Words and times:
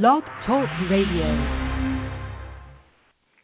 Blog 0.00 0.22
Talk 0.46 0.70
Radio. 0.90 1.26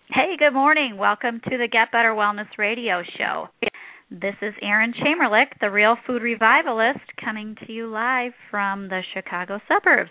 Hey, 0.08 0.34
good 0.38 0.54
morning. 0.54 0.96
Welcome 0.96 1.42
to 1.44 1.58
the 1.58 1.68
Get 1.70 1.92
Better 1.92 2.14
Wellness 2.14 2.48
Radio 2.56 3.02
Show. 3.18 3.48
This 4.10 4.34
is 4.40 4.54
Erin 4.62 4.94
Chamerlik, 4.94 5.48
the 5.60 5.70
Real 5.70 5.96
Food 6.06 6.22
Revivalist, 6.22 7.04
coming 7.22 7.54
to 7.66 7.70
you 7.70 7.88
live 7.88 8.32
from 8.50 8.88
the 8.88 9.02
Chicago 9.12 9.60
suburbs. 9.68 10.08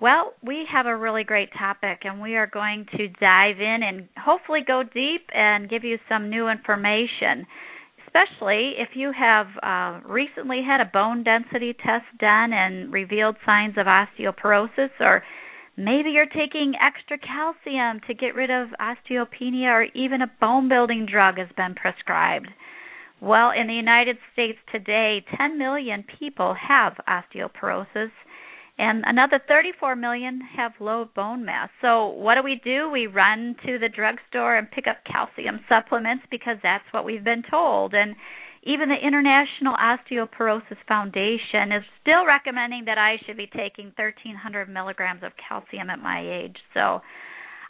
Well, 0.00 0.32
we 0.42 0.66
have 0.72 0.86
a 0.86 0.96
really 0.96 1.22
great 1.22 1.50
topic, 1.56 2.00
and 2.02 2.20
we 2.20 2.34
are 2.34 2.48
going 2.48 2.86
to 2.96 3.06
dive 3.06 3.60
in 3.60 3.78
and 3.84 4.08
hopefully 4.18 4.62
go 4.66 4.82
deep 4.82 5.28
and 5.32 5.70
give 5.70 5.84
you 5.84 5.98
some 6.08 6.30
new 6.30 6.48
information 6.48 7.46
especially 8.14 8.74
if 8.78 8.90
you 8.94 9.12
have 9.12 9.46
uh, 9.62 10.00
recently 10.06 10.62
had 10.64 10.80
a 10.80 10.88
bone 10.92 11.24
density 11.24 11.72
test 11.72 12.04
done 12.20 12.52
and 12.52 12.92
revealed 12.92 13.34
signs 13.44 13.74
of 13.76 13.86
osteoporosis, 13.86 14.90
or 15.00 15.22
maybe 15.76 16.10
you're 16.10 16.26
taking 16.26 16.74
extra 16.80 17.18
calcium 17.18 18.00
to 18.06 18.14
get 18.14 18.34
rid 18.34 18.50
of 18.50 18.68
osteopenia, 18.80 19.68
or 19.68 19.84
even 19.94 20.22
a 20.22 20.30
bone 20.40 20.68
building 20.68 21.06
drug 21.10 21.38
has 21.38 21.48
been 21.56 21.74
prescribed. 21.74 22.48
Well, 23.20 23.50
in 23.50 23.66
the 23.66 23.74
United 23.74 24.18
States 24.32 24.58
today, 24.70 25.24
10 25.36 25.58
million 25.58 26.04
people 26.18 26.54
have 26.54 26.94
osteoporosis 27.08 28.10
and 28.76 29.04
another 29.06 29.40
34 29.46 29.94
million 29.94 30.40
have 30.56 30.72
low 30.80 31.08
bone 31.14 31.44
mass. 31.44 31.70
So, 31.80 32.08
what 32.08 32.34
do 32.34 32.42
we 32.42 32.60
do? 32.64 32.90
We 32.90 33.06
run 33.06 33.54
to 33.64 33.78
the 33.78 33.88
drugstore 33.88 34.56
and 34.56 34.70
pick 34.70 34.86
up 34.88 34.96
calcium 35.10 35.60
supplements 35.68 36.24
because 36.30 36.56
that's 36.62 36.84
what 36.90 37.04
we've 37.04 37.22
been 37.22 37.44
told. 37.48 37.94
And 37.94 38.16
even 38.64 38.88
the 38.88 39.06
International 39.06 39.74
Osteoporosis 39.76 40.80
Foundation 40.88 41.72
is 41.72 41.84
still 42.00 42.26
recommending 42.26 42.84
that 42.86 42.98
I 42.98 43.16
should 43.24 43.36
be 43.36 43.46
taking 43.46 43.92
1300 43.96 44.68
milligrams 44.68 45.22
of 45.22 45.32
calcium 45.36 45.90
at 45.90 45.98
my 45.98 46.20
age. 46.20 46.56
So, 46.72 47.00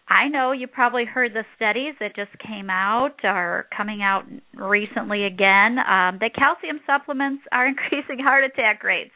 I 0.09 0.29
know 0.29 0.53
you 0.53 0.67
probably 0.67 1.07
heard 1.07 1.33
the 1.33 1.45
studies 1.57 1.95
that 1.99 2.15
just 2.15 2.31
came 2.39 2.69
out 2.69 3.17
or 3.25 3.67
coming 3.75 4.03
out 4.03 4.25
recently 4.55 5.25
again 5.25 5.79
um, 5.79 6.19
that 6.21 6.33
calcium 6.37 6.81
supplements 6.87 7.43
are 7.53 7.67
increasing 7.69 8.19
heart 8.23 8.45
attack 8.45 8.85
rates. 8.85 9.15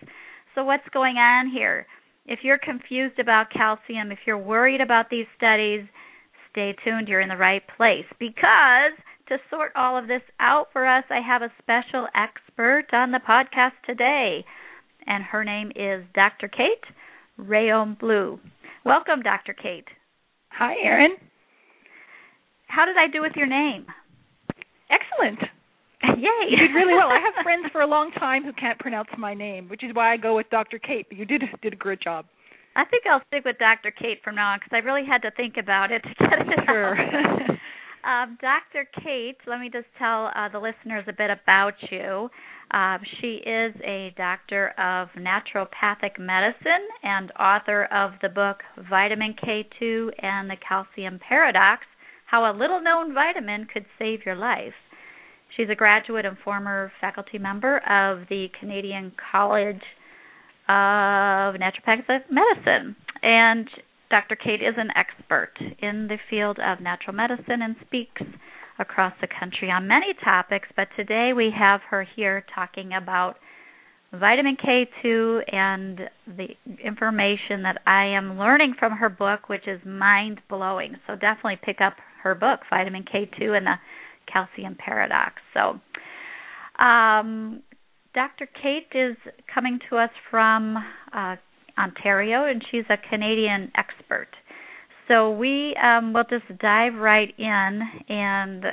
So, 0.54 0.64
what's 0.64 0.88
going 0.92 1.16
on 1.16 1.50
here? 1.50 1.86
If 2.26 2.40
you're 2.42 2.58
confused 2.58 3.18
about 3.18 3.50
calcium, 3.50 4.12
if 4.12 4.18
you're 4.26 4.38
worried 4.38 4.80
about 4.80 5.10
these 5.10 5.26
studies, 5.36 5.84
stay 6.50 6.74
tuned. 6.84 7.08
You're 7.08 7.20
in 7.20 7.28
the 7.28 7.36
right 7.36 7.62
place 7.76 8.04
because 8.18 8.92
to 9.28 9.38
sort 9.50 9.72
all 9.76 9.96
of 9.96 10.08
this 10.08 10.22
out 10.40 10.68
for 10.72 10.86
us, 10.86 11.04
I 11.10 11.20
have 11.20 11.42
a 11.42 11.52
special 11.62 12.06
expert 12.14 12.86
on 12.92 13.12
the 13.12 13.20
podcast 13.20 13.72
today, 13.86 14.44
and 15.06 15.22
her 15.22 15.44
name 15.44 15.70
is 15.76 16.04
Dr. 16.14 16.48
Kate 16.48 16.84
Rheaume-Bleue. 17.38 18.38
Welcome, 18.84 19.22
Dr. 19.22 19.52
Kate. 19.52 19.88
Hi, 20.50 20.74
Erin. 20.82 21.16
How 22.68 22.86
did 22.86 22.96
I 22.96 23.06
do 23.12 23.20
with 23.20 23.32
your 23.36 23.46
name? 23.46 23.86
Excellent. 24.90 25.40
Yay! 26.02 26.50
You 26.50 26.56
did 26.56 26.74
really 26.74 26.94
well. 26.94 27.08
I 27.08 27.20
have 27.20 27.34
friends 27.44 27.66
for 27.72 27.82
a 27.82 27.86
long 27.86 28.10
time 28.12 28.44
who 28.44 28.52
can't 28.52 28.78
pronounce 28.78 29.08
my 29.18 29.34
name, 29.34 29.68
which 29.68 29.84
is 29.84 29.90
why 29.94 30.12
I 30.12 30.16
go 30.16 30.36
with 30.36 30.48
Dr. 30.50 30.78
Kate. 30.78 31.06
But 31.08 31.18
you 31.18 31.24
did 31.24 31.42
did 31.62 31.72
a 31.72 31.76
great 31.76 32.00
job. 32.00 32.24
I 32.76 32.84
think 32.84 33.04
I'll 33.10 33.22
stick 33.26 33.44
with 33.44 33.58
Dr. 33.58 33.90
Kate 33.90 34.18
from 34.22 34.36
now 34.36 34.52
on 34.52 34.58
because 34.58 34.70
I 34.72 34.78
really 34.78 35.04
had 35.04 35.22
to 35.22 35.30
think 35.32 35.56
about 35.58 35.90
it 35.90 36.02
to 36.02 36.14
get 36.18 36.38
it 36.40 36.60
sure. 36.66 36.96
um, 38.08 38.38
Dr. 38.40 38.88
Kate, 39.04 39.36
let 39.46 39.60
me 39.60 39.68
just 39.70 39.86
tell 39.98 40.30
uh, 40.34 40.48
the 40.48 40.58
listeners 40.58 41.04
a 41.08 41.12
bit 41.12 41.30
about 41.30 41.74
you. 41.90 42.30
Uh, 42.70 42.98
she 43.20 43.40
is 43.44 43.74
a 43.84 44.14
doctor 44.16 44.68
of 44.78 45.08
naturopathic 45.18 46.18
medicine 46.18 46.88
and 47.02 47.30
author 47.38 47.84
of 47.84 48.12
the 48.22 48.28
book 48.30 48.58
Vitamin 48.90 49.34
K2 49.34 50.10
and 50.22 50.48
the 50.48 50.56
Calcium 50.66 51.20
Paradox 51.26 51.82
How 52.26 52.50
a 52.50 52.56
Little 52.56 52.82
Known 52.82 53.12
Vitamin 53.12 53.66
Could 53.72 53.84
Save 53.98 54.20
Your 54.24 54.36
Life. 54.36 54.74
She's 55.56 55.68
a 55.70 55.74
graduate 55.74 56.24
and 56.24 56.36
former 56.44 56.90
faculty 57.00 57.38
member 57.38 57.78
of 57.78 58.26
the 58.28 58.46
Canadian 58.58 59.12
College 59.32 59.82
of 60.68 61.56
Naturopathic 61.56 62.24
Medicine. 62.30 62.96
And 63.22 63.68
Dr. 64.10 64.36
Kate 64.36 64.62
is 64.62 64.74
an 64.76 64.90
expert 64.96 65.52
in 65.80 66.08
the 66.08 66.18
field 66.30 66.58
of 66.58 66.80
natural 66.80 67.14
medicine 67.14 67.62
and 67.62 67.76
speaks 67.86 68.22
across 68.78 69.12
the 69.20 69.26
country 69.26 69.70
on 69.70 69.86
many 69.86 70.14
topics, 70.24 70.68
but 70.76 70.88
today 70.96 71.32
we 71.36 71.50
have 71.56 71.80
her 71.90 72.06
here 72.16 72.44
talking 72.54 72.92
about 72.94 73.36
vitamin 74.12 74.56
K2 74.56 75.52
and 75.52 76.00
the 76.26 76.48
information 76.82 77.62
that 77.64 77.82
I 77.86 78.06
am 78.06 78.38
learning 78.38 78.74
from 78.78 78.92
her 78.92 79.08
book, 79.08 79.48
which 79.48 79.66
is 79.66 79.80
mind 79.84 80.40
blowing. 80.48 80.96
So 81.06 81.14
definitely 81.14 81.58
pick 81.62 81.80
up 81.80 81.94
her 82.22 82.34
book, 82.34 82.60
Vitamin 82.70 83.04
K2 83.04 83.56
and 83.56 83.66
the 83.66 83.74
calcium 84.32 84.76
paradox. 84.76 85.34
So, 85.54 85.80
um, 86.82 87.62
Dr. 88.14 88.46
Kate 88.46 88.88
is 88.94 89.16
coming 89.52 89.78
to 89.90 89.96
us 89.96 90.10
from 90.30 90.76
uh, 91.12 91.36
Ontario, 91.78 92.44
and 92.44 92.62
she's 92.70 92.84
a 92.90 92.96
Canadian 93.08 93.70
expert. 93.76 94.28
So 95.06 95.30
we 95.30 95.74
um, 95.82 96.12
will 96.12 96.24
just 96.28 96.46
dive 96.58 96.94
right 96.94 97.32
in, 97.38 97.80
and 98.08 98.64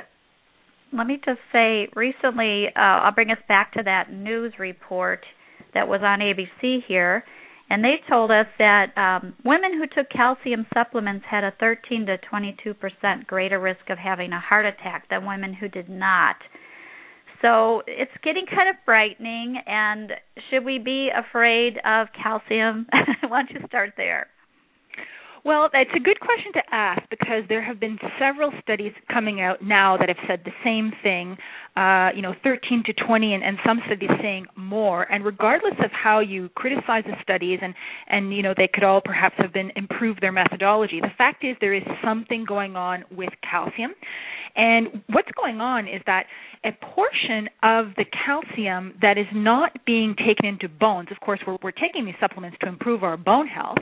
let 0.92 1.06
me 1.06 1.18
just 1.24 1.40
say, 1.52 1.88
recently, 1.94 2.66
uh, 2.76 3.04
I'll 3.04 3.14
bring 3.14 3.30
us 3.30 3.38
back 3.48 3.72
to 3.74 3.82
that 3.84 4.12
news 4.12 4.52
report 4.58 5.24
that 5.74 5.88
was 5.88 6.00
on 6.02 6.20
ABC 6.20 6.80
here 6.86 7.24
and 7.68 7.82
they 7.82 7.96
told 8.08 8.30
us 8.30 8.46
that 8.58 8.96
um, 8.96 9.34
women 9.44 9.72
who 9.76 9.86
took 9.86 10.08
calcium 10.10 10.66
supplements 10.72 11.24
had 11.28 11.42
a 11.42 11.52
13 11.58 12.06
to 12.06 12.18
22 12.18 12.74
percent 12.74 13.26
greater 13.26 13.58
risk 13.58 13.90
of 13.90 13.98
having 13.98 14.32
a 14.32 14.40
heart 14.40 14.66
attack 14.66 15.08
than 15.10 15.26
women 15.26 15.52
who 15.52 15.68
did 15.68 15.88
not. 15.88 16.36
So 17.42 17.82
it's 17.86 18.12
getting 18.22 18.46
kind 18.46 18.68
of 18.68 18.76
frightening. 18.84 19.56
And 19.66 20.12
should 20.50 20.64
we 20.64 20.78
be 20.78 21.10
afraid 21.10 21.78
of 21.84 22.08
calcium? 22.20 22.86
Why 23.28 23.42
don't 23.42 23.50
you 23.50 23.66
start 23.68 23.94
there? 23.96 24.28
Well, 25.46 25.70
it's 25.72 25.92
a 25.94 26.00
good 26.00 26.18
question 26.18 26.52
to 26.54 26.62
ask 26.72 27.02
because 27.08 27.44
there 27.48 27.62
have 27.62 27.78
been 27.78 27.96
several 28.18 28.50
studies 28.60 28.90
coming 29.12 29.40
out 29.40 29.62
now 29.62 29.96
that 29.96 30.08
have 30.08 30.18
said 30.26 30.40
the 30.44 30.50
same 30.64 30.90
thing. 31.04 31.36
Uh, 31.76 32.08
you 32.16 32.20
know, 32.20 32.34
13 32.42 32.82
to 32.84 32.92
20, 32.92 33.32
and, 33.32 33.44
and 33.44 33.56
some 33.64 33.80
studies 33.86 34.10
saying 34.20 34.46
more. 34.56 35.04
And 35.04 35.24
regardless 35.24 35.74
of 35.84 35.92
how 35.92 36.18
you 36.18 36.48
criticize 36.56 37.04
the 37.06 37.14
studies, 37.22 37.60
and 37.62 37.74
and 38.08 38.34
you 38.34 38.42
know 38.42 38.54
they 38.56 38.66
could 38.66 38.82
all 38.82 39.00
perhaps 39.00 39.36
have 39.38 39.52
been 39.52 39.70
improved 39.76 40.20
their 40.20 40.32
methodology. 40.32 41.00
The 41.00 41.14
fact 41.16 41.44
is 41.44 41.54
there 41.60 41.74
is 41.74 41.84
something 42.04 42.44
going 42.44 42.74
on 42.74 43.04
with 43.12 43.30
calcium, 43.48 43.94
and 44.56 45.00
what's 45.10 45.30
going 45.40 45.60
on 45.60 45.86
is 45.86 46.02
that 46.06 46.24
a 46.64 46.72
portion 46.92 47.48
of 47.62 47.94
the 47.96 48.04
calcium 48.26 48.94
that 49.00 49.16
is 49.16 49.26
not 49.32 49.78
being 49.86 50.16
taken 50.16 50.44
into 50.44 50.68
bones. 50.68 51.06
Of 51.12 51.20
course, 51.20 51.38
we're 51.46 51.58
we're 51.62 51.70
taking 51.70 52.04
these 52.04 52.18
supplements 52.18 52.56
to 52.62 52.68
improve 52.68 53.04
our 53.04 53.16
bone 53.16 53.46
health 53.46 53.78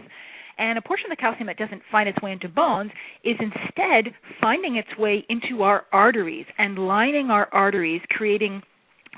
and 0.58 0.78
a 0.78 0.82
portion 0.82 1.06
of 1.10 1.16
the 1.16 1.20
calcium 1.20 1.46
that 1.46 1.56
doesn't 1.56 1.82
find 1.90 2.08
its 2.08 2.20
way 2.22 2.32
into 2.32 2.48
bones 2.48 2.90
is 3.24 3.36
instead 3.40 4.14
finding 4.40 4.76
its 4.76 4.88
way 4.98 5.24
into 5.28 5.62
our 5.62 5.84
arteries 5.92 6.46
and 6.58 6.78
lining 6.78 7.30
our 7.30 7.48
arteries, 7.52 8.02
creating 8.10 8.62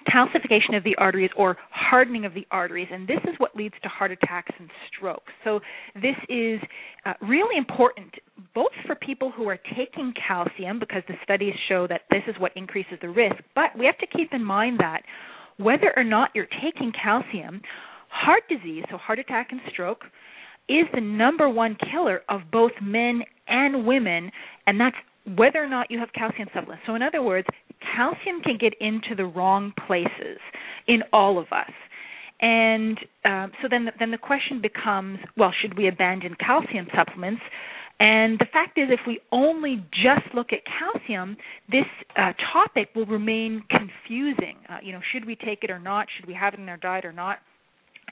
calcification 0.08 0.76
of 0.76 0.84
the 0.84 0.94
arteries 0.96 1.30
or 1.36 1.56
hardening 1.70 2.24
of 2.24 2.34
the 2.34 2.46
arteries, 2.50 2.88
and 2.92 3.08
this 3.08 3.20
is 3.24 3.34
what 3.38 3.56
leads 3.56 3.74
to 3.82 3.88
heart 3.88 4.10
attacks 4.10 4.54
and 4.58 4.70
strokes. 4.88 5.32
So, 5.44 5.60
this 5.94 6.16
is 6.28 6.60
uh, 7.04 7.14
really 7.22 7.56
important 7.56 8.14
both 8.54 8.72
for 8.86 8.94
people 8.94 9.32
who 9.34 9.48
are 9.48 9.58
taking 9.76 10.14
calcium 10.26 10.78
because 10.78 11.02
the 11.08 11.14
studies 11.22 11.54
show 11.68 11.86
that 11.88 12.02
this 12.10 12.22
is 12.28 12.34
what 12.38 12.52
increases 12.56 12.98
the 13.02 13.08
risk, 13.08 13.36
but 13.54 13.76
we 13.78 13.86
have 13.86 13.98
to 13.98 14.06
keep 14.06 14.32
in 14.32 14.44
mind 14.44 14.78
that 14.78 15.02
whether 15.56 15.92
or 15.96 16.04
not 16.04 16.30
you're 16.34 16.48
taking 16.62 16.92
calcium, 16.92 17.60
heart 18.08 18.42
disease, 18.48 18.84
so 18.90 18.96
heart 18.96 19.18
attack 19.18 19.48
and 19.50 19.60
stroke, 19.72 20.02
is 20.68 20.86
the 20.94 21.00
number 21.00 21.48
one 21.48 21.76
killer 21.90 22.22
of 22.28 22.42
both 22.50 22.72
men 22.82 23.22
and 23.48 23.86
women, 23.86 24.30
and 24.66 24.80
that's 24.80 24.96
whether 25.36 25.62
or 25.62 25.68
not 25.68 25.90
you 25.90 25.98
have 25.98 26.12
calcium 26.12 26.48
supplements. 26.54 26.82
So, 26.86 26.94
in 26.94 27.02
other 27.02 27.22
words, 27.22 27.46
calcium 27.94 28.40
can 28.42 28.58
get 28.58 28.74
into 28.80 29.14
the 29.16 29.24
wrong 29.24 29.72
places 29.86 30.38
in 30.86 31.02
all 31.12 31.38
of 31.38 31.46
us. 31.52 31.70
And 32.40 32.98
um, 33.24 33.52
so 33.62 33.68
then, 33.70 33.86
the, 33.86 33.92
then 33.98 34.10
the 34.10 34.18
question 34.18 34.60
becomes, 34.60 35.18
well, 35.36 35.52
should 35.62 35.76
we 35.76 35.88
abandon 35.88 36.36
calcium 36.38 36.86
supplements? 36.94 37.40
And 37.98 38.38
the 38.38 38.46
fact 38.52 38.76
is, 38.76 38.88
if 38.90 39.00
we 39.06 39.20
only 39.32 39.82
just 39.90 40.34
look 40.34 40.48
at 40.52 40.58
calcium, 40.66 41.36
this 41.70 41.86
uh, 42.16 42.32
topic 42.52 42.90
will 42.94 43.06
remain 43.06 43.62
confusing. 43.70 44.56
Uh, 44.68 44.76
you 44.82 44.92
know, 44.92 45.00
should 45.12 45.24
we 45.24 45.34
take 45.34 45.60
it 45.62 45.70
or 45.70 45.78
not? 45.78 46.06
Should 46.16 46.28
we 46.28 46.34
have 46.34 46.52
it 46.52 46.60
in 46.60 46.68
our 46.68 46.76
diet 46.76 47.06
or 47.06 47.12
not? 47.12 47.38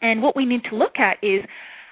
And 0.00 0.22
what 0.22 0.36
we 0.36 0.46
need 0.46 0.62
to 0.70 0.76
look 0.76 0.98
at 0.98 1.18
is 1.22 1.44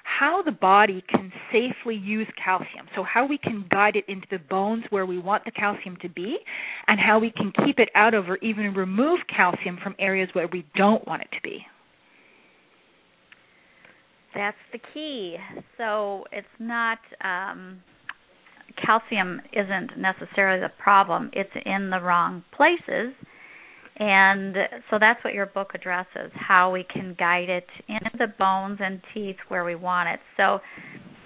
how 0.05 0.43
the 0.43 0.53
body 0.53 1.03
can 1.09 1.33
safely 1.53 1.95
use 1.95 2.27
calcium. 2.43 2.87
So, 2.95 3.03
how 3.03 3.27
we 3.27 3.39
can 3.39 3.65
guide 3.71 3.97
it 3.97 4.05
into 4.09 4.27
the 4.31 4.39
bones 4.39 4.85
where 4.91 5.07
we 5.07 5.19
want 5.19 5.45
the 5.45 5.51
calcium 5.51 5.97
to 6.03 6.09
be, 6.09 6.39
and 6.87 6.99
how 7.01 7.19
we 7.19 7.31
can 7.31 7.53
keep 7.65 7.79
it 7.79 7.89
out 7.95 8.15
of 8.15 8.29
or 8.29 8.37
even 8.39 8.75
remove 8.75 9.21
calcium 9.35 9.79
from 9.83 9.95
areas 9.99 10.29
where 10.33 10.49
we 10.49 10.67
don't 10.77 11.07
want 11.07 11.23
it 11.23 11.29
to 11.33 11.41
be. 11.43 11.65
That's 14.35 14.57
the 14.73 14.79
key. 14.95 15.37
So 15.77 16.25
it's 16.33 16.47
not 16.59 16.99
um, 17.23 17.81
calcium 18.85 19.41
isn't 19.53 19.99
necessarily 19.99 20.61
the 20.61 20.71
problem. 20.83 21.31
It's 21.33 21.51
in 21.67 21.91
the 21.91 22.01
wrong 22.01 22.43
places. 22.57 23.15
And 23.97 24.57
so 24.91 24.99
that's 24.99 25.23
what 25.23 25.35
your 25.35 25.47
book 25.47 25.73
addresses, 25.75 26.33
how 26.35 26.71
we 26.73 26.85
can 26.85 27.15
guide 27.19 27.51
it 27.51 27.67
into 27.89 28.11
the 28.19 28.33
bones 28.39 28.79
and 28.81 29.01
teeth 29.13 29.37
where 29.49 29.65
we 29.65 29.75
want 29.75 30.09
it. 30.09 30.21
So 30.37 30.61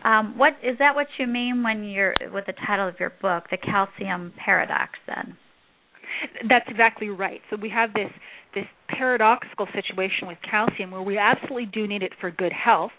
um, 0.07 0.37
what 0.37 0.55
is 0.63 0.77
that 0.79 0.95
what 0.95 1.07
you 1.19 1.27
mean 1.27 1.63
when 1.63 1.85
you're 1.85 2.17
with 2.33 2.47
the 2.47 2.55
title 2.67 2.89
of 2.89 2.95
your 2.99 3.13
book, 3.23 3.45
The 3.51 3.57
Calcium 3.57 4.33
Paradox 4.45 4.93
then? 5.07 5.37
That's 6.49 6.65
exactly 6.69 7.09
right. 7.09 7.41
So 7.51 7.57
we 7.61 7.71
have 7.71 7.93
this 7.93 8.11
this 8.55 8.65
paradoxical 8.89 9.67
situation 9.75 10.27
with 10.27 10.39
calcium 10.49 10.91
where 10.91 11.03
we 11.03 11.19
absolutely 11.19 11.67
do 11.67 11.87
need 11.87 12.03
it 12.03 12.13
for 12.21 12.31
good 12.31 12.53
health. 12.53 12.93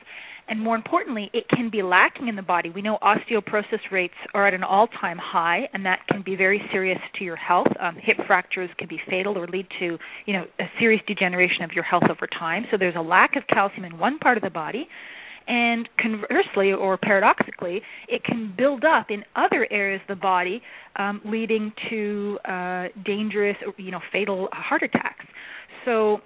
And 0.50 0.62
more 0.62 0.76
importantly, 0.76 1.30
it 1.34 1.48
can 1.50 1.70
be 1.70 1.84
lacking 1.84 2.30
in 2.30 2.36
the 2.36 2.42
body. 2.42 2.70
We 2.70 2.82
know 2.82 2.98
osteoporosis 3.02 3.92
rates 3.92 4.14
are 4.34 4.48
at 4.48 4.54
an 4.54 4.64
all 4.64 4.88
time 4.88 5.18
high, 5.18 5.68
and 5.74 5.86
that 5.86 6.00
can 6.08 6.22
be 6.22 6.36
very 6.36 6.62
serious 6.72 7.00
to 7.20 7.26
your 7.26 7.36
health. 7.36 7.68
Um, 7.80 7.96
hip 8.02 8.18
fractures 8.26 8.70
can 8.78 8.88
be 8.88 9.00
fatal 9.10 9.38
or 9.38 9.48
lead 9.48 9.68
to 9.80 9.98
you 10.26 10.34
know, 10.34 10.46
a 10.60 10.66
serious 10.80 11.02
degeneration 11.06 11.64
of 11.64 11.72
your 11.74 11.84
health 11.84 12.04
over 12.10 12.28
time. 12.40 12.66
So 12.72 12.78
there's 12.78 12.96
a 12.96 13.02
lack 13.02 13.36
of 13.36 13.44
calcium 13.48 13.86
in 13.86 13.98
one 13.98 14.20
part 14.20 14.38
of 14.38 14.44
the 14.44 14.50
body 14.50 14.88
and 15.48 15.88
conversely 16.00 16.74
or 16.74 16.98
paradoxically 16.98 17.82
it 18.08 18.24
can 18.24 18.54
build 18.58 18.84
up 18.84 19.08
in 19.10 19.24
other 19.36 19.68
areas 19.72 20.02
of 20.08 20.18
the 20.18 20.22
body 20.22 20.62
um, 20.98 21.22
leading 21.26 21.72
to 21.90 22.38
uh, 22.46 22.88
dangerous 23.06 23.56
you 23.78 23.92
know 23.92 24.02
fatal 24.12 24.50
heart 24.52 24.84
attacks 24.84 25.26
so 25.86 26.20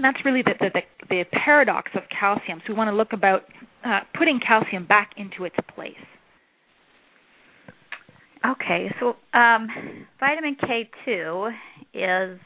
that's 0.00 0.18
really 0.24 0.42
the, 0.42 0.54
the, 0.60 0.82
the, 1.08 1.24
paradox 1.32 1.90
of 1.94 2.02
calcium 2.08 2.60
so 2.66 2.72
we 2.72 2.78
want 2.78 2.88
to 2.88 2.96
look 2.96 3.12
about 3.12 3.42
uh, 3.84 4.00
putting 4.16 4.40
calcium 4.46 4.86
back 4.86 5.10
into 5.16 5.44
its 5.44 5.56
place 5.74 5.94
okay 8.46 8.90
so 9.00 9.16
um, 9.38 9.68
vitamin 10.20 10.56
k2 10.56 11.50
is 11.94 12.38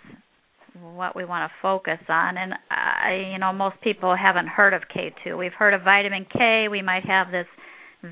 what 0.81 1.17
we 1.17 1.25
want 1.25 1.50
to 1.50 1.55
focus 1.61 1.99
on. 2.08 2.37
And 2.37 2.55
I, 2.70 3.31
you 3.32 3.38
know, 3.38 3.53
most 3.53 3.76
people 3.82 4.17
haven't 4.17 4.49
heard 4.49 4.75
of 4.75 4.82
K2. 4.94 5.38
We've 5.38 5.53
heard 5.53 5.75
of 5.75 5.82
vitamin 5.82 6.26
K. 6.32 6.67
We 6.70 6.82
might 6.82 7.05
have 7.05 7.31
this 7.31 7.46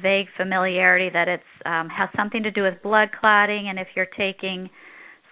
vague 0.03 0.27
familiarity 0.37 1.11
that 1.13 1.29
it's 1.29 1.43
um, 1.65 1.89
has 1.89 2.09
something 2.17 2.43
to 2.43 2.51
do 2.51 2.63
with 2.63 2.75
blood 2.83 3.09
clotting, 3.19 3.69
and 3.69 3.79
if 3.79 3.89
you're 3.97 4.09
taking 4.19 4.69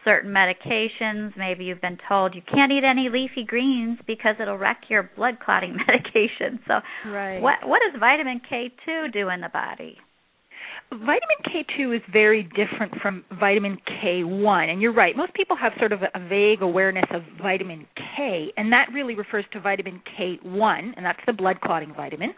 certain 0.07 0.33
medications, 0.33 1.37
maybe 1.37 1.65
you've 1.65 1.81
been 1.81 1.99
told 2.09 2.35
you 2.35 2.43
can't 2.43 2.71
eat 2.73 2.85
any 2.85 3.09
leafy 3.11 3.45
greens 3.45 3.99
because 4.07 4.37
it'll 4.41 4.57
wreck 4.57 4.83
your 4.89 5.11
blood 5.17 5.39
clotting 5.45 5.77
medication. 5.87 6.61
So, 6.67 6.75
right. 7.11 7.41
what 7.41 7.57
what 7.65 7.81
does 7.85 8.01
vitamin 8.01 8.41
K2 8.51 9.13
do 9.13 9.29
in 9.29 9.41
the 9.41 9.51
body? 9.53 9.99
Vitamin 10.91 11.19
K2 11.45 11.97
is 11.97 12.03
very 12.13 12.45
different 12.45 12.95
from 13.03 13.25
vitamin 13.41 13.77
K1. 14.03 14.71
And 14.71 14.81
you're 14.81 14.95
right, 14.95 15.17
most 15.17 15.35
people 15.35 15.57
have 15.57 15.73
sort 15.81 15.93
of 15.93 16.01
a 16.03 16.29
vague 16.29 16.63
awareness 16.63 17.07
of 17.13 17.23
vitamin 17.43 17.87
K, 17.97 18.53
and 18.57 18.73
that 18.73 18.87
really 18.95 19.17
refers 19.17 19.45
to 19.53 19.61
vitamin 19.61 20.01
K1, 20.17 20.93
and 20.97 21.05
that's 21.05 21.19
the 21.27 21.33
blood 21.33 21.61
clotting 21.61 21.93
vitamin. 21.93 22.35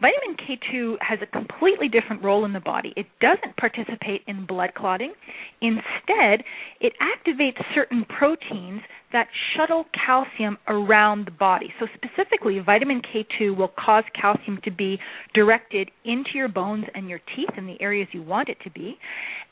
Vitamin 0.00 0.36
K2 0.36 0.96
has 1.00 1.18
a 1.22 1.26
completely 1.26 1.88
different 1.88 2.22
role 2.22 2.44
in 2.44 2.52
the 2.52 2.60
body. 2.60 2.92
It 2.96 3.06
doesn't 3.20 3.56
participate 3.56 4.22
in 4.26 4.46
blood 4.46 4.70
clotting. 4.74 5.12
Instead, 5.60 6.44
it 6.80 6.94
activates 7.00 7.62
certain 7.74 8.04
proteins 8.04 8.80
that 9.12 9.28
shuttle 9.54 9.84
calcium 10.04 10.56
around 10.68 11.26
the 11.26 11.30
body. 11.32 11.72
So, 11.78 11.86
specifically, 11.94 12.58
vitamin 12.64 13.02
K2 13.02 13.56
will 13.56 13.72
cause 13.78 14.04
calcium 14.18 14.58
to 14.64 14.70
be 14.70 14.98
directed 15.34 15.90
into 16.04 16.30
your 16.34 16.48
bones 16.48 16.86
and 16.94 17.08
your 17.08 17.20
teeth 17.36 17.50
in 17.56 17.66
the 17.66 17.80
areas 17.80 18.08
you 18.12 18.22
want 18.22 18.48
it 18.48 18.56
to 18.64 18.70
be. 18.70 18.96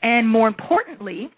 And 0.01 0.27
more 0.27 0.47
importantly, 0.47 1.29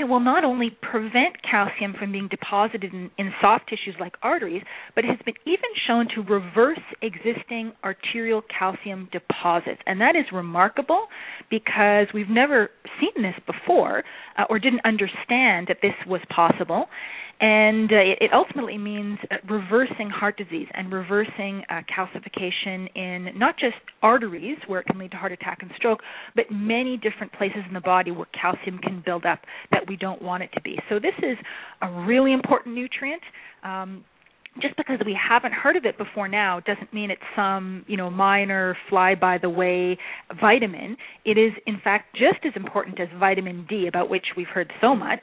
it 0.00 0.08
will 0.08 0.20
not 0.20 0.44
only 0.44 0.70
prevent 0.82 1.36
calcium 1.48 1.94
from 1.98 2.10
being 2.10 2.28
deposited 2.28 2.92
in, 2.92 3.10
in, 3.18 3.30
soft 3.40 3.68
tissues 3.68 3.94
like 4.00 4.14
arteries, 4.22 4.62
but 4.94 5.04
has 5.04 5.18
been 5.24 5.34
even 5.46 5.68
shown 5.86 6.08
to 6.14 6.22
reverse 6.22 6.80
existing 7.02 7.72
arterial 7.84 8.42
calcium 8.58 9.08
deposits. 9.12 9.80
And 9.86 10.00
that 10.00 10.16
is 10.16 10.24
remarkable 10.32 11.06
because 11.50 12.06
we've 12.14 12.30
never 12.30 12.70
seen 12.98 13.22
this 13.22 13.34
before 13.46 14.02
uh, 14.38 14.44
or 14.48 14.58
didn't 14.58 14.80
understand 14.84 15.66
that 15.68 15.78
this 15.82 15.94
was 16.06 16.20
possible 16.34 16.86
and 17.40 17.90
uh, 17.90 17.96
it, 17.96 18.30
ultimately 18.34 18.76
means 18.76 19.18
uh, 19.30 19.36
reversing 19.48 20.10
heart 20.10 20.36
disease 20.36 20.66
and 20.74 20.92
reversing 20.92 21.62
uh, 21.70 21.80
calcification 21.88 22.86
in 22.94 23.28
not 23.38 23.58
just 23.58 23.76
arteries 24.02 24.58
where 24.66 24.80
it 24.80 24.86
can 24.86 24.98
lead 24.98 25.10
to 25.10 25.16
heart 25.16 25.32
attack 25.32 25.58
and 25.62 25.70
stroke, 25.76 26.00
but 26.36 26.44
many 26.50 26.98
different 26.98 27.32
places 27.32 27.60
in 27.66 27.72
the 27.72 27.80
body 27.80 28.10
where 28.10 28.26
calcium 28.38 28.78
can 28.78 29.02
build 29.04 29.24
up 29.24 29.40
that 29.70 29.88
we 29.88 29.96
don't 29.96 30.20
want 30.20 30.42
it 30.42 30.50
to 30.52 30.60
be. 30.60 30.78
So 30.90 30.96
this 30.96 31.14
is 31.18 31.38
a 31.80 31.90
really 32.06 32.34
important 32.34 32.74
nutrient. 32.74 33.22
Um, 33.62 34.04
just 34.60 34.76
because 34.76 34.98
we 35.06 35.16
haven't 35.16 35.52
heard 35.52 35.76
of 35.76 35.84
it 35.84 35.96
before 35.96 36.26
now 36.26 36.60
doesn't 36.60 36.92
mean 36.92 37.10
it's 37.10 37.22
some 37.36 37.84
you 37.86 37.96
know 37.96 38.10
minor 38.10 38.76
fly 38.88 39.14
by 39.14 39.38
the 39.38 39.48
way 39.48 39.96
vitamin 40.40 40.96
it 41.24 41.38
is 41.38 41.52
in 41.66 41.80
fact 41.82 42.12
just 42.14 42.44
as 42.44 42.52
important 42.56 42.98
as 42.98 43.06
vitamin 43.20 43.64
d 43.68 43.86
about 43.86 44.10
which 44.10 44.26
we've 44.36 44.48
heard 44.48 44.70
so 44.80 44.94
much 44.94 45.22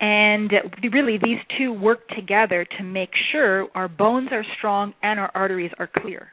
and 0.00 0.50
really, 0.92 1.18
these 1.22 1.38
two 1.58 1.72
work 1.72 2.08
together 2.08 2.66
to 2.78 2.82
make 2.82 3.10
sure 3.32 3.68
our 3.74 3.88
bones 3.88 4.28
are 4.32 4.44
strong 4.56 4.94
and 5.02 5.20
our 5.20 5.30
arteries 5.34 5.72
are 5.78 5.90
clear. 6.00 6.28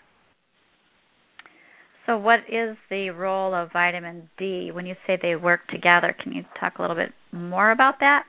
So, 2.05 2.17
what 2.17 2.39
is 2.49 2.77
the 2.89 3.09
role 3.09 3.53
of 3.53 3.73
vitamin 3.73 4.29
D 4.37 4.71
when 4.71 4.85
you 4.85 4.95
say 5.05 5.17
they 5.21 5.35
work 5.35 5.67
together? 5.67 6.15
Can 6.23 6.31
you 6.31 6.45
talk 6.57 6.77
a 6.77 6.81
little 6.81 6.95
bit 6.95 7.11
more 7.33 7.71
about 7.71 7.95
that? 7.99 8.23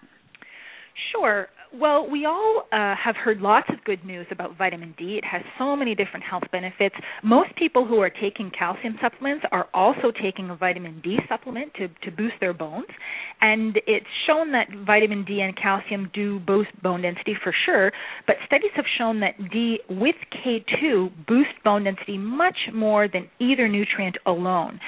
Sure. 1.12 1.46
Well, 1.74 2.08
we 2.10 2.24
all 2.24 2.62
uh, 2.72 2.94
have 2.96 3.14
heard 3.16 3.40
lots 3.40 3.68
of 3.68 3.84
good 3.84 4.02
news 4.02 4.26
about 4.30 4.56
vitamin 4.56 4.94
D. 4.96 5.18
It 5.18 5.24
has 5.24 5.42
so 5.58 5.76
many 5.76 5.94
different 5.94 6.24
health 6.24 6.44
benefits. 6.50 6.94
Most 7.22 7.54
people 7.56 7.86
who 7.86 8.00
are 8.00 8.08
taking 8.08 8.50
calcium 8.58 8.96
supplements 9.02 9.44
are 9.52 9.68
also 9.74 10.10
taking 10.22 10.48
a 10.48 10.56
vitamin 10.56 11.02
D 11.04 11.18
supplement 11.28 11.74
to, 11.74 11.88
to 11.88 12.10
boost 12.10 12.36
their 12.40 12.54
bones. 12.54 12.86
And 13.42 13.78
it's 13.86 14.06
shown 14.26 14.52
that 14.52 14.68
vitamin 14.86 15.24
D 15.26 15.40
and 15.40 15.54
calcium 15.56 16.10
do 16.14 16.40
boost 16.40 16.70
bone 16.82 17.02
density 17.02 17.34
for 17.42 17.54
sure, 17.66 17.92
but 18.26 18.36
studies 18.46 18.70
have 18.74 18.86
shown 18.96 19.20
that 19.20 19.34
D 19.52 19.78
with 19.90 20.16
K2 20.44 21.26
boost 21.26 21.50
bone 21.64 21.84
density 21.84 22.16
much 22.16 22.56
more 22.72 23.08
than 23.08 23.28
either 23.40 23.68
nutrient 23.68 24.16
alone. 24.24 24.80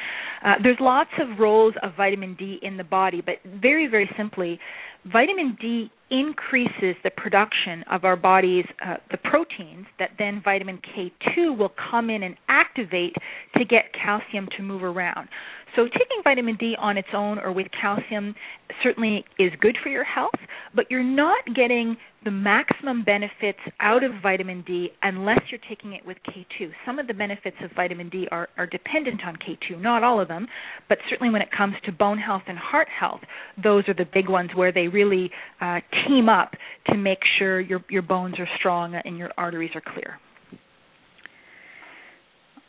Uh, 0.42 0.54
there's 0.62 0.78
lots 0.80 1.10
of 1.20 1.38
roles 1.38 1.74
of 1.82 1.92
vitamin 1.96 2.34
D 2.38 2.58
in 2.62 2.78
the 2.78 2.84
body, 2.84 3.20
but 3.20 3.34
very, 3.60 3.86
very 3.86 4.10
simply, 4.16 4.58
vitamin 5.04 5.56
D 5.60 5.90
increases 6.10 6.96
the 7.04 7.10
production 7.16 7.84
of 7.90 8.04
our 8.04 8.16
body's 8.16 8.64
uh, 8.84 8.96
the 9.10 9.16
proteins 9.16 9.86
that 9.98 10.10
then 10.18 10.42
vitamin 10.44 10.78
K2 10.78 11.56
will 11.56 11.72
come 11.90 12.10
in 12.10 12.22
and 12.22 12.36
activate 12.48 13.14
to 13.56 13.64
get 13.64 13.92
calcium 13.92 14.48
to 14.56 14.62
move 14.62 14.82
around. 14.82 15.28
So 15.76 15.84
taking 15.84 16.22
vitamin 16.24 16.56
D 16.56 16.74
on 16.78 16.96
its 16.96 17.08
own 17.14 17.38
or 17.38 17.52
with 17.52 17.66
calcium 17.80 18.34
certainly 18.82 19.24
is 19.38 19.52
good 19.60 19.76
for 19.82 19.88
your 19.88 20.04
health, 20.04 20.34
but 20.74 20.90
you're 20.90 21.02
not 21.02 21.44
getting 21.54 21.96
the 22.24 22.30
maximum 22.30 23.02
benefits 23.04 23.58
out 23.80 24.04
of 24.04 24.12
vitamin 24.22 24.62
D 24.66 24.90
unless 25.02 25.40
you're 25.50 25.60
taking 25.68 25.94
it 25.94 26.04
with 26.04 26.16
K2. 26.28 26.70
Some 26.84 26.98
of 26.98 27.06
the 27.06 27.14
benefits 27.14 27.56
of 27.62 27.70
vitamin 27.74 28.08
D 28.08 28.26
are, 28.30 28.48
are 28.58 28.66
dependent 28.66 29.20
on 29.24 29.36
K2, 29.36 29.80
not 29.80 30.02
all 30.02 30.20
of 30.20 30.28
them, 30.28 30.46
but 30.88 30.98
certainly 31.08 31.32
when 31.32 31.42
it 31.42 31.48
comes 31.56 31.74
to 31.84 31.92
bone 31.92 32.18
health 32.18 32.42
and 32.46 32.58
heart 32.58 32.88
health, 32.88 33.20
those 33.62 33.88
are 33.88 33.94
the 33.94 34.06
big 34.12 34.28
ones 34.28 34.50
where 34.54 34.72
they 34.72 34.88
really 34.88 35.30
uh, 35.60 35.80
team 36.06 36.28
up 36.28 36.52
to 36.88 36.96
make 36.96 37.20
sure 37.38 37.60
your, 37.60 37.82
your 37.88 38.02
bones 38.02 38.34
are 38.38 38.48
strong 38.58 39.00
and 39.04 39.16
your 39.16 39.30
arteries 39.38 39.70
are 39.74 39.82
clear. 39.94 40.18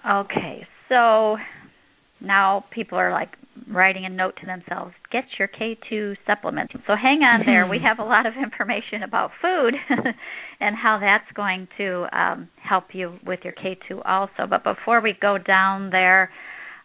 Okay, 0.09 0.65
so 0.89 1.37
now 2.21 2.65
people 2.71 2.97
are 2.97 3.11
like 3.11 3.29
writing 3.69 4.05
a 4.05 4.09
note 4.09 4.33
to 4.39 4.45
themselves 4.45 4.93
get 5.11 5.25
your 5.37 5.47
k2 5.47 6.15
supplement 6.25 6.71
so 6.87 6.93
hang 6.95 7.21
on 7.21 7.41
there. 7.45 7.67
We 7.67 7.79
have 7.83 7.99
a 7.99 8.07
lot 8.07 8.25
of 8.25 8.33
information 8.41 9.03
about 9.03 9.31
food 9.41 9.73
and 10.59 10.75
how 10.75 10.99
that's 10.99 11.31
going 11.35 11.67
to 11.77 12.05
um, 12.17 12.49
help 12.61 12.85
you 12.93 13.17
with 13.25 13.41
your 13.43 13.53
k2 13.53 14.01
also. 14.05 14.47
But 14.49 14.63
before 14.63 15.01
we 15.01 15.15
go 15.19 15.37
down 15.37 15.89
there 15.89 16.29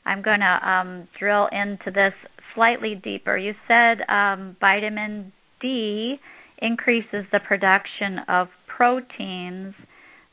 i'm 0.05 0.23
going 0.23 0.40
to 0.40 0.69
um, 0.69 1.09
drill 1.19 1.49
into 1.52 1.90
this 1.90 2.14
slightly 2.55 2.95
deeper. 2.95 3.37
You 3.37 3.52
said 3.69 3.99
um, 4.09 4.57
vitamin 4.61 5.33
d 5.61 6.16
increases 6.59 7.25
the 7.33 7.40
production 7.47 8.21
of 8.28 8.49
proteins 8.66 9.75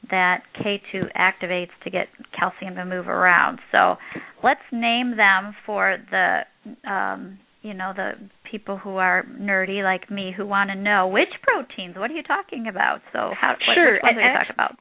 that 0.10 0.44
K2 0.60 1.10
activates 1.18 1.72
to 1.84 1.90
get 1.90 2.08
calcium 2.38 2.76
to 2.76 2.86
move 2.86 3.08
around. 3.08 3.60
So 3.72 3.96
let's 4.44 4.62
name 4.72 5.16
them 5.18 5.56
for 5.66 5.98
the 6.12 6.42
um, 6.90 7.40
you 7.62 7.74
know 7.74 7.94
the 7.96 8.12
people 8.50 8.78
who 8.78 8.98
are 8.98 9.24
nerdy 9.40 9.84
like 9.84 10.12
me 10.12 10.34
who 10.36 10.46
want 10.46 10.70
to 10.70 10.76
know 10.76 11.08
which 11.08 11.30
proteins. 11.42 11.96
What 11.96 12.12
are 12.12 12.14
you 12.14 12.24
talking 12.24 12.68
about? 12.68 13.00
So 13.12 13.32
how 13.40 13.56
sure. 13.74 13.94
what, 13.94 13.94
which 13.94 14.04
ones 14.04 14.18
are 14.18 14.32
you 14.32 14.38
talking 14.38 14.54
about? 14.54 14.76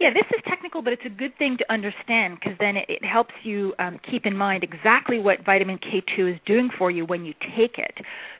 Yeah, 0.00 0.10
this 0.12 0.26
is 0.36 0.42
technical, 0.48 0.82
but 0.82 0.92
it's 0.92 1.06
a 1.06 1.08
good 1.08 1.36
thing 1.38 1.56
to 1.58 1.72
understand 1.72 2.38
because 2.40 2.58
then 2.58 2.76
it, 2.76 2.86
it, 2.88 3.04
helps 3.04 3.32
you 3.44 3.74
um, 3.78 4.00
keep 4.10 4.26
in 4.26 4.36
mind 4.36 4.64
exactly 4.64 5.20
what 5.20 5.44
vitamin 5.44 5.78
K2 5.78 6.34
is 6.34 6.40
doing 6.46 6.68
for 6.76 6.90
you 6.90 7.06
when 7.06 7.24
you 7.24 7.32
take 7.56 7.78
it. 7.78 7.94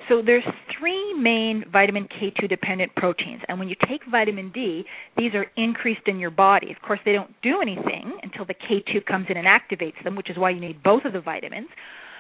So 0.09 0.21
there's 0.21 0.45
three 0.77 1.15
main 1.15 1.65
vitamin 1.71 2.09
K2 2.09 2.49
dependent 2.49 2.95
proteins, 2.97 3.41
and 3.49 3.59
when 3.59 3.69
you 3.69 3.77
take 3.89 4.01
vitamin 4.11 4.51
D, 4.53 4.85
these 5.17 5.33
are 5.35 5.47
increased 5.57 6.07
in 6.07 6.19
your 6.19 6.31
body. 6.31 6.73
Of 6.73 6.83
course, 6.83 7.01
they 7.05 7.13
don't 7.13 7.31
do 7.43 7.63
anything 7.63 8.19
until 8.23 8.45
the 8.45 8.55
K2 8.55 9.07
comes 9.07 9.27
in 9.31 9.37
and 9.37 9.47
activates 9.47 10.03
them, 10.03 10.17
which 10.17 10.31
is 10.31 10.37
why 10.37 10.51
you 10.51 10.61
need 10.61 10.83
both 10.83 11.05
of 11.05 11.13
the 11.13 11.21
vitamins. 11.21 11.69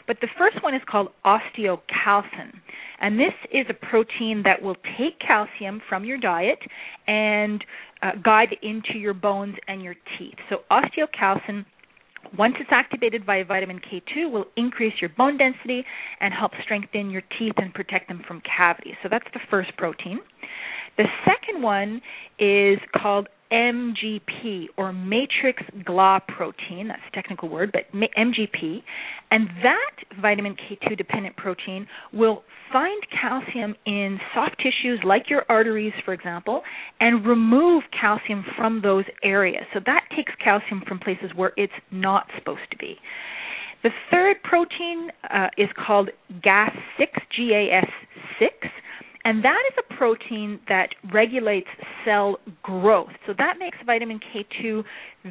But 0.07 0.19
the 0.21 0.29
first 0.39 0.63
one 0.63 0.75
is 0.75 0.83
called 0.89 1.09
osteocalcin. 1.25 2.53
And 3.01 3.19
this 3.19 3.33
is 3.53 3.67
a 3.69 3.75
protein 3.75 4.43
that 4.45 4.63
will 4.63 4.77
take 4.99 5.19
calcium 5.19 5.81
from 5.89 6.05
your 6.05 6.19
diet 6.19 6.59
and 7.07 7.65
uh, 8.03 8.13
guide 8.23 8.57
into 8.63 8.99
your 8.99 9.15
bones 9.15 9.57
and 9.69 9.83
your 9.83 9.95
teeth. 10.19 10.37
So 10.49 10.59
osteocalcin 10.71 11.65
once 12.39 12.55
it's 12.59 12.71
activated 12.73 13.27
by 13.27 13.43
vitamin 13.43 13.81
K2 13.81 14.31
will 14.31 14.47
increase 14.57 14.95
your 15.01 15.11
bone 15.11 15.37
density 15.37 15.85
and 16.21 16.33
help 16.33 16.53
strengthen 16.63 17.11
your 17.11 17.23
teeth 17.39 17.55
and 17.59 17.73
protect 17.73 18.09
them 18.09 18.23
from 18.27 18.41
cavities. 18.41 18.95
So 19.03 19.09
that's 19.11 19.27
the 19.35 19.41
first 19.51 19.77
protein. 19.77 20.21
The 20.97 21.05
second 21.25 21.63
one 21.63 22.01
is 22.39 22.79
called 22.97 23.29
MGP 23.53 24.67
or 24.77 24.93
matrix 24.93 25.63
GLA 25.85 26.21
protein. 26.29 26.89
That's 26.89 27.03
a 27.13 27.15
technical 27.15 27.49
word, 27.49 27.73
but 27.73 27.83
MGP. 27.93 28.83
And 29.31 29.49
that 29.63 30.21
vitamin 30.21 30.57
K2 30.57 30.97
dependent 30.97 31.37
protein 31.37 31.87
will 32.13 32.43
find 32.73 33.01
calcium 33.21 33.77
in 33.87 34.19
soft 34.35 34.57
tissues 34.59 35.01
like 35.05 35.31
your 35.31 35.45
arteries, 35.49 35.93
for 36.05 36.13
example, 36.13 36.63
and 37.01 37.25
remove 37.25 37.85
calcium 37.99 38.45
from 38.57 38.83
those 38.83 39.05
areas. 39.23 39.65
So 39.73 39.81
that 39.87 40.05
takes 40.17 40.33
calcium 40.43 40.83
from 40.87 40.99
places 40.99 41.31
where 41.37 41.53
it's 41.57 41.73
not 41.93 42.27
supposed 42.37 42.69
to 42.73 42.77
be. 42.77 42.97
The 43.85 43.91
third 44.11 44.37
protein 44.43 45.11
uh, 45.31 45.49
is 45.59 45.69
called 45.87 46.09
GAS6, 46.45 47.07
G 47.37 47.53
A 47.53 47.77
S 47.77 47.85
6 47.85 48.04
and 49.25 49.43
that 49.45 49.63
is 49.71 49.85
a 49.89 49.95
protein 49.95 50.61
that 50.69 50.89
regulates 51.13 51.69
cell 52.05 52.39
growth. 52.63 53.09
So 53.27 53.33
that 53.39 53.55
makes 53.59 53.79
vitamin 53.87 54.21
K2 54.21 54.83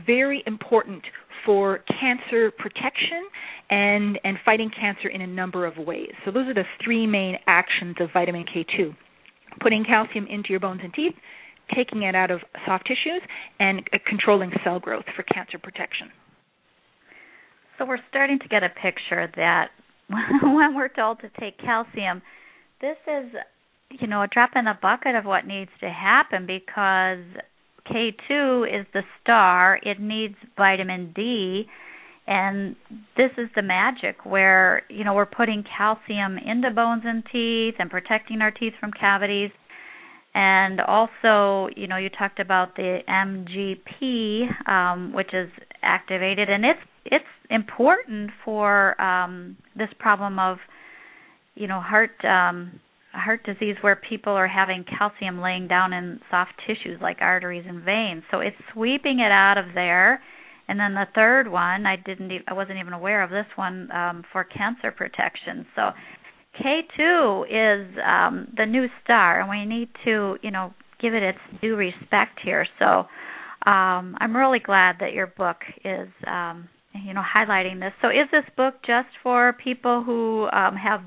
very 0.05 0.43
important 0.47 1.03
for 1.45 1.79
cancer 2.00 2.51
protection 2.57 3.23
and, 3.69 4.19
and 4.23 4.38
fighting 4.43 4.71
cancer 4.79 5.09
in 5.09 5.21
a 5.21 5.27
number 5.27 5.65
of 5.65 5.77
ways. 5.77 6.12
So 6.25 6.31
those 6.31 6.47
are 6.47 6.53
the 6.53 6.63
three 6.83 7.05
main 7.05 7.35
actions 7.47 7.95
of 8.00 8.09
vitamin 8.13 8.45
K2 8.45 8.95
putting 9.62 9.83
calcium 9.83 10.25
into 10.27 10.50
your 10.50 10.59
bones 10.59 10.81
and 10.83 10.93
teeth, 10.93 11.13
taking 11.75 12.03
it 12.03 12.15
out 12.15 12.31
of 12.31 12.41
soft 12.65 12.85
tissues, 12.88 13.21
and 13.59 13.81
uh, 13.93 13.97
controlling 14.07 14.51
cell 14.63 14.79
growth 14.79 15.05
for 15.15 15.23
cancer 15.23 15.59
protection. 15.59 16.09
So 17.77 17.85
we're 17.85 18.00
starting 18.09 18.39
to 18.39 18.47
get 18.47 18.63
a 18.63 18.69
picture 18.69 19.31
that 19.35 19.69
when 20.09 20.75
we're 20.75 20.89
told 20.89 21.19
to 21.21 21.29
take 21.39 21.59
calcium, 21.59 22.21
this 22.81 22.97
is 23.07 23.31
you 24.00 24.07
know, 24.07 24.21
a 24.23 24.27
drop 24.27 24.51
in 24.55 24.65
the 24.65 24.77
bucket 24.81 25.15
of 25.15 25.25
what 25.25 25.45
needs 25.45 25.71
to 25.79 25.89
happen 25.89 26.45
because 26.45 27.23
K2 27.88 28.81
is 28.81 28.85
the 28.93 29.03
star. 29.21 29.79
It 29.83 30.00
needs 30.00 30.35
vitamin 30.57 31.12
D. 31.15 31.65
And 32.25 32.75
this 33.17 33.31
is 33.38 33.50
the 33.55 33.62
magic 33.62 34.25
where, 34.25 34.83
you 34.89 35.03
know, 35.03 35.13
we're 35.13 35.25
putting 35.25 35.63
calcium 35.77 36.38
into 36.38 36.71
bones 36.71 37.03
and 37.05 37.23
teeth 37.31 37.75
and 37.79 37.89
protecting 37.89 38.41
our 38.41 38.51
teeth 38.51 38.73
from 38.79 38.91
cavities. 38.91 39.51
And 40.33 40.79
also, 40.79 41.69
you 41.75 41.88
know, 41.88 41.97
you 41.97 42.09
talked 42.09 42.39
about 42.39 42.75
the 42.75 43.00
MGP, 43.07 44.69
um, 44.69 45.13
which 45.13 45.33
is 45.33 45.50
activated, 45.83 46.50
and 46.50 46.65
it's 46.65 46.79
it's 47.05 47.25
important 47.50 48.31
for 48.43 49.00
um, 49.00 49.57
this 49.75 49.89
problem 50.00 50.39
of, 50.39 50.57
you 51.55 51.67
know, 51.67 51.81
heart 51.81 52.12
um, 52.23 52.79
heart 53.13 53.43
disease 53.43 53.75
where 53.82 53.96
people 53.96 54.34
are 54.34 54.48
having 54.48 54.84
calcium 54.98 55.39
laying 55.39 55.67
down 55.67 55.93
in 55.93 56.20
soft 56.29 56.53
tissues 56.65 57.00
like 57.01 57.17
arteries 57.22 57.65
and 57.67 57.84
veins. 57.84 58.24
So 58.32 58.39
it's 58.39 58.55
sweeping 58.74 59.20
it 59.20 59.32
out 59.32 59.58
of 59.58 59.74
there. 59.74 60.22
And 60.67 60.79
then 60.79 60.93
the 60.93 61.05
third 61.13 61.51
one, 61.51 61.86
I 61.86 61.96
didn't, 61.98 62.32
I 62.48 62.53
wasn't 62.53 62.79
even 62.79 62.93
aware 62.93 63.22
of 63.22 63.29
this 63.29 63.46
one 63.55 63.91
um, 63.91 64.24
for 64.32 64.43
cancer 64.43 64.91
protection. 64.91 65.65
So 65.75 65.91
K2 66.60 67.46
is 67.50 67.98
um, 68.05 68.48
the 68.55 68.65
new 68.65 68.88
star, 69.03 69.41
and 69.41 69.50
we 69.50 69.65
need 69.65 69.89
to, 70.05 70.38
you 70.41 70.51
know, 70.51 70.74
give 71.01 71.13
it 71.13 71.24
its 71.24 71.39
due 71.62 71.75
respect 71.75 72.39
here. 72.43 72.65
So 72.79 73.05
um, 73.70 74.15
I'm 74.20 74.36
really 74.36 74.60
glad 74.60 74.98
that 75.01 75.13
your 75.13 75.27
book 75.27 75.58
is, 75.84 76.08
um, 76.25 76.70
you 76.93 77.13
know, 77.13 77.22
highlighting 77.22 77.79
this. 77.79 77.91
So 78.01 78.10
is 78.10 78.29
this 78.32 78.46
book 78.55 78.75
just 78.86 79.10
for 79.22 79.53
people 79.63 80.03
who 80.03 80.48
um, 80.53 80.75
have 80.75 81.01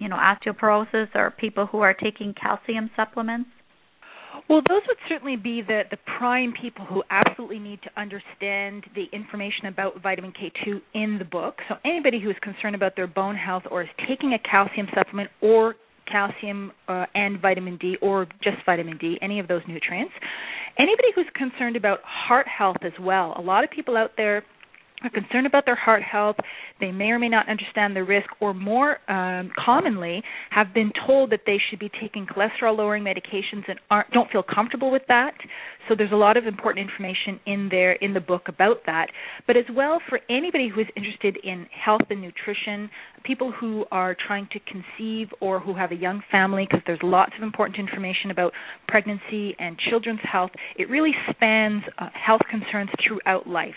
you 0.00 0.08
know 0.08 0.16
osteoporosis 0.16 1.14
or 1.14 1.30
people 1.30 1.66
who 1.66 1.80
are 1.80 1.94
taking 1.94 2.34
calcium 2.34 2.90
supplements? 2.96 3.48
Well, 4.48 4.62
those 4.68 4.82
would 4.88 4.96
certainly 5.08 5.36
be 5.36 5.62
the, 5.62 5.82
the 5.90 5.98
prime 6.18 6.52
people 6.60 6.84
who 6.84 7.04
absolutely 7.10 7.58
need 7.60 7.80
to 7.82 7.90
understand 8.00 8.84
the 8.96 9.04
information 9.12 9.66
about 9.66 10.02
vitamin 10.02 10.32
K2 10.32 10.80
in 10.94 11.18
the 11.18 11.24
book. 11.24 11.58
So, 11.68 11.76
anybody 11.84 12.20
who 12.20 12.30
is 12.30 12.36
concerned 12.42 12.74
about 12.74 12.96
their 12.96 13.06
bone 13.06 13.36
health 13.36 13.62
or 13.70 13.82
is 13.82 13.88
taking 14.08 14.32
a 14.32 14.38
calcium 14.38 14.88
supplement 14.94 15.30
or 15.40 15.76
calcium 16.10 16.72
uh, 16.88 17.06
and 17.14 17.40
vitamin 17.40 17.76
D 17.76 17.96
or 18.02 18.26
just 18.42 18.56
vitamin 18.66 18.98
D, 18.98 19.18
any 19.22 19.38
of 19.38 19.46
those 19.46 19.62
nutrients. 19.68 20.12
Anybody 20.78 21.08
who's 21.14 21.26
concerned 21.34 21.76
about 21.76 22.00
heart 22.02 22.46
health 22.48 22.78
as 22.82 22.92
well. 23.00 23.34
A 23.36 23.40
lot 23.40 23.64
of 23.64 23.70
people 23.70 23.96
out 23.96 24.12
there 24.16 24.42
are 25.02 25.10
concerned 25.10 25.46
about 25.46 25.64
their 25.66 25.76
heart 25.76 26.02
health. 26.02 26.36
They 26.80 26.92
may 26.92 27.10
or 27.10 27.18
may 27.18 27.28
not 27.28 27.48
understand 27.48 27.96
the 27.96 28.04
risk, 28.04 28.28
or 28.40 28.54
more 28.54 28.98
um, 29.10 29.50
commonly, 29.58 30.22
have 30.50 30.72
been 30.74 30.92
told 31.06 31.30
that 31.30 31.40
they 31.46 31.58
should 31.68 31.78
be 31.78 31.90
taking 32.00 32.26
cholesterol 32.26 32.76
lowering 32.76 33.04
medications 33.04 33.64
and 33.68 33.78
aren't, 33.90 34.10
don't 34.10 34.30
feel 34.30 34.42
comfortable 34.42 34.90
with 34.90 35.02
that. 35.08 35.34
So 35.88 35.94
there's 35.96 36.12
a 36.12 36.16
lot 36.16 36.36
of 36.36 36.46
important 36.46 36.88
information 36.88 37.40
in 37.46 37.68
there 37.70 37.92
in 37.92 38.14
the 38.14 38.20
book 38.20 38.42
about 38.48 38.78
that. 38.86 39.08
But 39.46 39.56
as 39.56 39.64
well 39.74 40.00
for 40.08 40.20
anybody 40.28 40.68
who 40.72 40.80
is 40.80 40.86
interested 40.96 41.38
in 41.42 41.66
health 41.72 42.02
and 42.10 42.20
nutrition, 42.20 42.90
people 43.24 43.52
who 43.52 43.84
are 43.90 44.16
trying 44.26 44.48
to 44.52 44.60
conceive 44.60 45.28
or 45.40 45.60
who 45.60 45.74
have 45.74 45.90
a 45.90 45.96
young 45.96 46.22
family, 46.30 46.66
because 46.68 46.82
there's 46.86 47.00
lots 47.02 47.32
of 47.36 47.42
important 47.42 47.78
information 47.78 48.30
about 48.30 48.52
pregnancy 48.88 49.56
and 49.58 49.78
children's 49.90 50.20
health. 50.30 50.50
It 50.76 50.88
really 50.88 51.12
spans 51.30 51.82
uh, 51.98 52.08
health 52.14 52.42
concerns 52.50 52.90
throughout 53.06 53.46
life. 53.46 53.74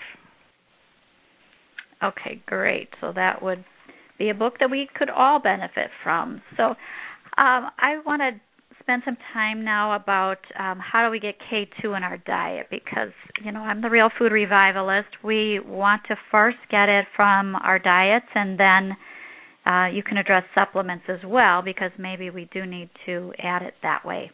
Okay, 2.03 2.41
great. 2.45 2.89
So 3.01 3.11
that 3.13 3.41
would 3.41 3.63
be 4.17 4.29
a 4.29 4.33
book 4.33 4.55
that 4.59 4.69
we 4.69 4.89
could 4.95 5.09
all 5.09 5.39
benefit 5.39 5.89
from. 6.03 6.41
So 6.57 6.63
um, 7.37 7.69
I 7.79 7.99
want 8.05 8.21
to 8.21 8.39
spend 8.79 9.01
some 9.05 9.17
time 9.33 9.63
now 9.63 9.95
about 9.95 10.39
um, 10.59 10.79
how 10.79 11.05
do 11.05 11.11
we 11.11 11.19
get 11.19 11.35
K2 11.51 11.95
in 11.95 12.03
our 12.03 12.17
diet 12.17 12.67
because, 12.69 13.13
you 13.43 13.51
know, 13.51 13.61
I'm 13.61 13.81
the 13.81 13.89
real 13.89 14.09
food 14.17 14.31
revivalist. 14.31 15.07
We 15.23 15.59
want 15.61 16.01
to 16.09 16.15
first 16.29 16.57
get 16.69 16.89
it 16.89 17.05
from 17.15 17.55
our 17.55 17.79
diets 17.79 18.27
and 18.35 18.59
then 18.59 18.97
uh, 19.65 19.87
you 19.87 20.03
can 20.03 20.17
address 20.17 20.43
supplements 20.53 21.05
as 21.07 21.19
well 21.25 21.61
because 21.61 21.91
maybe 21.97 22.29
we 22.29 22.49
do 22.51 22.65
need 22.65 22.89
to 23.05 23.31
add 23.39 23.61
it 23.61 23.75
that 23.81 24.05
way. 24.05 24.29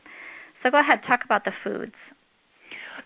So 0.64 0.72
go 0.72 0.80
ahead, 0.80 1.02
talk 1.08 1.22
about 1.24 1.46
the 1.46 1.52
foods. 1.64 1.94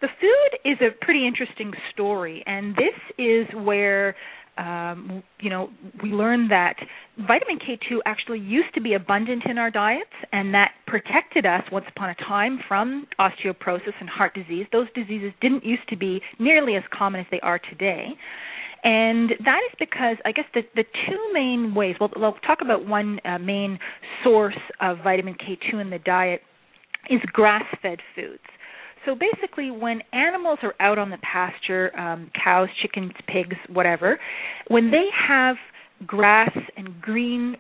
The 0.02 0.08
food 0.20 0.72
is 0.72 0.78
a 0.82 1.06
pretty 1.06 1.28
interesting 1.28 1.72
story, 1.94 2.44
and 2.48 2.76
this 2.76 3.16
is 3.18 3.46
where 3.56 4.16
um, 4.58 5.24
you 5.40 5.50
know, 5.50 5.70
we 6.02 6.10
learned 6.10 6.52
that 6.52 6.76
vitamin 7.18 7.60
K2 7.60 8.00
actually 8.06 8.40
used 8.40 8.74
to 8.76 8.82
be 8.82 8.94
abundant 8.94 9.44
in 9.50 9.58
our 9.58 9.72
diets, 9.72 10.12
and 10.32 10.54
that 10.54 10.72
protected 10.86 11.46
us 11.46 11.64
once 11.72 11.86
upon 11.96 12.10
a 12.12 12.16
time 12.16 12.60
from 12.68 13.08
osteoporosis 13.20 13.94
and 14.00 14.10
heart 14.10 14.34
disease. 14.34 14.68
Those 14.72 14.88
diseases 14.94 15.32
didn't 15.42 15.66
used 15.66 15.88
to 15.90 15.98
be 15.98 16.22
nearly 16.40 16.76
as 16.76 16.84
common 16.96 17.22
as 17.22 17.28
they 17.32 17.40
are 17.40 17.60
today. 17.60 18.10
And 18.84 19.30
that 19.46 19.62
is 19.72 19.76
because 19.80 20.18
I 20.26 20.34
guess 20.34 20.46
the 20.54 20.62
the 20.76 20.84
two 20.84 21.34
main 21.34 21.74
ways. 21.74 21.96
Well, 22.00 22.10
we'll 22.16 22.34
talk 22.46 22.60
about 22.62 22.86
one 22.86 23.20
uh, 23.24 23.40
main 23.40 23.80
source 24.24 24.60
of 24.82 24.98
vitamin 25.04 25.36
K2 25.36 25.80
in 25.80 25.90
the 25.90 26.00
diet 26.00 26.42
is 27.10 27.22
grass-fed 27.32 28.00
foods. 28.16 28.44
So 29.06 29.16
basically, 29.16 29.72
when 29.72 30.02
animals 30.14 30.60
are 30.64 30.76
out 30.80 30.98
on 30.98 31.10
the 31.10 31.18
pasture, 31.18 31.98
um, 32.00 32.32
cows, 32.42 32.70
chickens, 32.82 33.12
pigs, 33.28 33.58
whatever, 33.70 34.20
when 34.68 34.92
they 34.92 35.06
have 35.28 35.58
grass 36.06 36.52
and 36.76 37.00
green 37.02 37.56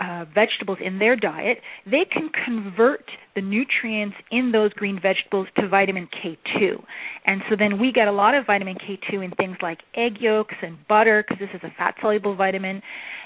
uh, 0.00 0.24
vegetables 0.34 0.78
in 0.84 0.98
their 0.98 1.16
diet, 1.16 1.58
they 1.84 2.04
can 2.10 2.30
convert 2.44 3.04
the 3.34 3.40
nutrients 3.40 4.16
in 4.30 4.52
those 4.52 4.72
green 4.74 5.00
vegetables 5.00 5.48
to 5.56 5.68
vitamin 5.68 6.08
K2. 6.22 6.82
And 7.26 7.42
so 7.48 7.56
then 7.58 7.80
we 7.80 7.92
get 7.92 8.08
a 8.08 8.12
lot 8.12 8.34
of 8.34 8.46
vitamin 8.46 8.76
K2 8.76 9.24
in 9.24 9.30
things 9.32 9.56
like 9.62 9.78
egg 9.96 10.18
yolks 10.20 10.54
and 10.62 10.76
butter 10.88 11.24
because 11.26 11.40
this 11.40 11.50
is 11.54 11.60
a 11.64 11.74
fat 11.76 11.94
soluble 12.00 12.36
vitamin. 12.36 12.82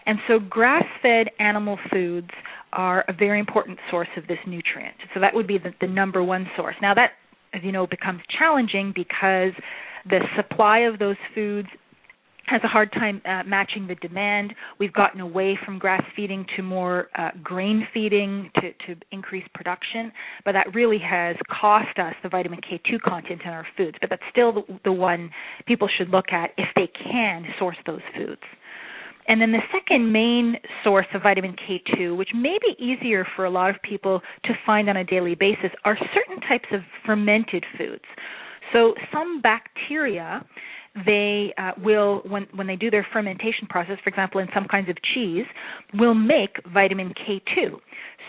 And 0.06 0.18
so 0.26 0.38
grass 0.38 0.84
fed 1.00 1.28
animal 1.38 1.78
foods 1.90 2.30
are 2.72 3.04
a 3.08 3.12
very 3.12 3.38
important 3.38 3.78
source 3.90 4.08
of 4.16 4.26
this 4.26 4.38
nutrient. 4.46 4.96
So 5.14 5.20
that 5.20 5.34
would 5.34 5.46
be 5.46 5.58
the, 5.58 5.72
the 5.80 5.86
number 5.86 6.22
one 6.22 6.46
source. 6.56 6.76
Now 6.80 6.94
that 6.94 7.10
you 7.62 7.72
know, 7.72 7.86
becomes 7.86 8.20
challenging 8.38 8.92
because 8.94 9.52
the 10.08 10.20
supply 10.36 10.80
of 10.80 10.98
those 10.98 11.16
foods 11.34 11.68
has 12.46 12.60
a 12.64 12.68
hard 12.68 12.92
time 12.92 13.22
uh, 13.24 13.42
matching 13.46 13.86
the 13.86 13.94
demand. 13.96 14.52
We've 14.78 14.92
gotten 14.92 15.20
away 15.20 15.58
from 15.64 15.78
grass 15.78 16.02
feeding 16.16 16.44
to 16.56 16.62
more 16.62 17.08
uh, 17.16 17.30
grain 17.42 17.86
feeding 17.94 18.50
to, 18.56 18.72
to 18.94 19.00
increase 19.10 19.44
production, 19.54 20.12
but 20.44 20.52
that 20.52 20.74
really 20.74 20.98
has 20.98 21.36
cost 21.48 21.98
us 21.98 22.14
the 22.22 22.28
vitamin 22.28 22.60
K2 22.60 23.00
content 23.00 23.42
in 23.44 23.50
our 23.50 23.66
foods. 23.76 23.96
But 24.00 24.10
that's 24.10 24.22
still 24.30 24.52
the, 24.52 24.62
the 24.84 24.92
one 24.92 25.30
people 25.66 25.88
should 25.96 26.10
look 26.10 26.26
at 26.32 26.50
if 26.58 26.68
they 26.74 26.88
can 26.88 27.44
source 27.58 27.76
those 27.86 28.02
foods. 28.16 28.42
And 29.28 29.40
then 29.40 29.52
the 29.52 29.62
second 29.72 30.12
main 30.12 30.56
source 30.82 31.06
of 31.14 31.22
vitamin 31.22 31.54
K2, 31.54 32.16
which 32.16 32.30
may 32.34 32.58
be 32.60 32.82
easier 32.82 33.26
for 33.36 33.44
a 33.44 33.50
lot 33.50 33.70
of 33.70 33.76
people 33.82 34.20
to 34.44 34.52
find 34.66 34.88
on 34.88 34.96
a 34.96 35.04
daily 35.04 35.34
basis, 35.34 35.70
are 35.84 35.96
certain 36.14 36.40
types 36.48 36.68
of 36.72 36.80
fermented 37.06 37.64
foods. 37.78 38.04
So 38.72 38.94
some 39.12 39.40
bacteria 39.40 40.44
they 41.06 41.54
uh, 41.56 41.70
will 41.82 42.20
when 42.28 42.46
when 42.54 42.66
they 42.66 42.76
do 42.76 42.90
their 42.90 43.06
fermentation 43.14 43.66
process 43.70 43.96
for 44.04 44.10
example 44.10 44.42
in 44.42 44.48
some 44.52 44.66
kinds 44.70 44.90
of 44.90 44.96
cheese 45.14 45.46
will 45.94 46.12
make 46.12 46.56
vitamin 46.70 47.14
K2 47.26 47.80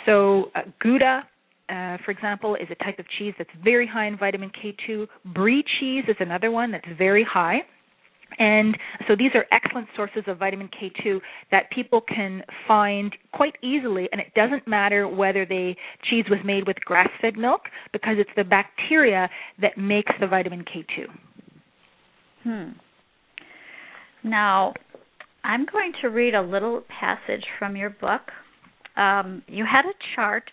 so 0.06 0.50
uh, 0.56 0.62
gouda 0.82 1.24
uh, 1.70 1.98
for 2.04 2.12
example, 2.12 2.56
is 2.56 2.68
a 2.70 2.84
type 2.84 3.00
of 3.00 3.06
cheese 3.18 3.34
that's 3.38 3.50
very 3.64 3.88
high 3.88 4.06
in 4.06 4.18
vitamin 4.18 4.52
K2. 4.52 5.08
Brie 5.34 5.64
cheese 5.80 6.04
is 6.08 6.16
another 6.20 6.52
one 6.52 6.72
that's 6.72 6.88
very 6.98 7.24
high. 7.24 7.60
And 8.40 8.78
so 9.08 9.16
these 9.16 9.32
are 9.36 9.46
excellent 9.52 9.88
sources 9.96 10.24
of 10.28 10.40
vitamin 10.40 10.70
K2 10.70 11.20
that 11.52 11.70
people 11.72 12.02
can 12.02 12.44
find 12.68 13.16
quite 13.34 13.56
easily 13.62 14.10
and 14.12 14.20
it 14.20 14.34
doesn't 14.36 14.68
matter 14.68 15.08
whether 15.08 15.46
the 15.46 15.76
cheese 16.10 16.26
was 16.30 16.40
made 16.44 16.68
with 16.68 16.78
grass-fed 16.78 17.38
milk 17.38 17.62
because 17.92 18.16
it's 18.18 18.30
the 18.36 18.44
bacteria 18.44 19.30
that 19.62 19.78
makes 19.78 20.12
the 20.20 20.28
vitamin 20.28 20.64
K2. 20.64 21.08
Hmm. 22.44 22.72
Now, 24.24 24.74
I'm 25.44 25.66
going 25.66 25.92
to 26.02 26.08
read 26.08 26.36
a 26.36 26.42
little 26.42 26.84
passage 27.00 27.44
from 27.60 27.76
your 27.76 27.90
book. 27.90 28.22
Um, 28.96 29.44
you 29.48 29.66
had 29.70 29.86
a 29.86 29.94
chart, 30.16 30.44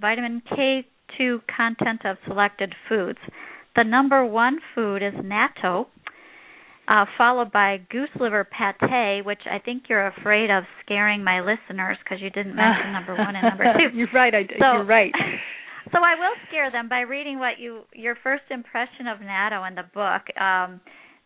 vitamin 0.00 0.42
K2 0.52 1.40
content 1.54 2.02
of 2.04 2.16
selected 2.26 2.74
foods. 2.88 3.18
The 3.74 3.84
number 3.84 4.24
one 4.24 4.58
food 4.74 5.02
is 5.02 5.14
natto, 5.14 5.86
uh, 6.92 7.06
followed 7.16 7.50
by 7.50 7.78
goose 7.90 8.10
liver 8.20 8.44
pate, 8.44 9.24
which 9.24 9.40
I 9.50 9.58
think 9.58 9.84
you're 9.88 10.08
afraid 10.08 10.50
of 10.50 10.64
scaring 10.84 11.24
my 11.24 11.40
listeners 11.40 11.96
because 12.04 12.20
you 12.20 12.28
didn't 12.28 12.54
mention 12.54 12.92
number 12.92 13.14
one 13.14 13.34
and 13.34 13.48
number 13.48 13.64
two. 13.64 13.96
you're 13.96 14.12
right. 14.12 14.34
I, 14.34 14.42
so, 14.58 14.76
you're 14.76 14.84
right. 14.84 15.12
so 15.92 15.98
I 15.98 16.14
will 16.16 16.34
scare 16.48 16.70
them 16.70 16.88
by 16.90 17.00
reading 17.00 17.38
what 17.38 17.58
you 17.58 17.80
your 17.94 18.16
first 18.22 18.44
impression 18.50 19.06
of 19.06 19.18
natto 19.20 19.66
in 19.66 19.74
the 19.74 19.84
book. 19.94 20.22
Um, 20.38 20.80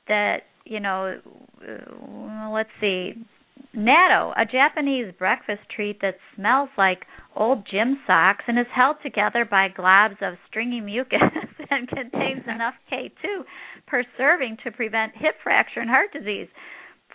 that 0.07 0.43
you 0.65 0.79
know, 0.79 1.19
uh, 1.63 2.51
let's 2.51 2.71
see, 2.81 3.15
natto, 3.77 4.33
a 4.37 4.45
Japanese 4.45 5.13
breakfast 5.19 5.63
treat 5.75 6.01
that 6.01 6.15
smells 6.37 6.69
like 6.79 7.07
old 7.35 7.67
gym 7.71 7.99
socks 8.07 8.45
and 8.47 8.59
is 8.59 8.67
held 8.75 8.97
together 9.03 9.45
by 9.45 9.69
globs 9.69 10.23
of 10.23 10.35
stringy 10.49 10.81
mucus 10.81 11.21
and 11.71 11.89
contains 12.01 12.45
enough 12.47 12.75
K2 12.93 13.45
per 13.87 14.05
serving 14.17 14.59
to 14.65 14.71
prevent 14.71 15.13
hip 15.15 15.35
fracture 15.43 15.81
and 15.81 15.91
heart 15.91 16.13
disease. 16.13 16.49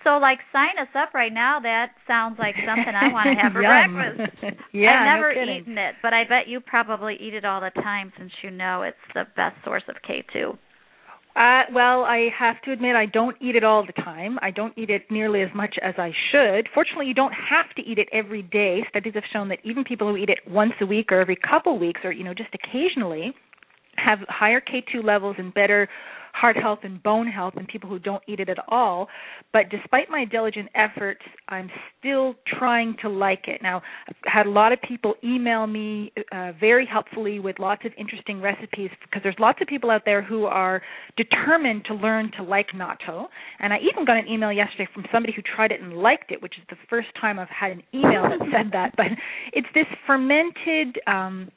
So, 0.04 0.18
like, 0.18 0.40
sign 0.52 0.82
us 0.82 0.90
up 0.96 1.14
right 1.14 1.32
now. 1.32 1.60
That 1.62 1.92
sounds 2.08 2.40
like 2.40 2.56
something 2.66 2.94
I 2.96 3.14
want 3.14 3.30
to 3.30 3.38
have 3.38 3.54
for 3.54 3.62
breakfast. 3.62 4.64
yeah, 4.74 4.90
I've 4.90 5.06
never 5.06 5.34
no 5.34 5.54
eaten 5.54 5.78
it, 5.78 5.96
but 6.02 6.14
I 6.14 6.24
bet 6.24 6.48
you 6.48 6.60
probably 6.60 7.16
eat 7.20 7.36
it 7.36 7.46
all 7.46 7.62
the 7.62 7.70
time 7.82 8.12
since 8.18 8.32
you 8.42 8.50
know 8.50 8.82
it's 8.82 8.98
the 9.14 9.26
best 9.36 9.58
source 9.64 9.84
of 9.88 9.96
K2. 10.02 10.58
Uh, 11.34 11.64
well, 11.74 12.04
I 12.04 12.28
have 12.38 12.62
to 12.64 12.74
admit 12.74 12.96
I 12.96 13.06
don't 13.06 13.38
eat 13.40 13.56
it 13.56 13.64
all 13.64 13.86
the 13.86 13.94
time. 13.94 14.38
I 14.42 14.52
don't 14.52 14.78
eat 14.78 14.90
it 14.90 15.04
nearly 15.10 15.42
as 15.42 15.50
much 15.56 15.76
as 15.82 15.94
I 15.98 16.12
should. 16.32 16.68
Fortunately, 16.74 17.08
you 17.08 17.14
don't 17.14 17.32
have 17.32 17.74
to 17.78 17.82
eat 17.90 18.00
it 18.00 18.10
every 18.12 18.42
day. 18.42 18.84
Studies 18.90 19.14
have 19.14 19.24
shown 19.32 19.48
that 19.48 19.60
even 19.64 19.86
people 19.86 20.10
who 20.10 20.18
eat 20.18 20.30
it 20.30 20.40
once 20.46 20.74
a 20.82 20.86
week 20.86 21.10
or 21.10 21.22
every 21.22 21.38
couple 21.38 21.80
weeks 21.80 22.02
or 22.04 22.12
you 22.12 22.26
know 22.26 22.34
just 22.34 22.50
occasionally 22.54 23.34
have 23.98 24.20
higher 24.28 24.62
K2 24.62 25.04
levels 25.04 25.36
and 25.38 25.54
better 25.54 25.88
heart 26.34 26.56
health 26.56 26.80
and 26.84 27.02
bone 27.04 27.28
health 27.28 27.54
than 27.56 27.66
people 27.66 27.90
who 27.90 28.00
don't 28.00 28.24
eat 28.28 28.40
it 28.40 28.50
at 28.50 28.58
all. 28.70 29.08
But 29.54 29.70
despite 29.70 30.10
my 30.10 30.26
diligent 30.26 30.70
efforts, 30.76 31.22
I'm 31.50 31.70
still 32.00 32.36
trying 32.58 32.96
to 33.02 33.10
like 33.10 33.48
it. 33.48 33.62
Now, 33.62 33.82
I've 34.08 34.16
had 34.26 34.46
a 34.46 34.50
lot 34.50 34.72
of 34.72 34.80
people 34.82 35.16
email 35.24 35.68
me 35.68 36.12
uh, 36.32 36.54
very 36.60 36.86
helpfully 36.86 37.40
with 37.40 37.60
lots 37.60 37.84
of 37.86 37.92
interesting 37.98 38.42
recipes 38.42 38.90
because 39.04 39.22
there's 39.24 39.36
lots 39.40 39.60
of 39.62 39.68
people 39.68 39.90
out 39.92 40.04
there 40.06 40.22
who 40.22 40.46
are 40.46 40.82
determined 41.18 41.86
to 41.86 41.94
learn 41.94 42.32
to 42.38 42.44
like 42.44 42.68
natto. 42.76 43.28
And 43.60 43.74
I 43.74 43.78
even 43.92 44.06
got 44.06 44.18
an 44.18 44.28
email 44.28 44.52
yesterday 44.52 44.88
from 44.94 45.06
somebody 45.12 45.34
who 45.36 45.42
tried 45.42 45.72
it 45.72 45.82
and 45.82 45.94
liked 45.94 46.32
it, 46.32 46.42
which 46.42 46.58
is 46.58 46.64
the 46.70 46.78
first 46.90 47.08
time 47.20 47.40
I've 47.40 47.50
had 47.50 47.72
an 47.72 47.84
email 47.94 48.24
that 48.24 48.40
said 48.52 48.72
that. 48.74 48.94
But 48.96 49.08
it's 49.54 49.68
this 49.74 49.86
fermented. 50.08 51.00
Um, 51.08 51.52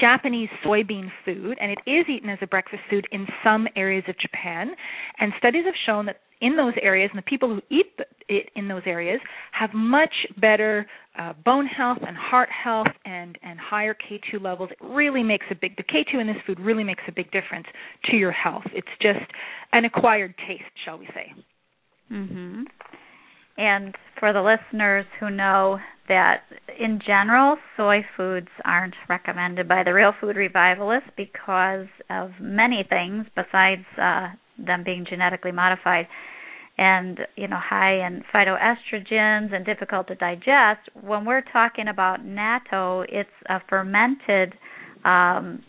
Japanese 0.00 0.48
soybean 0.64 1.10
food, 1.24 1.58
and 1.60 1.70
it 1.70 1.78
is 1.86 2.06
eaten 2.08 2.30
as 2.30 2.38
a 2.42 2.46
breakfast 2.46 2.82
food 2.90 3.06
in 3.12 3.26
some 3.42 3.68
areas 3.76 4.04
of 4.08 4.18
Japan. 4.18 4.70
And 5.18 5.32
studies 5.38 5.64
have 5.66 5.74
shown 5.86 6.06
that 6.06 6.20
in 6.40 6.56
those 6.56 6.74
areas, 6.82 7.10
and 7.12 7.18
the 7.18 7.22
people 7.22 7.48
who 7.48 7.60
eat 7.74 7.86
it 8.28 8.50
in 8.56 8.68
those 8.68 8.82
areas 8.86 9.20
have 9.52 9.70
much 9.72 10.12
better 10.40 10.86
uh, 11.18 11.32
bone 11.44 11.66
health 11.66 11.98
and 12.06 12.16
heart 12.16 12.48
health 12.50 12.88
and 13.04 13.38
and 13.42 13.58
higher 13.58 13.94
K2 13.94 14.42
levels. 14.42 14.70
It 14.70 14.78
really 14.82 15.22
makes 15.22 15.46
a 15.50 15.54
big 15.54 15.76
the 15.76 15.84
K2 15.84 16.20
in 16.20 16.26
this 16.26 16.36
food 16.46 16.58
really 16.60 16.84
makes 16.84 17.02
a 17.08 17.12
big 17.12 17.30
difference 17.30 17.66
to 18.10 18.16
your 18.16 18.32
health. 18.32 18.64
It's 18.72 18.88
just 19.00 19.30
an 19.72 19.84
acquired 19.84 20.34
taste, 20.46 20.64
shall 20.84 20.98
we 20.98 21.06
say? 21.14 21.32
Mhm. 22.10 22.66
And 23.56 23.94
for 24.18 24.32
the 24.32 24.42
listeners 24.42 25.06
who 25.20 25.30
know 25.30 25.78
that 26.08 26.42
in 26.78 27.00
general, 27.04 27.56
soy 27.76 28.04
foods 28.16 28.48
aren't 28.64 28.94
recommended 29.08 29.68
by 29.68 29.82
the 29.84 29.94
Real 29.94 30.12
Food 30.20 30.36
Revivalist 30.36 31.06
because 31.16 31.86
of 32.10 32.30
many 32.40 32.84
things 32.88 33.26
besides 33.34 33.84
uh, 34.00 34.28
them 34.58 34.84
being 34.84 35.06
genetically 35.08 35.52
modified 35.52 36.06
and 36.76 37.20
you 37.36 37.46
know 37.46 37.58
high 37.58 38.04
in 38.04 38.22
phytoestrogens 38.34 39.54
and 39.54 39.64
difficult 39.64 40.08
to 40.08 40.14
digest. 40.16 40.80
When 41.00 41.24
we're 41.24 41.44
talking 41.52 41.88
about 41.88 42.24
natto, 42.24 43.06
it's 43.08 43.30
a 43.48 43.60
fermented 43.68 44.54
um, 45.04 45.62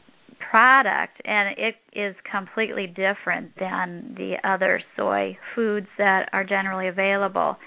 product 0.50 1.22
and 1.26 1.56
it 1.58 1.76
is 1.94 2.16
completely 2.30 2.88
different 2.88 3.52
than 3.60 4.16
the 4.18 4.36
other 4.44 4.82
soy 4.96 5.38
foods 5.54 5.88
that 5.98 6.30
are 6.34 6.44
generally 6.44 6.88
available. 6.88 7.58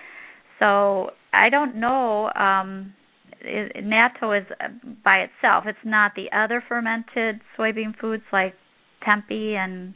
So 0.59 1.11
I 1.33 1.51
don't 1.51 1.77
know. 1.77 2.31
Um, 2.35 2.95
it, 3.41 3.85
natto 3.85 4.41
is 4.41 4.47
uh, 4.61 4.69
by 5.05 5.19
itself. 5.19 5.65
It's 5.67 5.79
not 5.85 6.13
the 6.17 6.27
other 6.37 6.63
fermented 6.69 7.41
soybean 7.57 7.97
foods 8.01 8.25
like 8.33 8.55
tempeh 9.07 9.55
and 9.55 9.95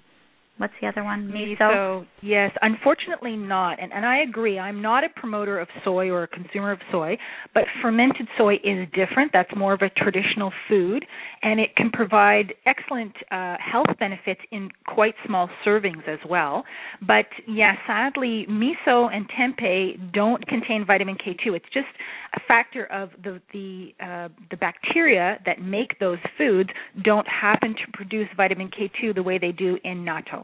What's 0.59 0.75
the 0.81 0.87
other 0.87 1.03
one? 1.03 1.33
Miso. 1.33 1.59
Miso. 1.59 2.07
Yes, 2.23 2.53
unfortunately 2.61 3.37
not. 3.37 3.83
And 3.83 3.93
and 3.93 4.05
I 4.05 4.23
agree. 4.23 4.59
I'm 4.59 4.83
not 4.83 5.03
a 5.03 5.09
promoter 5.09 5.59
of 5.59 5.67
soy 5.83 6.09
or 6.09 6.25
a 6.25 6.29
consumer 6.29 6.71
of 6.71 6.79
soy, 6.93 7.17
but 7.55 7.65
fermented 7.81 8.29
soy 8.37 8.55
is 8.57 8.87
different. 8.95 9.33
That's 9.33 9.51
more 9.57 9.73
of 9.73 9.81
a 9.81 9.89
traditional 9.89 10.53
food, 10.69 11.05
and 11.43 11.59
it 11.59 11.75
can 11.75 11.91
provide 11.91 12.55
excellent 12.67 13.15
uh, 13.31 13.57
health 13.59 13.87
benefits 13.99 14.41
in 14.53 14.69
quite 14.87 15.15
small 15.27 15.49
servings 15.67 16.07
as 16.07 16.19
well. 16.29 16.65
But 17.05 17.27
yeah, 17.49 17.73
sadly, 17.87 18.47
miso 18.49 19.13
and 19.13 19.29
tempeh 19.31 20.13
don't 20.13 20.47
contain 20.47 20.85
vitamin 20.87 21.17
K2. 21.17 21.57
It's 21.57 21.67
just 21.73 21.89
a 22.35 22.41
factor 22.47 22.85
of 22.87 23.11
the 23.25 23.41
the 23.53 23.95
uh, 24.05 24.29
the 24.51 24.57
bacteria 24.59 25.39
that 25.47 25.61
make 25.61 25.99
those 25.99 26.19
foods 26.39 26.71
don't 27.03 27.27
happen 27.27 27.75
to 27.75 27.93
produce 27.95 28.29
vitamin 28.37 28.69
K2 28.69 29.15
the 29.15 29.23
way 29.23 29.39
they 29.39 29.53
do 29.53 29.79
in 29.85 30.05
natto. 30.05 30.42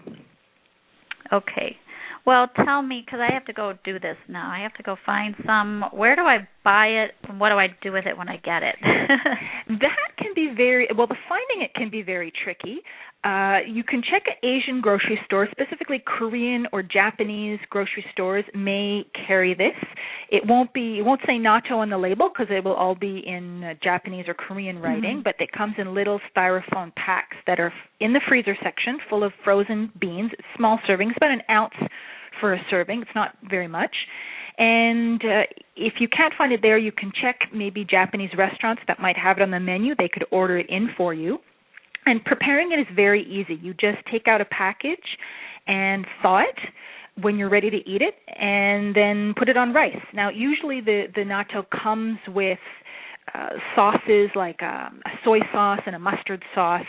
Okay. 1.32 1.76
Well, 2.26 2.48
tell 2.64 2.82
me 2.82 3.02
because 3.04 3.20
I 3.20 3.32
have 3.32 3.46
to 3.46 3.52
go 3.52 3.74
do 3.84 3.98
this 3.98 4.16
now. 4.28 4.50
I 4.50 4.60
have 4.60 4.74
to 4.74 4.82
go 4.82 4.96
find 5.06 5.34
some. 5.46 5.84
Where 5.92 6.14
do 6.14 6.22
I 6.22 6.46
buy 6.68 6.86
it? 6.88 7.12
And 7.26 7.40
what 7.40 7.48
do 7.48 7.54
I 7.54 7.68
do 7.82 7.92
with 7.92 8.04
it 8.04 8.18
when 8.18 8.28
I 8.28 8.36
get 8.36 8.62
it? 8.62 8.76
that 8.82 10.08
can 10.18 10.34
be 10.34 10.52
very 10.54 10.86
well. 10.94 11.06
The 11.06 11.16
finding 11.26 11.64
it 11.64 11.72
can 11.74 11.88
be 11.88 12.02
very 12.02 12.30
tricky. 12.44 12.80
Uh, 13.24 13.58
you 13.66 13.82
can 13.82 14.02
check 14.02 14.22
Asian 14.44 14.80
grocery 14.82 15.18
stores, 15.24 15.48
specifically 15.50 16.02
Korean 16.06 16.66
or 16.72 16.82
Japanese 16.82 17.58
grocery 17.70 18.04
stores 18.12 18.44
may 18.54 19.06
carry 19.26 19.54
this. 19.54 19.74
It 20.30 20.42
won't 20.46 20.72
be, 20.74 20.98
it 20.98 21.02
won't 21.04 21.22
say 21.26 21.32
natto 21.32 21.72
on 21.72 21.88
the 21.88 21.96
label 21.96 22.28
because 22.28 22.54
it 22.54 22.62
will 22.62 22.74
all 22.74 22.94
be 22.94 23.22
in 23.26 23.64
uh, 23.64 23.74
Japanese 23.82 24.26
or 24.28 24.34
Korean 24.34 24.78
writing, 24.78 25.16
mm-hmm. 25.16 25.22
but 25.24 25.34
it 25.40 25.50
comes 25.52 25.74
in 25.78 25.94
little 25.94 26.20
styrofoam 26.36 26.94
packs 26.94 27.36
that 27.46 27.58
are 27.58 27.72
in 27.98 28.12
the 28.12 28.20
freezer 28.28 28.56
section, 28.62 28.98
full 29.08 29.24
of 29.24 29.32
frozen 29.42 29.90
beans, 29.98 30.30
small 30.56 30.78
servings, 30.88 31.16
about 31.16 31.30
an 31.30 31.42
ounce 31.50 31.74
for 32.40 32.52
a 32.52 32.60
serving. 32.70 33.00
It's 33.02 33.10
not 33.14 33.30
very 33.48 33.68
much. 33.68 33.94
And 34.58 35.22
uh, 35.24 35.42
if 35.76 35.94
you 36.00 36.08
can't 36.08 36.34
find 36.36 36.52
it 36.52 36.60
there, 36.62 36.78
you 36.78 36.90
can 36.92 37.12
check 37.22 37.38
maybe 37.54 37.84
Japanese 37.84 38.30
restaurants 38.36 38.82
that 38.88 38.98
might 38.98 39.16
have 39.16 39.38
it 39.38 39.42
on 39.42 39.52
the 39.52 39.60
menu. 39.60 39.94
They 39.94 40.08
could 40.08 40.24
order 40.32 40.58
it 40.58 40.66
in 40.68 40.88
for 40.96 41.14
you. 41.14 41.38
And 42.06 42.24
preparing 42.24 42.72
it 42.72 42.80
is 42.80 42.86
very 42.94 43.22
easy. 43.22 43.60
You 43.62 43.72
just 43.74 43.98
take 44.10 44.26
out 44.26 44.40
a 44.40 44.46
package 44.46 44.98
and 45.66 46.06
thaw 46.22 46.40
it 46.40 46.58
when 47.20 47.36
you're 47.36 47.50
ready 47.50 47.70
to 47.70 47.76
eat 47.76 48.02
it 48.02 48.14
and 48.36 48.94
then 48.94 49.34
put 49.36 49.48
it 49.48 49.56
on 49.56 49.72
rice. 49.72 49.96
Now, 50.14 50.30
usually 50.30 50.80
the 50.80 51.04
the 51.14 51.22
natto 51.22 51.64
comes 51.82 52.18
with 52.28 52.58
uh, 53.34 53.50
sauces 53.74 54.30
like 54.34 54.62
um, 54.62 55.00
a 55.04 55.10
soy 55.24 55.40
sauce 55.52 55.80
and 55.86 55.94
a 55.94 55.98
mustard 55.98 56.42
sauce. 56.54 56.86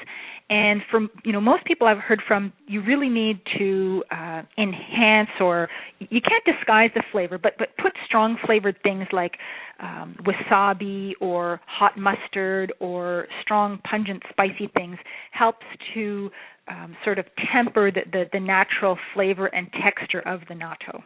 And 0.49 0.81
from 0.89 1.11
you 1.23 1.31
know 1.31 1.41
most 1.41 1.63
people 1.65 1.85
I've 1.85 1.99
heard 1.99 2.21
from, 2.27 2.51
you 2.65 2.81
really 2.81 3.09
need 3.09 3.39
to 3.59 4.03
uh, 4.11 4.41
enhance 4.57 5.29
or 5.39 5.69
you 5.99 6.21
can't 6.21 6.43
disguise 6.43 6.89
the 6.95 7.03
flavor, 7.11 7.37
but 7.37 7.53
but 7.59 7.69
put 7.77 7.93
strong 8.05 8.37
flavored 8.45 8.75
things 8.81 9.05
like 9.11 9.33
um, 9.79 10.15
wasabi 10.25 11.11
or 11.21 11.61
hot 11.67 11.97
mustard 11.97 12.73
or 12.79 13.27
strong 13.41 13.79
pungent 13.89 14.23
spicy 14.29 14.71
things 14.73 14.97
helps 15.31 15.65
to 15.93 16.31
um, 16.67 16.95
sort 17.03 17.19
of 17.19 17.25
temper 17.53 17.91
the, 17.91 18.01
the, 18.11 18.23
the 18.33 18.39
natural 18.39 18.97
flavor 19.13 19.47
and 19.47 19.67
texture 19.83 20.21
of 20.21 20.41
the 20.47 20.53
natto. 20.53 21.01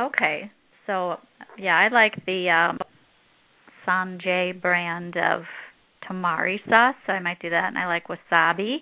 Okay, 0.00 0.50
so 0.86 1.16
yeah, 1.58 1.76
I 1.76 1.88
like 1.88 2.14
the 2.24 2.48
um, 2.50 2.78
San-J 3.84 4.52
brand 4.60 5.16
of 5.16 5.42
tamari 6.08 6.58
sauce. 6.68 6.96
So 7.06 7.12
I 7.12 7.20
might 7.20 7.40
do 7.40 7.50
that, 7.50 7.68
and 7.68 7.78
I 7.78 7.86
like 7.86 8.08
wasabi 8.08 8.78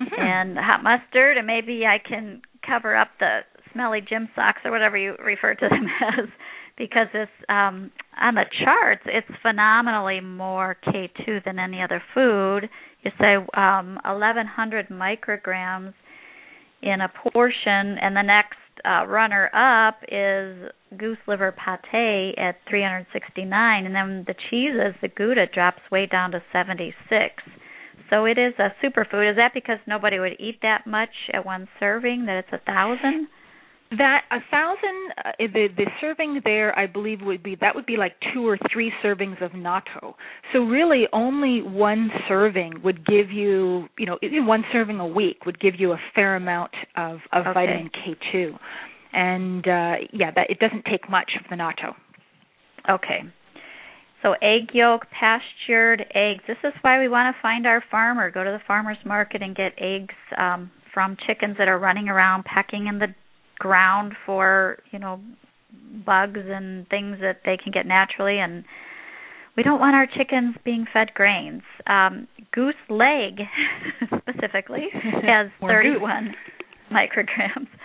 mm-hmm. 0.00 0.14
and 0.18 0.58
hot 0.58 0.82
mustard, 0.82 1.36
and 1.36 1.46
maybe 1.46 1.84
I 1.86 1.98
can 1.98 2.42
cover 2.66 2.96
up 2.96 3.08
the 3.20 3.40
smelly 3.72 4.00
gym 4.00 4.28
socks 4.34 4.60
or 4.64 4.70
whatever 4.70 4.96
you 4.96 5.14
refer 5.24 5.54
to 5.54 5.68
them 5.68 5.86
as 6.18 6.28
because 6.76 7.08
it's 7.12 7.30
um 7.48 7.90
on 8.20 8.34
the 8.34 8.44
charts 8.64 9.02
it's 9.06 9.28
phenomenally 9.42 10.20
more 10.20 10.76
K2 10.86 11.44
than 11.44 11.58
any 11.58 11.82
other 11.82 12.02
food. 12.14 12.68
You 13.02 13.10
say 13.18 13.36
um 13.56 13.98
1100 14.04 14.88
micrograms 14.88 15.94
in 16.82 17.00
a 17.00 17.08
portion 17.32 17.98
and 18.00 18.16
the 18.16 18.22
next 18.22 18.56
uh, 18.84 19.06
runner 19.06 19.50
up 19.54 20.02
is 20.08 20.70
goose 20.94 21.18
liver 21.26 21.52
pate 21.52 22.34
at 22.38 22.56
369 22.68 23.86
and 23.86 23.94
then 23.94 24.24
the 24.26 24.34
cheeses 24.50 24.94
the 25.02 25.08
gouda 25.08 25.46
drops 25.46 25.80
way 25.90 26.06
down 26.06 26.30
to 26.30 26.42
76 26.52 26.94
so 28.10 28.24
it 28.26 28.38
is 28.38 28.54
a 28.58 28.68
superfood. 28.84 29.30
Is 29.30 29.36
that 29.36 29.52
because 29.54 29.78
nobody 29.86 30.18
would 30.18 30.36
eat 30.38 30.58
that 30.62 30.86
much 30.86 31.10
at 31.32 31.44
one 31.44 31.68
serving 31.80 32.26
that 32.26 32.38
it's 32.38 32.52
a 32.52 32.64
thousand? 32.64 33.28
That 33.90 34.22
a 34.30 34.38
thousand 34.50 35.12
uh, 35.24 35.30
the 35.38 35.68
the 35.76 35.86
serving 36.00 36.40
there 36.44 36.76
i 36.76 36.86
believe 36.86 37.20
would 37.20 37.42
be 37.44 37.56
that 37.60 37.76
would 37.76 37.86
be 37.86 37.96
like 37.96 38.14
two 38.32 38.44
or 38.44 38.58
three 38.72 38.92
servings 39.04 39.40
of 39.44 39.52
natto. 39.52 40.14
So 40.52 40.60
really 40.60 41.04
only 41.12 41.62
one 41.62 42.10
serving 42.26 42.80
would 42.82 43.06
give 43.06 43.30
you 43.30 43.88
you 43.98 44.06
know 44.06 44.18
one 44.22 44.64
serving 44.72 44.98
a 44.98 45.06
week 45.06 45.46
would 45.46 45.60
give 45.60 45.74
you 45.78 45.92
a 45.92 45.98
fair 46.14 46.34
amount 46.34 46.72
of 46.96 47.18
of 47.32 47.46
okay. 47.46 47.52
vitamin 47.54 47.90
k2 47.90 48.58
and 49.14 49.66
uh 49.66 49.94
yeah 50.12 50.30
that 50.34 50.50
it 50.50 50.58
doesn't 50.58 50.84
take 50.84 51.08
much 51.08 51.32
of 51.38 51.48
the 51.48 51.56
natto. 51.56 51.94
Okay. 52.90 53.22
So 54.22 54.32
egg 54.42 54.70
yolk 54.72 55.06
pastured 55.10 56.06
eggs. 56.14 56.42
This 56.48 56.56
is 56.64 56.72
why 56.82 56.98
we 56.98 57.08
want 57.08 57.34
to 57.34 57.42
find 57.42 57.66
our 57.66 57.82
farmer. 57.90 58.30
Go 58.30 58.42
to 58.42 58.50
the 58.50 58.60
farmers 58.66 58.98
market 59.04 59.42
and 59.42 59.54
get 59.54 59.72
eggs 59.78 60.14
um 60.36 60.70
from 60.92 61.16
chickens 61.26 61.56
that 61.58 61.68
are 61.68 61.78
running 61.78 62.08
around 62.08 62.44
pecking 62.44 62.86
in 62.88 62.98
the 62.98 63.08
ground 63.58 64.12
for 64.26 64.78
you 64.90 64.98
know 64.98 65.20
bugs 66.04 66.40
and 66.44 66.88
things 66.88 67.18
that 67.20 67.40
they 67.44 67.56
can 67.56 67.72
get 67.72 67.86
naturally. 67.86 68.38
And 68.38 68.64
we 69.56 69.62
don't 69.62 69.78
want 69.78 69.94
our 69.94 70.06
chickens 70.06 70.56
being 70.64 70.86
fed 70.92 71.14
grains. 71.14 71.62
Um 71.86 72.26
goose 72.52 72.74
leg 72.88 73.40
specifically 74.18 74.88
has 74.92 75.50
31 75.60 76.34
micrograms. 76.94 77.68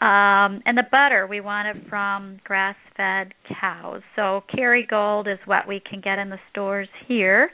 Um 0.00 0.62
and 0.64 0.78
the 0.78 0.84
butter 0.92 1.26
we 1.26 1.40
want 1.40 1.76
it 1.76 1.88
from 1.88 2.38
grass 2.44 2.76
fed 2.96 3.34
cows. 3.60 4.02
So 4.14 4.44
kerrygold 4.54 5.26
is 5.26 5.40
what 5.44 5.66
we 5.66 5.80
can 5.80 6.00
get 6.00 6.20
in 6.20 6.30
the 6.30 6.38
stores 6.52 6.88
here. 7.08 7.50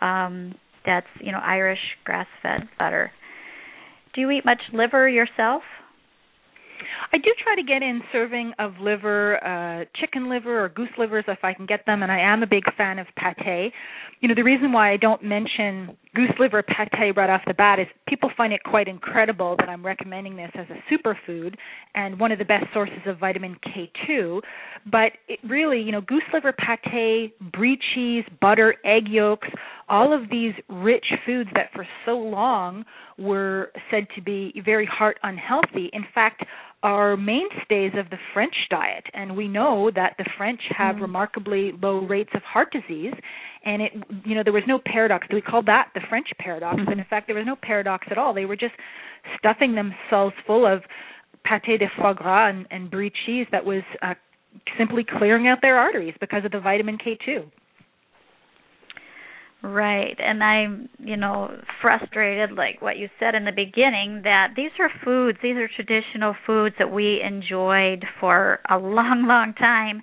Um 0.00 0.54
that's 0.86 1.08
you 1.20 1.32
know 1.32 1.40
irish 1.42 1.80
grass 2.04 2.28
fed 2.44 2.68
butter. 2.78 3.10
Do 4.14 4.20
you 4.20 4.30
eat 4.30 4.44
much 4.44 4.60
liver 4.72 5.08
yourself 5.08 5.62
I 7.12 7.18
do 7.18 7.30
try 7.42 7.54
to 7.56 7.62
get 7.62 7.82
in 7.82 8.00
serving 8.12 8.52
of 8.58 8.74
liver, 8.80 9.42
uh, 9.44 9.84
chicken 10.00 10.28
liver 10.28 10.64
or 10.64 10.68
goose 10.68 10.90
livers 10.98 11.24
if 11.28 11.38
I 11.42 11.54
can 11.54 11.66
get 11.66 11.86
them, 11.86 12.02
and 12.02 12.10
I 12.10 12.20
am 12.20 12.42
a 12.42 12.46
big 12.46 12.64
fan 12.76 12.98
of 12.98 13.06
pate. 13.16 13.72
You 14.20 14.28
know, 14.28 14.34
the 14.34 14.42
reason 14.42 14.72
why 14.72 14.92
I 14.92 14.96
don't 14.96 15.22
mention 15.22 15.96
goose 16.14 16.32
liver 16.38 16.62
pate 16.62 17.16
right 17.16 17.30
off 17.30 17.42
the 17.46 17.54
bat 17.54 17.78
is 17.78 17.86
people 18.08 18.30
find 18.36 18.52
it 18.52 18.62
quite 18.64 18.88
incredible 18.88 19.56
that 19.58 19.68
I'm 19.68 19.84
recommending 19.84 20.36
this 20.36 20.50
as 20.54 20.66
a 20.70 20.92
superfood 20.92 21.54
and 21.94 22.18
one 22.18 22.32
of 22.32 22.38
the 22.38 22.44
best 22.44 22.66
sources 22.74 22.98
of 23.06 23.18
vitamin 23.18 23.56
K2. 23.66 24.40
But 24.90 25.12
it 25.28 25.38
really, 25.48 25.80
you 25.80 25.92
know, 25.92 26.00
goose 26.00 26.22
liver 26.32 26.52
pate, 26.52 27.38
brie 27.52 27.78
cheese, 27.94 28.24
butter, 28.40 28.74
egg 28.84 29.08
yolks, 29.08 29.48
all 29.90 30.14
of 30.14 30.30
these 30.30 30.54
rich 30.68 31.06
foods 31.26 31.50
that 31.54 31.70
for 31.74 31.86
so 32.06 32.12
long 32.12 32.84
were 33.18 33.72
said 33.90 34.06
to 34.14 34.22
be 34.22 34.52
very 34.64 34.86
heart 34.86 35.18
unhealthy. 35.24 35.90
In 35.92 36.04
fact, 36.14 36.44
are 36.82 37.16
mainstays 37.16 37.92
of 37.98 38.08
the 38.08 38.16
French 38.32 38.54
diet, 38.70 39.04
and 39.12 39.36
we 39.36 39.48
know 39.48 39.90
that 39.94 40.14
the 40.16 40.24
French 40.38 40.60
have 40.76 40.96
mm. 40.96 41.02
remarkably 41.02 41.72
low 41.82 41.98
rates 42.06 42.30
of 42.34 42.42
heart 42.42 42.72
disease. 42.72 43.12
And 43.66 43.82
it, 43.82 43.92
you 44.24 44.34
know, 44.34 44.42
there 44.42 44.52
was 44.52 44.62
no 44.66 44.80
paradox. 44.86 45.26
We 45.30 45.42
called 45.42 45.66
that 45.66 45.88
the 45.94 46.00
French 46.08 46.28
paradox, 46.38 46.76
mm-hmm. 46.76 46.86
but 46.86 46.98
in 46.98 47.04
fact, 47.10 47.26
there 47.26 47.36
was 47.36 47.44
no 47.46 47.56
paradox 47.60 48.06
at 48.10 48.16
all. 48.16 48.32
They 48.32 48.46
were 48.46 48.56
just 48.56 48.72
stuffing 49.38 49.74
themselves 49.74 50.34
full 50.46 50.64
of 50.64 50.82
pâté 51.46 51.78
de 51.78 51.86
foie 51.98 52.14
gras 52.14 52.48
and, 52.48 52.66
and 52.70 52.90
brie 52.90 53.12
cheese 53.26 53.46
that 53.52 53.64
was 53.64 53.82
uh, 54.00 54.14
simply 54.78 55.04
clearing 55.18 55.48
out 55.48 55.58
their 55.60 55.76
arteries 55.78 56.14
because 56.20 56.44
of 56.44 56.52
the 56.52 56.60
vitamin 56.60 56.96
K2. 56.96 57.44
Right. 59.62 60.16
And 60.18 60.42
I'm, 60.42 60.88
you 60.98 61.16
know, 61.18 61.50
frustrated 61.82 62.52
like 62.52 62.80
what 62.80 62.96
you 62.96 63.08
said 63.18 63.34
in 63.34 63.44
the 63.44 63.52
beginning 63.52 64.22
that 64.24 64.54
these 64.56 64.70
are 64.78 64.90
foods, 65.04 65.38
these 65.42 65.56
are 65.56 65.68
traditional 65.68 66.34
foods 66.46 66.76
that 66.78 66.90
we 66.90 67.20
enjoyed 67.22 68.04
for 68.20 68.60
a 68.70 68.78
long, 68.78 69.26
long 69.28 69.52
time. 69.54 70.02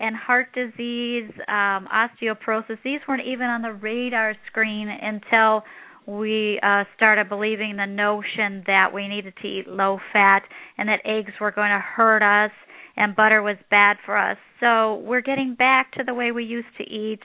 And 0.00 0.14
heart 0.14 0.54
disease, 0.54 1.30
um, 1.48 1.88
osteoporosis, 1.92 2.78
these 2.84 3.00
weren't 3.08 3.26
even 3.26 3.46
on 3.46 3.62
the 3.62 3.72
radar 3.72 4.34
screen 4.48 4.88
until 4.88 5.64
we 6.06 6.60
uh, 6.62 6.84
started 6.96 7.28
believing 7.28 7.76
the 7.76 7.86
notion 7.86 8.62
that 8.66 8.92
we 8.94 9.08
needed 9.08 9.34
to 9.42 9.48
eat 9.48 9.66
low 9.66 9.98
fat 10.12 10.42
and 10.76 10.88
that 10.88 11.00
eggs 11.04 11.32
were 11.40 11.50
going 11.50 11.70
to 11.70 11.80
hurt 11.80 12.22
us 12.22 12.52
and 12.96 13.16
butter 13.16 13.42
was 13.42 13.56
bad 13.70 13.96
for 14.04 14.16
us. 14.16 14.36
So 14.60 14.96
we're 15.04 15.20
getting 15.20 15.54
back 15.54 15.92
to 15.92 16.04
the 16.04 16.14
way 16.14 16.30
we 16.30 16.44
used 16.44 16.68
to 16.78 16.84
eat 16.84 17.20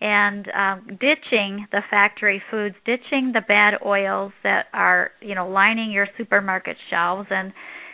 and 0.00 0.46
um, 0.50 0.86
ditching 1.00 1.66
the 1.72 1.80
factory 1.90 2.42
foods, 2.50 2.76
ditching 2.84 3.32
the 3.32 3.42
bad 3.46 3.74
oils 3.84 4.32
that 4.44 4.66
are 4.72 5.10
you 5.20 5.34
know 5.34 5.48
lining 5.48 5.90
your 5.90 6.06
supermarket 6.16 6.76
shelves, 6.90 7.28
and 7.30 7.52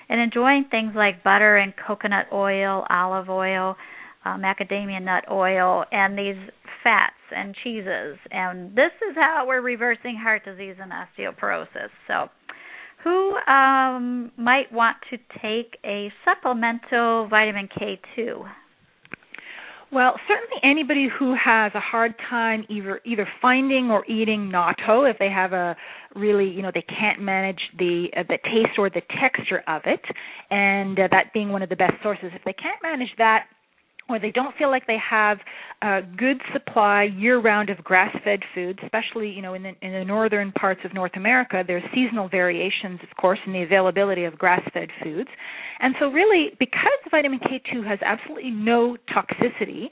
and 0.08 0.20
enjoying 0.20 0.66
things 0.70 0.92
like 0.94 1.24
butter 1.24 1.56
and 1.56 1.72
coconut 1.86 2.26
oil, 2.32 2.84
olive 2.90 3.30
oil, 3.30 3.76
uh, 4.24 4.36
macadamia 4.36 5.02
nut 5.02 5.24
oil, 5.30 5.84
and 5.90 6.18
these 6.18 6.36
fats 6.82 7.14
and 7.34 7.54
cheeses. 7.64 8.18
And 8.30 8.76
this 8.76 8.92
is 9.08 9.16
how 9.16 9.44
we're 9.46 9.62
reversing 9.62 10.16
heart 10.16 10.44
disease 10.44 10.76
and 10.80 10.92
osteoporosis. 10.92 11.90
So. 12.08 12.28
Who 13.02 13.36
um, 13.36 14.32
might 14.38 14.72
want 14.72 14.96
to 15.10 15.18
take 15.42 15.76
a 15.84 16.10
supplemental 16.24 17.28
vitamin 17.28 17.68
K2? 17.68 18.46
Well, 19.94 20.18
certainly 20.26 20.60
anybody 20.64 21.06
who 21.20 21.36
has 21.36 21.70
a 21.76 21.80
hard 21.80 22.14
time 22.28 22.64
either 22.68 23.00
either 23.04 23.28
finding 23.40 23.92
or 23.92 24.04
eating 24.06 24.50
natto, 24.52 25.08
if 25.08 25.20
they 25.20 25.28
have 25.28 25.52
a 25.52 25.76
really, 26.16 26.48
you 26.48 26.62
know, 26.62 26.72
they 26.74 26.82
can't 26.82 27.20
manage 27.20 27.60
the 27.78 28.08
uh, 28.16 28.24
the 28.28 28.38
taste 28.42 28.76
or 28.76 28.90
the 28.90 29.02
texture 29.20 29.62
of 29.68 29.82
it, 29.84 30.00
and 30.50 30.98
uh, 30.98 31.06
that 31.12 31.32
being 31.32 31.50
one 31.50 31.62
of 31.62 31.68
the 31.68 31.76
best 31.76 31.92
sources. 32.02 32.32
If 32.34 32.42
they 32.44 32.54
can't 32.54 32.82
manage 32.82 33.10
that, 33.18 33.46
or 34.08 34.18
they 34.18 34.30
don't 34.30 34.54
feel 34.56 34.70
like 34.70 34.86
they 34.86 34.98
have 34.98 35.38
a 35.82 36.00
good 36.16 36.40
supply 36.52 37.04
year 37.04 37.40
round 37.40 37.70
of 37.70 37.78
grass 37.78 38.14
fed 38.24 38.40
foods 38.54 38.78
especially 38.84 39.30
you 39.30 39.42
know 39.42 39.54
in 39.54 39.62
the 39.62 39.72
in 39.82 39.92
the 39.92 40.04
northern 40.04 40.52
parts 40.52 40.80
of 40.84 40.94
north 40.94 41.12
america 41.16 41.62
there's 41.66 41.82
seasonal 41.94 42.28
variations 42.28 43.00
of 43.02 43.16
course 43.16 43.38
in 43.46 43.52
the 43.52 43.62
availability 43.62 44.24
of 44.24 44.38
grass 44.38 44.62
fed 44.72 44.88
foods. 45.02 45.28
And 45.80 45.94
so 45.98 46.06
really 46.08 46.50
because 46.58 47.00
vitamin 47.10 47.40
k2 47.40 47.86
has 47.86 47.98
absolutely 48.04 48.50
no 48.50 48.96
toxicity 49.14 49.86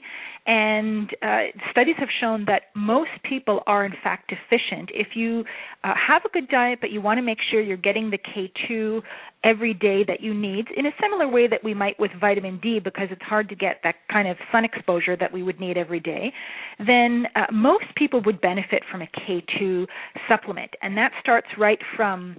and 0.45 1.09
uh, 1.21 1.43
studies 1.71 1.95
have 1.97 2.09
shown 2.19 2.45
that 2.45 2.63
most 2.75 3.11
people 3.27 3.61
are 3.65 3.85
in 3.85 3.93
fact 4.03 4.29
deficient 4.29 4.89
if 4.93 5.15
you 5.15 5.43
uh, 5.83 5.93
have 5.95 6.23
a 6.25 6.29
good 6.29 6.49
diet 6.49 6.79
but 6.81 6.91
you 6.91 7.01
want 7.01 7.17
to 7.17 7.21
make 7.21 7.37
sure 7.49 7.61
you're 7.61 7.77
getting 7.77 8.11
the 8.11 8.17
k2 8.17 9.01
every 9.43 9.73
day 9.73 10.03
that 10.07 10.21
you 10.21 10.33
need 10.33 10.67
in 10.75 10.85
a 10.85 10.91
similar 11.01 11.27
way 11.27 11.47
that 11.47 11.63
we 11.63 11.73
might 11.73 11.99
with 11.99 12.11
vitamin 12.19 12.59
D 12.61 12.79
because 12.79 13.07
it's 13.11 13.21
hard 13.21 13.49
to 13.49 13.55
get 13.55 13.79
that 13.83 13.95
kind 14.11 14.27
of 14.27 14.37
sun 14.51 14.65
exposure 14.65 15.17
that 15.17 15.31
we 15.31 15.43
would 15.43 15.59
need 15.59 15.77
every 15.77 15.99
day, 15.99 16.31
then 16.79 17.25
uh, 17.35 17.45
most 17.51 17.85
people 17.95 18.21
would 18.25 18.39
benefit 18.41 18.83
from 18.89 19.01
a 19.01 19.07
K2 19.19 19.85
supplement. 20.27 20.71
And 20.81 20.97
that 20.97 21.11
starts 21.19 21.47
right 21.57 21.79
from 21.95 22.37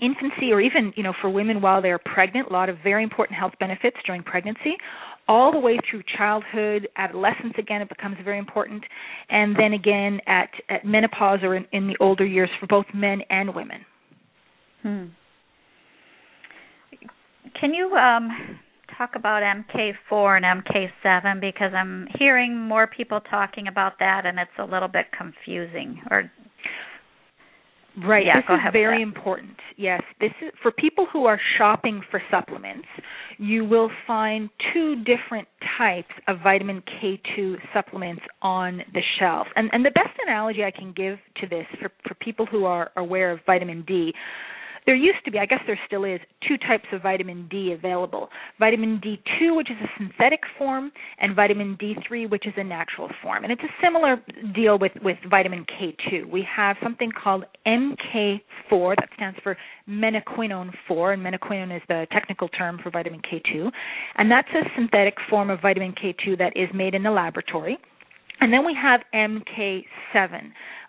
infancy 0.00 0.50
or 0.50 0.60
even 0.60 0.92
you 0.96 1.02
know 1.02 1.12
for 1.20 1.28
women 1.28 1.60
while 1.60 1.82
they're 1.82 1.98
pregnant 1.98 2.48
a 2.48 2.52
lot 2.52 2.68
of 2.68 2.76
very 2.82 3.04
important 3.04 3.38
health 3.38 3.52
benefits 3.60 3.96
during 4.06 4.22
pregnancy 4.22 4.74
all 5.28 5.52
the 5.52 5.58
way 5.58 5.78
through 5.88 6.02
childhood 6.16 6.88
adolescence 6.96 7.54
again 7.58 7.80
it 7.82 7.88
becomes 7.88 8.16
very 8.24 8.38
important 8.38 8.82
and 9.28 9.56
then 9.56 9.72
again 9.72 10.20
at 10.26 10.50
at 10.68 10.84
menopause 10.84 11.40
or 11.42 11.54
in, 11.54 11.66
in 11.72 11.86
the 11.86 11.96
older 12.00 12.26
years 12.26 12.50
for 12.60 12.66
both 12.66 12.86
men 12.94 13.20
and 13.30 13.54
women 13.54 13.84
hmm. 14.82 15.04
can 17.60 17.72
you 17.74 17.94
um 17.94 18.58
talk 18.98 19.10
about 19.16 19.42
MK4 19.42 20.42
and 20.42 20.64
MK7 20.64 21.40
because 21.40 21.72
I'm 21.74 22.06
hearing 22.18 22.56
more 22.56 22.86
people 22.86 23.20
talking 23.20 23.66
about 23.66 23.94
that 24.00 24.26
and 24.26 24.38
it's 24.38 24.50
a 24.58 24.64
little 24.64 24.88
bit 24.88 25.06
confusing 25.16 26.00
or 26.10 26.30
Right. 28.06 28.24
Yeah, 28.24 28.36
this 28.36 28.44
is 28.48 28.72
very 28.72 29.02
important. 29.02 29.52
Yes, 29.76 30.00
this 30.18 30.30
is 30.40 30.50
for 30.62 30.72
people 30.72 31.06
who 31.12 31.26
are 31.26 31.38
shopping 31.58 32.00
for 32.10 32.22
supplements. 32.30 32.88
You 33.42 33.64
will 33.64 33.90
find 34.06 34.48
two 34.72 35.02
different 35.02 35.48
types 35.76 36.12
of 36.28 36.38
vitamin 36.44 36.80
K2 36.82 37.56
supplements 37.74 38.22
on 38.40 38.82
the 38.94 39.00
shelves. 39.18 39.50
And 39.56 39.68
and 39.72 39.84
the 39.84 39.90
best 39.90 40.16
analogy 40.24 40.62
I 40.62 40.70
can 40.70 40.92
give 40.92 41.18
to 41.40 41.48
this 41.48 41.66
for 41.80 41.90
for 42.06 42.14
people 42.20 42.46
who 42.46 42.66
are 42.66 42.92
aware 42.96 43.32
of 43.32 43.40
vitamin 43.44 43.82
D 43.82 44.14
there 44.86 44.94
used 44.94 45.24
to 45.24 45.30
be, 45.30 45.38
I 45.38 45.46
guess 45.46 45.60
there 45.66 45.78
still 45.86 46.04
is, 46.04 46.20
two 46.46 46.56
types 46.58 46.86
of 46.92 47.02
vitamin 47.02 47.46
D 47.48 47.72
available 47.72 48.28
vitamin 48.58 49.00
D2, 49.04 49.56
which 49.56 49.70
is 49.70 49.76
a 49.82 49.88
synthetic 49.98 50.40
form, 50.58 50.90
and 51.20 51.36
vitamin 51.36 51.76
D3, 51.80 52.30
which 52.30 52.46
is 52.46 52.52
a 52.56 52.64
natural 52.64 53.08
form. 53.22 53.44
And 53.44 53.52
it's 53.52 53.62
a 53.62 53.72
similar 53.82 54.20
deal 54.54 54.78
with, 54.78 54.92
with 55.02 55.18
vitamin 55.28 55.64
K2. 55.64 56.28
We 56.28 56.46
have 56.54 56.76
something 56.82 57.10
called 57.12 57.44
MK4, 57.66 58.96
that 58.96 59.08
stands 59.14 59.38
for 59.42 59.56
menaquinone 59.88 60.70
4, 60.88 61.12
and 61.12 61.22
menaquinone 61.24 61.76
is 61.76 61.82
the 61.88 62.06
technical 62.10 62.48
term 62.48 62.78
for 62.82 62.90
vitamin 62.90 63.20
K2. 63.20 63.70
And 64.16 64.30
that's 64.30 64.48
a 64.50 64.62
synthetic 64.76 65.14
form 65.30 65.50
of 65.50 65.60
vitamin 65.60 65.92
K2 65.92 66.38
that 66.38 66.56
is 66.56 66.68
made 66.74 66.94
in 66.94 67.02
the 67.02 67.10
laboratory. 67.10 67.78
And 68.40 68.52
then 68.52 68.66
we 68.66 68.74
have 68.74 69.02
MK7 69.14 69.84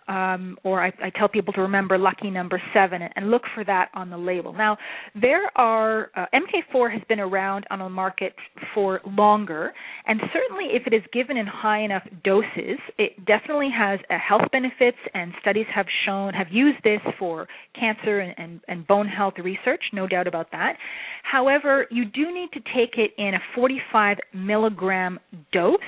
um, 0.08 0.58
or 0.64 0.82
I, 0.82 0.92
I, 1.02 1.10
tell 1.18 1.28
people 1.28 1.52
to 1.54 1.62
remember 1.62 1.96
lucky 1.96 2.30
number 2.30 2.60
seven 2.74 3.00
and, 3.02 3.30
look 3.30 3.42
for 3.54 3.64
that 3.64 3.88
on 3.94 4.10
the 4.10 4.18
label. 4.18 4.52
Now, 4.52 4.76
there 5.18 5.50
are 5.56 6.10
uh, 6.14 6.26
MK4 6.34 6.92
has 6.92 7.00
been 7.08 7.20
around 7.20 7.64
on 7.70 7.78
the 7.78 7.88
market 7.88 8.34
for 8.74 9.00
longer, 9.06 9.72
and 10.06 10.20
certainly 10.30 10.74
if 10.74 10.86
it 10.86 10.92
is 10.92 11.02
given 11.12 11.38
in 11.38 11.46
high 11.46 11.82
enough 11.82 12.02
doses, 12.22 12.78
it 12.98 13.24
definitely 13.24 13.70
has 13.74 13.98
uh, 14.10 14.16
health 14.18 14.42
benefits. 14.52 14.98
And 15.14 15.32
studies 15.40 15.66
have 15.74 15.86
shown 16.04 16.34
have 16.34 16.48
used 16.50 16.82
this 16.84 17.00
for 17.18 17.48
cancer 17.78 18.20
and, 18.20 18.34
and, 18.36 18.60
and 18.68 18.86
bone 18.86 19.08
health 19.08 19.34
research, 19.42 19.82
no 19.94 20.06
doubt 20.06 20.26
about 20.26 20.50
that. 20.52 20.76
However, 21.22 21.86
you 21.90 22.04
do 22.04 22.32
need 22.32 22.50
to 22.52 22.60
take 22.60 22.98
it 22.98 23.12
in 23.16 23.34
a 23.34 23.40
45 23.54 24.18
milligram 24.34 25.18
dose, 25.52 25.78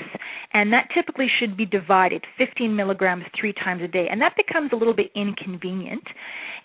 and 0.55 0.73
that 0.73 0.89
typically 0.95 1.27
should 1.39 1.57
be 1.57 1.67
divided 1.67 2.25
15 2.39 2.75
milligrams 2.75 3.25
three 3.39 3.53
times 3.53 3.83
a 3.83 3.89
day 3.89 4.06
and 4.11 4.21
that 4.21 4.35
becomes 4.37 4.71
a 4.73 4.77
little 4.77 4.95
bit 4.95 5.11
inconvenient 5.15 6.05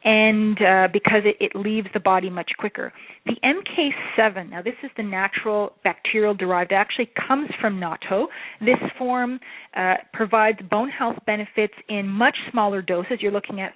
and 0.03 0.57
uh, 0.61 0.87
because 0.91 1.21
it, 1.25 1.37
it 1.39 1.55
leaves 1.55 1.87
the 1.93 1.99
body 1.99 2.29
much 2.29 2.51
quicker. 2.57 2.91
The 3.25 3.35
MK7, 3.43 4.49
now 4.49 4.61
this 4.61 4.73
is 4.83 4.89
the 4.97 5.03
natural 5.03 5.73
bacterial 5.83 6.33
derived, 6.33 6.71
actually 6.71 7.09
comes 7.27 7.49
from 7.59 7.79
natto. 7.79 8.25
This 8.59 8.79
form 8.97 9.39
uh, 9.75 9.95
provides 10.13 10.59
bone 10.69 10.89
health 10.89 11.17
benefits 11.25 11.73
in 11.87 12.07
much 12.07 12.35
smaller 12.51 12.81
doses. 12.81 13.19
You're 13.19 13.31
looking 13.31 13.61
at 13.61 13.73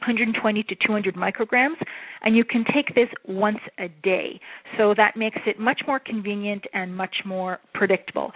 120 0.00 0.62
to 0.64 0.74
200 0.86 1.14
micrograms, 1.14 1.76
and 2.22 2.36
you 2.36 2.44
can 2.44 2.64
take 2.74 2.94
this 2.94 3.08
once 3.26 3.58
a 3.78 3.88
day. 4.02 4.38
So 4.76 4.92
that 4.96 5.16
makes 5.16 5.38
it 5.46 5.58
much 5.58 5.80
more 5.86 5.98
convenient 5.98 6.64
and 6.74 6.94
much 6.94 7.14
more 7.24 7.58
predictable. 7.72 8.32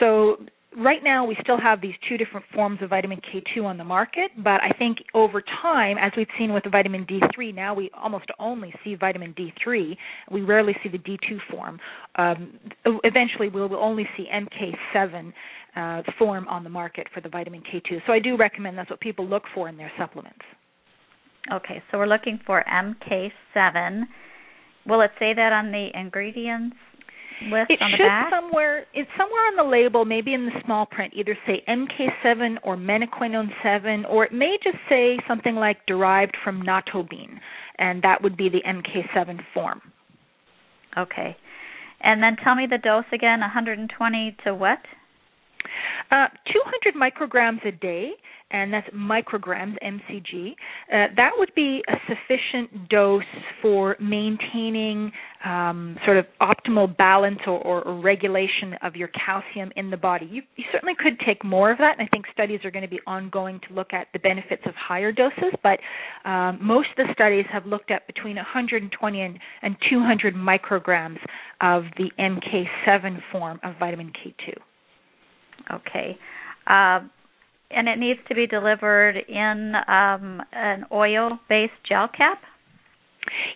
So 0.00 0.38
right 0.76 1.02
now 1.02 1.24
we 1.24 1.36
still 1.42 1.60
have 1.60 1.80
these 1.80 1.94
two 2.08 2.16
different 2.16 2.46
forms 2.54 2.78
of 2.82 2.90
vitamin 2.90 3.20
K2 3.20 3.64
on 3.64 3.78
the 3.78 3.84
market, 3.84 4.30
but 4.38 4.60
I 4.62 4.70
think 4.78 4.98
over 5.14 5.42
time, 5.62 5.96
as 5.98 6.12
we've 6.16 6.26
seen 6.38 6.52
with 6.52 6.64
the 6.64 6.70
vitamin 6.70 7.06
D3, 7.06 7.54
now 7.54 7.74
we 7.74 7.90
almost 7.94 8.26
only 8.38 8.72
see 8.84 8.94
vitamin 8.94 9.34
D3. 9.34 9.96
We 10.30 10.42
rarely 10.42 10.74
see 10.82 10.88
the 10.88 10.98
D2 10.98 11.38
form. 11.50 11.78
Um, 12.16 12.58
eventually, 13.04 13.48
we'll 13.48 13.74
only 13.76 14.06
see 14.16 14.26
MK7 14.32 15.32
uh, 15.76 16.02
form 16.18 16.48
on 16.48 16.64
the 16.64 16.70
market 16.70 17.06
for 17.14 17.20
the 17.20 17.28
vitamin 17.28 17.62
K2. 17.62 18.00
So 18.06 18.12
I 18.12 18.18
do 18.18 18.36
recommend 18.36 18.78
that's 18.78 18.90
what 18.90 19.00
people 19.00 19.26
look 19.26 19.44
for 19.54 19.68
in 19.68 19.76
their 19.76 19.92
supplements. 19.98 20.40
Okay, 21.52 21.82
so 21.90 21.98
we're 21.98 22.06
looking 22.06 22.38
for 22.46 22.64
MK7. 22.70 24.02
Will 24.86 25.00
it 25.00 25.10
say 25.18 25.32
that 25.34 25.52
on 25.52 25.70
the 25.70 25.88
ingredients 25.94 26.76
list 27.50 27.70
it 27.70 27.80
on 27.80 27.90
the 27.90 27.96
should 27.96 28.06
back? 28.06 28.30
somewhere 28.30 28.86
it's 28.94 29.10
somewhere 29.16 29.46
on 29.48 29.56
the 29.56 29.70
label, 29.70 30.04
maybe 30.04 30.34
in 30.34 30.46
the 30.46 30.52
small 30.64 30.86
print, 30.86 31.12
either 31.16 31.36
say 31.46 31.62
MK7 31.68 32.56
or 32.62 32.76
menaquinone 32.76 33.50
7, 33.62 34.04
or 34.06 34.24
it 34.24 34.32
may 34.32 34.56
just 34.62 34.78
say 34.88 35.18
something 35.28 35.54
like 35.54 35.84
derived 35.86 36.36
from 36.44 36.62
natto 36.62 37.08
bean, 37.08 37.40
and 37.78 38.02
that 38.02 38.22
would 38.22 38.36
be 38.36 38.48
the 38.48 38.62
MK7 38.66 39.40
form. 39.54 39.80
Okay. 40.96 41.36
And 42.00 42.22
then 42.22 42.36
tell 42.42 42.54
me 42.54 42.66
the 42.68 42.78
dose 42.78 43.04
again, 43.12 43.40
120 43.40 44.36
to 44.44 44.54
what? 44.54 44.78
Uh, 46.10 46.26
200 46.52 46.94
micrograms 46.94 47.64
a 47.66 47.72
day, 47.72 48.10
and 48.52 48.72
that's 48.72 48.88
micrograms, 48.90 49.76
MCG. 49.82 50.50
Uh, 50.92 51.06
that 51.16 51.30
would 51.36 51.52
be 51.54 51.82
a 51.88 51.94
sufficient 52.06 52.88
dose 52.88 53.22
for 53.60 53.96
maintaining 54.00 55.10
um, 55.44 55.96
sort 56.04 56.18
of 56.18 56.26
optimal 56.40 56.96
balance 56.96 57.38
or, 57.46 57.60
or, 57.62 58.00
regulation 58.00 58.74
of 58.82 58.94
your 58.94 59.08
calcium 59.08 59.72
in 59.76 59.90
the 59.90 59.96
body. 59.96 60.26
You, 60.30 60.42
you, 60.56 60.64
certainly 60.70 60.94
could 60.96 61.18
take 61.26 61.44
more 61.44 61.72
of 61.72 61.78
that, 61.78 61.98
and 61.98 62.06
I 62.06 62.08
think 62.10 62.26
studies 62.32 62.60
are 62.64 62.70
going 62.70 62.84
to 62.84 62.90
be 62.90 63.00
ongoing 63.06 63.60
to 63.68 63.74
look 63.74 63.92
at 63.92 64.06
the 64.12 64.20
benefits 64.20 64.62
of 64.66 64.74
higher 64.76 65.10
doses, 65.10 65.52
but 65.62 65.80
um, 66.28 66.58
most 66.62 66.88
of 66.96 67.06
the 67.06 67.12
studies 67.12 67.44
have 67.52 67.66
looked 67.66 67.90
at 67.90 68.06
between 68.06 68.36
120 68.36 69.20
and, 69.20 69.38
and 69.62 69.76
200 69.90 70.34
micrograms 70.34 71.18
of 71.60 71.84
the 71.96 72.10
MK7 72.20 73.18
form 73.32 73.58
of 73.64 73.74
vitamin 73.78 74.12
K2. 74.12 74.54
Okay. 75.74 76.16
Uh, 76.66 77.00
and 77.74 77.88
it 77.88 77.98
needs 77.98 78.20
to 78.28 78.34
be 78.34 78.46
delivered 78.46 79.16
in 79.28 79.74
um, 79.88 80.42
an 80.52 80.84
oil-based 80.92 81.72
gel 81.88 82.08
cap. 82.08 82.38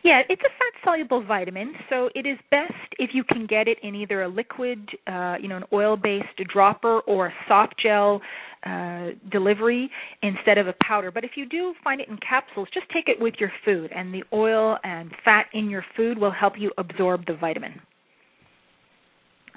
Yeah, 0.05 0.23
it's 0.29 0.43
a 0.43 0.49
fat 0.49 0.81
soluble 0.85 1.25
vitamin, 1.25 1.75
so 1.91 2.09
it 2.15 2.25
is 2.25 2.39
best 2.51 2.73
if 2.99 3.11
you 3.13 3.25
can 3.25 3.47
get 3.47 3.67
it 3.67 3.79
in 3.83 3.95
either 3.97 4.23
a 4.23 4.29
liquid, 4.29 4.89
uh, 5.07 5.35
you 5.41 5.49
know, 5.49 5.57
an 5.57 5.65
oil 5.73 5.97
based 5.97 6.41
dropper 6.53 7.01
or 7.01 7.27
a 7.27 7.33
soft 7.49 7.75
gel 7.83 8.21
uh, 8.65 9.09
delivery 9.31 9.91
instead 10.23 10.59
of 10.59 10.69
a 10.69 10.75
powder. 10.83 11.11
But 11.11 11.25
if 11.25 11.33
you 11.37 11.47
do 11.47 11.75
find 11.83 12.01
it 12.01 12.09
in 12.09 12.17
capsules, 12.19 12.69
just 12.73 12.87
take 12.91 13.09
it 13.09 13.21
with 13.21 13.35
your 13.39 13.51
food, 13.65 13.91
and 13.95 14.15
the 14.15 14.23
oil 14.33 14.79
and 14.85 15.11
fat 15.25 15.47
in 15.53 15.69
your 15.69 15.85
food 15.97 16.17
will 16.17 16.33
help 16.33 16.55
you 16.57 16.71
absorb 16.79 17.27
the 17.27 17.35
vitamin. 17.35 17.81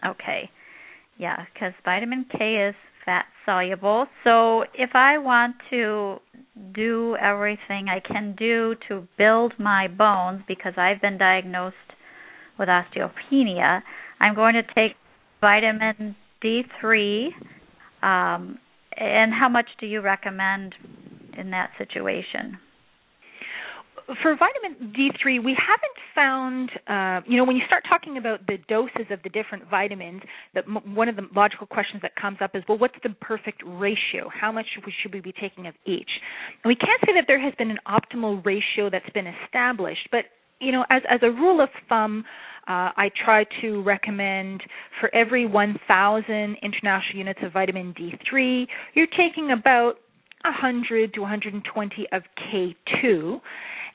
Okay. 0.05 0.49
Yeah, 1.17 1.45
because 1.53 1.73
vitamin 1.83 2.25
K 2.31 2.67
is 2.69 2.75
fat 3.05 3.25
soluble. 3.45 4.05
So 4.23 4.63
if 4.73 4.91
I 4.93 5.17
want 5.17 5.55
to 5.69 6.17
do 6.73 7.15
everything 7.21 7.87
I 7.89 7.99
can 7.99 8.35
do 8.37 8.75
to 8.87 9.07
build 9.17 9.53
my 9.57 9.87
bones 9.87 10.41
because 10.47 10.73
I've 10.77 11.01
been 11.01 11.17
diagnosed 11.17 11.75
with 12.57 12.69
osteopenia, 12.69 13.81
I'm 14.19 14.35
going 14.35 14.55
to 14.55 14.63
take 14.63 14.95
vitamin 15.41 16.15
D3. 16.43 17.27
Um, 18.01 18.59
and 18.95 19.33
how 19.33 19.49
much 19.49 19.67
do 19.79 19.85
you 19.85 20.01
recommend 20.01 20.75
in 21.37 21.51
that 21.51 21.71
situation? 21.77 22.57
For 24.21 24.35
vitamin 24.35 24.93
D3, 24.93 25.43
we 25.43 25.55
haven't 25.55 25.97
found, 26.15 26.71
uh, 26.87 27.21
you 27.29 27.37
know, 27.37 27.43
when 27.43 27.55
you 27.55 27.63
start 27.67 27.83
talking 27.87 28.17
about 28.17 28.45
the 28.47 28.57
doses 28.67 29.11
of 29.11 29.21
the 29.23 29.29
different 29.29 29.69
vitamins, 29.69 30.21
that 30.53 30.65
m- 30.67 30.95
one 30.95 31.07
of 31.09 31.15
the 31.15 31.27
logical 31.35 31.67
questions 31.67 32.01
that 32.01 32.15
comes 32.15 32.37
up 32.41 32.55
is, 32.55 32.63
well, 32.67 32.77
what's 32.77 32.95
the 33.03 33.09
perfect 33.21 33.61
ratio? 33.65 34.29
How 34.29 34.51
much 34.51 34.65
should 35.01 35.13
we 35.13 35.21
be 35.21 35.33
taking 35.33 35.67
of 35.67 35.75
each? 35.85 36.09
And 36.63 36.69
we 36.69 36.75
can't 36.75 37.01
say 37.05 37.13
that 37.13 37.25
there 37.27 37.39
has 37.39 37.53
been 37.57 37.71
an 37.71 37.79
optimal 37.87 38.43
ratio 38.45 38.89
that's 38.89 39.09
been 39.13 39.27
established, 39.27 40.07
but 40.11 40.25
you 40.59 40.73
know, 40.73 40.83
as 40.89 41.01
as 41.09 41.21
a 41.23 41.31
rule 41.31 41.61
of 41.61 41.69
thumb, 41.87 42.25
uh, 42.67 42.91
I 42.97 43.09
try 43.23 43.45
to 43.61 43.81
recommend 43.83 44.61
for 44.99 45.13
every 45.15 45.45
1,000 45.45 46.57
international 46.61 47.17
units 47.17 47.39
of 47.43 47.53
vitamin 47.53 47.93
D3, 47.93 48.67
you're 48.93 49.07
taking 49.07 49.51
about 49.51 49.99
100 50.43 51.13
to 51.13 51.21
120 51.21 52.07
of 52.11 52.23
K2 52.37 53.39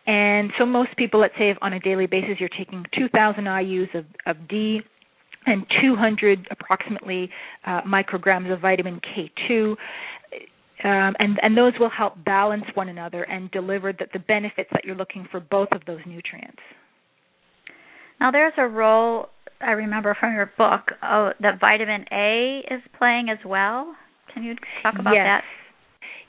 And 0.07 0.51
so 0.59 0.67
most 0.67 0.97
people, 0.97 1.21
let's 1.21 1.35
say, 1.39 1.51
if 1.51 1.57
on 1.63 1.73
a 1.73 1.81
daily 1.81 2.07
basis 2.07 2.37
you're 2.39 2.51
taking 2.51 2.85
2,000 2.97 3.45
IUs 3.45 3.95
of, 3.95 4.05
of 4.27 4.49
D 4.49 4.81
and 5.47 5.67
200 5.83 6.49
approximately 6.51 7.31
uh, 7.67 7.81
micrograms 7.83 8.53
of 8.53 8.61
vitamin 8.61 9.01
K2. 9.01 9.77
Um, 10.83 11.15
and, 11.19 11.39
and 11.43 11.57
those 11.57 11.73
will 11.81 11.91
help 11.91 12.23
balance 12.25 12.65
one 12.75 12.89
another 12.89 13.23
and 13.23 13.51
deliver 13.51 13.93
the, 13.93 14.07
the 14.13 14.19
benefits 14.19 14.69
that 14.73 14.85
you're 14.85 14.97
looking 14.97 15.27
for 15.31 15.41
both 15.41 15.69
of 15.73 15.83
those 15.87 16.01
nutrients. 16.07 16.61
Now, 18.21 18.31
there's 18.31 18.53
a 18.59 18.67
role 18.67 19.29
I 19.61 19.73
remember 19.73 20.17
from 20.19 20.35
your 20.35 20.53
book 20.59 20.83
oh, 21.03 21.31
that 21.41 21.61
vitamin 21.61 22.05
A 22.13 22.63
is 22.71 22.83
playing 22.99 23.29
as 23.31 23.39
well. 23.47 23.95
Can 24.33 24.43
you 24.43 24.57
talk 24.83 24.95
about 24.99 25.15
yes. 25.15 25.25
that? 25.25 25.45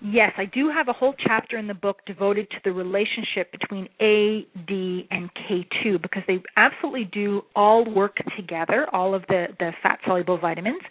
Yes, 0.08 0.34
I 0.38 0.46
do 0.46 0.70
have 0.70 0.88
a 0.88 0.94
whole 0.94 1.16
chapter 1.26 1.58
in 1.58 1.66
the 1.66 1.74
book 1.74 1.98
devoted 2.06 2.48
to 2.52 2.58
the 2.64 2.72
relationship 2.72 3.52
between 3.52 3.90
A, 4.00 4.46
D, 4.68 5.08
and 5.10 5.32
K2 5.34 6.00
because 6.00 6.22
they 6.28 6.44
absolutely 6.58 7.06
do 7.06 7.42
all 7.56 7.84
work 7.92 8.18
together, 8.38 8.86
all 8.94 9.16
of 9.16 9.24
the, 9.30 9.48
the 9.58 9.72
fat 9.82 9.98
soluble 10.06 10.38
vitamins. 10.38 10.82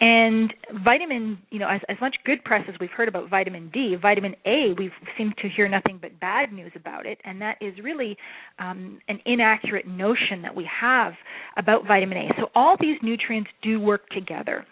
And 0.00 0.52
vitamin, 0.84 1.38
you 1.48 1.60
know, 1.60 1.68
as, 1.68 1.80
as 1.88 1.96
much 2.02 2.14
good 2.26 2.44
press 2.44 2.62
as 2.68 2.74
we've 2.78 2.90
heard 2.90 3.08
about 3.08 3.30
vitamin 3.30 3.70
D, 3.72 3.96
vitamin 4.00 4.34
A, 4.44 4.74
we've 4.76 4.90
seemed 5.16 5.34
to 5.38 5.48
hear 5.48 5.66
nothing 5.66 5.98
but 6.02 6.20
bad 6.20 6.52
news 6.52 6.72
about 6.76 7.06
it, 7.06 7.18
and 7.24 7.40
that 7.40 7.56
is 7.62 7.72
really 7.82 8.18
um, 8.58 8.98
an 9.08 9.18
inaccurate 9.24 9.86
notion 9.86 10.42
that 10.42 10.54
we 10.54 10.68
have 10.78 11.14
about 11.56 11.86
vitamin 11.86 12.18
A. 12.18 12.28
So 12.38 12.50
all 12.54 12.76
these 12.78 12.98
nutrients 13.02 13.48
do 13.62 13.80
work 13.80 14.06
together. 14.10 14.66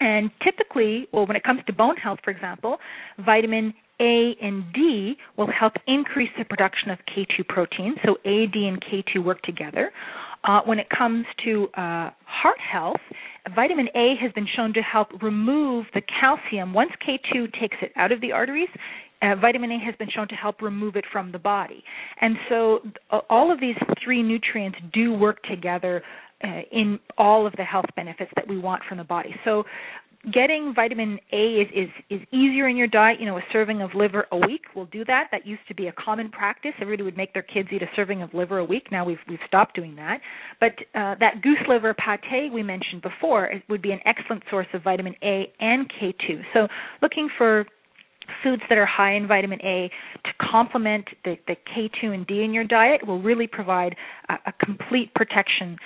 And 0.00 0.30
typically, 0.42 1.06
well, 1.12 1.26
when 1.26 1.36
it 1.36 1.44
comes 1.44 1.60
to 1.66 1.72
bone 1.72 1.96
health, 1.96 2.18
for 2.24 2.30
example, 2.30 2.78
vitamin 3.24 3.74
A 4.00 4.34
and 4.40 4.64
D 4.72 5.14
will 5.36 5.50
help 5.50 5.74
increase 5.86 6.30
the 6.38 6.44
production 6.44 6.90
of 6.90 6.98
K2 7.14 7.46
protein. 7.48 7.96
So 8.04 8.16
A, 8.24 8.46
D, 8.46 8.66
and 8.66 8.82
K2 8.82 9.22
work 9.22 9.42
together. 9.42 9.92
Uh, 10.42 10.60
when 10.64 10.78
it 10.78 10.86
comes 10.88 11.26
to 11.44 11.68
uh, 11.74 12.10
heart 12.24 12.58
health, 12.58 13.00
vitamin 13.54 13.88
A 13.94 14.14
has 14.20 14.32
been 14.32 14.46
shown 14.56 14.72
to 14.72 14.80
help 14.80 15.08
remove 15.22 15.84
the 15.92 16.00
calcium. 16.18 16.72
Once 16.72 16.92
K2 17.06 17.60
takes 17.60 17.76
it 17.82 17.92
out 17.96 18.10
of 18.10 18.22
the 18.22 18.32
arteries, 18.32 18.70
uh, 19.20 19.34
vitamin 19.38 19.70
A 19.72 19.78
has 19.84 19.94
been 19.96 20.08
shown 20.08 20.28
to 20.28 20.34
help 20.34 20.62
remove 20.62 20.96
it 20.96 21.04
from 21.12 21.30
the 21.30 21.38
body. 21.38 21.84
And 22.22 22.36
so, 22.48 22.80
all 23.28 23.52
of 23.52 23.60
these 23.60 23.76
three 24.02 24.22
nutrients 24.22 24.78
do 24.94 25.12
work 25.12 25.42
together 25.42 26.02
uh, 26.42 26.60
in 26.72 26.98
all 27.18 27.46
of 27.46 27.52
the 27.56 27.64
health 27.64 27.86
benefits 27.96 28.30
that 28.36 28.48
we 28.48 28.58
want 28.58 28.82
from 28.88 28.98
the 28.98 29.04
body. 29.04 29.34
So 29.44 29.64
getting 30.32 30.72
vitamin 30.74 31.18
A 31.32 31.62
is, 31.62 31.68
is 31.74 31.88
is 32.10 32.20
easier 32.32 32.68
in 32.68 32.76
your 32.76 32.86
diet. 32.86 33.20
You 33.20 33.26
know, 33.26 33.38
a 33.38 33.44
serving 33.52 33.80
of 33.80 33.90
liver 33.94 34.26
a 34.32 34.36
week 34.36 34.62
will 34.74 34.86
do 34.86 35.04
that. 35.06 35.28
That 35.32 35.46
used 35.46 35.66
to 35.68 35.74
be 35.74 35.86
a 35.86 35.92
common 35.92 36.30
practice. 36.30 36.72
Everybody 36.80 37.04
would 37.04 37.16
make 37.16 37.32
their 37.32 37.42
kids 37.42 37.68
eat 37.72 37.82
a 37.82 37.90
serving 37.96 38.22
of 38.22 38.34
liver 38.34 38.58
a 38.58 38.64
week. 38.64 38.88
Now 38.92 39.04
we've 39.04 39.18
we've 39.28 39.38
stopped 39.46 39.74
doing 39.74 39.96
that. 39.96 40.20
But 40.60 40.72
uh, 40.94 41.14
that 41.20 41.42
goose 41.42 41.58
liver 41.68 41.94
pate 41.94 42.52
we 42.52 42.62
mentioned 42.62 43.02
before 43.02 43.50
would 43.68 43.82
be 43.82 43.92
an 43.92 44.00
excellent 44.04 44.42
source 44.50 44.66
of 44.74 44.82
vitamin 44.82 45.14
A 45.22 45.52
and 45.58 45.90
K2. 45.90 46.42
So 46.52 46.68
looking 47.00 47.28
for 47.38 47.64
foods 48.42 48.62
that 48.68 48.78
are 48.78 48.86
high 48.86 49.14
in 49.14 49.26
vitamin 49.26 49.60
A 49.62 49.90
to 50.24 50.30
complement 50.50 51.06
the, 51.24 51.36
the 51.46 51.56
K2 51.74 52.14
and 52.14 52.26
D 52.26 52.42
in 52.42 52.52
your 52.52 52.64
diet 52.64 53.06
will 53.06 53.22
really 53.22 53.46
provide 53.46 53.94
a, 54.28 54.34
a 54.46 54.52
complete 54.64 55.12
protection 55.14 55.76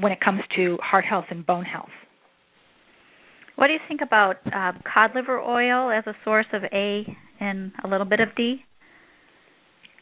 when 0.00 0.12
it 0.12 0.20
comes 0.20 0.40
to 0.56 0.78
heart 0.82 1.04
health 1.04 1.26
and 1.30 1.44
bone 1.46 1.64
health. 1.64 1.90
What 3.56 3.66
do 3.66 3.74
you 3.74 3.80
think 3.88 4.00
about 4.00 4.36
uh, 4.46 4.72
cod 4.92 5.10
liver 5.14 5.40
oil 5.40 5.90
as 5.90 6.04
a 6.06 6.14
source 6.24 6.46
of 6.52 6.62
A 6.72 7.04
and 7.40 7.72
a 7.84 7.88
little 7.88 8.06
bit 8.06 8.20
of 8.20 8.28
D? 8.36 8.64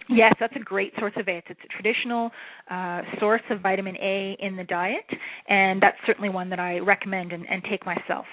Yes, 0.08 0.34
that's 0.40 0.54
a 0.56 0.60
great 0.60 0.92
source 0.98 1.12
of 1.16 1.28
A. 1.28 1.36
It's, 1.36 1.46
it's 1.50 1.60
a 1.64 1.82
traditional 1.82 2.30
uh, 2.70 3.02
source 3.20 3.42
of 3.50 3.60
vitamin 3.60 3.96
A 3.96 4.36
in 4.40 4.56
the 4.56 4.64
diet, 4.64 5.04
and 5.48 5.80
that's 5.80 5.96
certainly 6.06 6.28
one 6.28 6.50
that 6.50 6.58
I 6.58 6.78
recommend 6.78 7.32
and, 7.32 7.48
and 7.48 7.62
take 7.70 7.86
myself. 7.86 8.24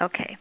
Okay. 0.00 0.36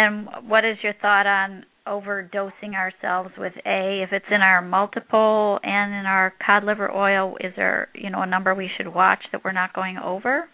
And 0.00 0.48
what 0.48 0.64
is 0.64 0.78
your 0.82 0.94
thought 1.02 1.26
on 1.26 1.66
overdosing 1.86 2.74
ourselves 2.74 3.30
with 3.36 3.52
A? 3.66 4.02
If 4.02 4.12
it's 4.12 4.24
in 4.30 4.40
our 4.40 4.62
multiple 4.62 5.60
and 5.62 5.92
in 5.92 6.06
our 6.06 6.32
cod 6.44 6.64
liver 6.64 6.90
oil, 6.90 7.36
is 7.40 7.52
there 7.54 7.88
you 7.94 8.08
know 8.08 8.22
a 8.22 8.26
number 8.26 8.54
we 8.54 8.70
should 8.78 8.88
watch 8.88 9.22
that 9.32 9.44
we're 9.44 9.52
not 9.52 9.74
going 9.74 9.98
over? 9.98 10.48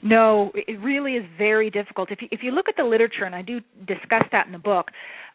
No, 0.00 0.52
it 0.54 0.78
really 0.80 1.14
is 1.14 1.24
very 1.36 1.70
difficult. 1.70 2.12
If 2.12 2.22
you, 2.22 2.28
if 2.30 2.40
you 2.44 2.52
look 2.52 2.68
at 2.68 2.76
the 2.76 2.84
literature, 2.84 3.24
and 3.24 3.34
I 3.34 3.42
do 3.42 3.60
discuss 3.84 4.22
that 4.30 4.46
in 4.46 4.52
the 4.52 4.58
book, 4.58 4.86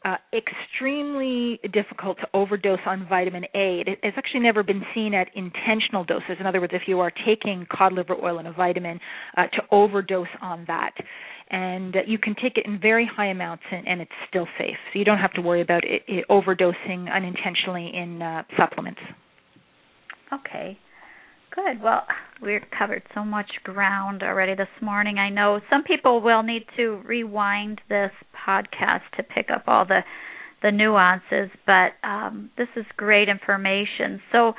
uh, 0.05 0.15
extremely 0.31 1.59
difficult 1.73 2.17
to 2.19 2.27
overdose 2.33 2.79
on 2.85 3.07
vitamin 3.09 3.43
A. 3.55 3.83
It, 3.85 3.99
it's 4.03 4.17
actually 4.17 4.39
never 4.41 4.63
been 4.63 4.83
seen 4.95 5.13
at 5.13 5.27
intentional 5.35 6.05
doses. 6.05 6.37
In 6.39 6.45
other 6.45 6.61
words, 6.61 6.71
if 6.73 6.83
you 6.87 7.01
are 7.01 7.11
taking 7.25 7.67
cod 7.69 7.91
liver 7.91 8.15
oil 8.15 8.39
and 8.39 8.47
a 8.47 8.53
vitamin, 8.53 9.01
uh, 9.35 9.47
to 9.47 9.63
overdose 9.71 10.27
on 10.41 10.63
that 10.67 10.91
and 11.49 11.95
you 12.05 12.17
can 12.17 12.35
take 12.35 12.57
it 12.57 12.65
in 12.65 12.79
very 12.79 13.09
high 13.11 13.27
amounts 13.27 13.63
and, 13.71 13.87
and, 13.87 14.01
it's 14.01 14.11
still 14.29 14.47
safe. 14.57 14.75
So 14.91 14.99
you 14.99 15.05
don't 15.05 15.19
have 15.19 15.33
to 15.33 15.41
worry 15.41 15.61
about 15.61 15.83
it, 15.83 16.03
it 16.07 16.25
overdosing 16.29 17.11
unintentionally 17.13 17.91
in 17.93 18.21
uh, 18.21 18.43
supplements. 18.57 18.99
Okay. 20.33 20.77
Good. 21.55 21.81
Well, 21.81 22.03
we've 22.41 22.61
covered 22.77 23.01
so 23.15 23.23
much 23.23 23.49
ground 23.63 24.21
already 24.21 24.53
this 24.55 24.67
morning. 24.81 25.17
I 25.17 25.29
know 25.29 25.59
some 25.69 25.83
people 25.83 26.21
will 26.21 26.43
need 26.43 26.65
to 26.75 27.01
rewind 27.05 27.81
this 27.89 28.11
podcast 28.47 29.01
to 29.15 29.23
pick 29.23 29.47
up 29.49 29.63
all 29.67 29.85
the 29.85 30.01
the 30.63 30.71
nuances, 30.71 31.51
but 31.65 31.91
um, 32.03 32.49
this 32.57 32.67
is 32.75 32.85
great 32.95 33.29
information. 33.29 34.19
So, 34.31 34.53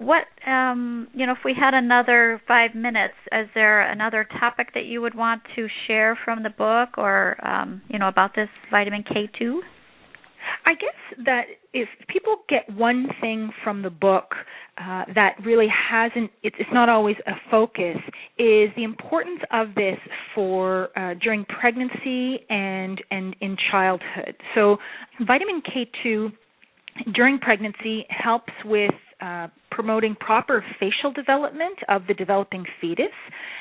what 0.00 0.24
um 0.46 1.08
you 1.12 1.26
know 1.26 1.32
if 1.32 1.38
we 1.44 1.54
had 1.54 1.74
another 1.74 2.40
five 2.48 2.74
minutes 2.74 3.14
is 3.32 3.46
there 3.54 3.82
another 3.90 4.26
topic 4.40 4.68
that 4.74 4.84
you 4.84 5.00
would 5.00 5.14
want 5.14 5.42
to 5.54 5.66
share 5.86 6.18
from 6.24 6.42
the 6.42 6.50
book 6.50 6.96
or 6.96 7.36
um 7.46 7.82
you 7.88 7.98
know 7.98 8.08
about 8.08 8.34
this 8.34 8.48
vitamin 8.70 9.04
k2 9.04 9.58
i 10.64 10.72
guess 10.72 11.24
that 11.24 11.42
if 11.72 11.88
people 12.08 12.36
get 12.48 12.68
one 12.74 13.08
thing 13.20 13.50
from 13.62 13.82
the 13.82 13.90
book 13.90 14.34
uh, 14.78 15.04
that 15.14 15.36
really 15.44 15.68
hasn't 15.68 16.30
it's, 16.42 16.56
it's 16.58 16.70
not 16.72 16.88
always 16.88 17.16
a 17.26 17.32
focus 17.50 17.96
is 18.38 18.70
the 18.76 18.82
importance 18.82 19.40
of 19.52 19.74
this 19.74 19.98
for 20.34 20.88
uh, 20.96 21.14
during 21.22 21.44
pregnancy 21.44 22.40
and 22.48 23.02
and 23.10 23.36
in 23.40 23.56
childhood. 23.70 24.34
So 24.54 24.78
vitamin 25.26 25.62
k2 25.62 26.32
during 27.14 27.38
pregnancy 27.38 28.06
helps 28.08 28.52
with 28.64 28.94
uh, 29.20 29.48
promoting 29.70 30.16
proper 30.18 30.64
facial 30.78 31.12
development 31.12 31.78
of 31.88 32.02
the 32.06 32.14
developing 32.14 32.64
fetus, 32.80 33.06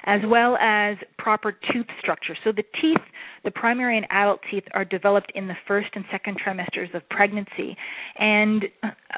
as 0.06 0.22
well 0.26 0.58
as 0.58 0.98
proper 1.18 1.52
tooth 1.52 1.86
structure. 2.00 2.36
So 2.44 2.52
the 2.52 2.64
teeth, 2.82 3.02
the 3.44 3.52
primary 3.52 3.98
and 3.98 4.06
adult 4.10 4.40
teeth, 4.50 4.64
are 4.74 4.86
developed 4.86 5.32
in 5.36 5.48
the 5.48 5.56
first 5.68 5.90
and 5.94 6.06
second 6.12 6.38
trimesters 6.46 6.94
of 6.94 7.08
pregnancy, 7.10 7.76
and 8.18 8.66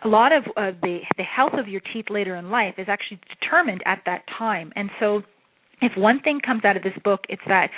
a 0.04 0.08
lot 0.08 0.32
of 0.32 0.44
uh, 0.58 0.72
the 0.82 1.00
the 1.18 1.24
health 1.24 1.54
of 1.58 1.68
your 1.68 1.82
teeth 1.94 2.06
later 2.10 2.36
in 2.36 2.50
life 2.50 2.76
is 2.78 2.88
actually 2.88 3.20
determined 3.40 3.82
at 3.86 4.02
that 4.06 4.24
time. 4.38 4.72
And 4.76 4.90
so, 5.00 5.22
if 5.82 5.92
one 5.98 6.20
thing 6.22 6.40
comes 6.46 6.66
out 6.66 6.78
of 6.78 6.84
this 6.84 6.98
book, 7.04 7.22
it's 7.30 7.42
that 7.48 7.70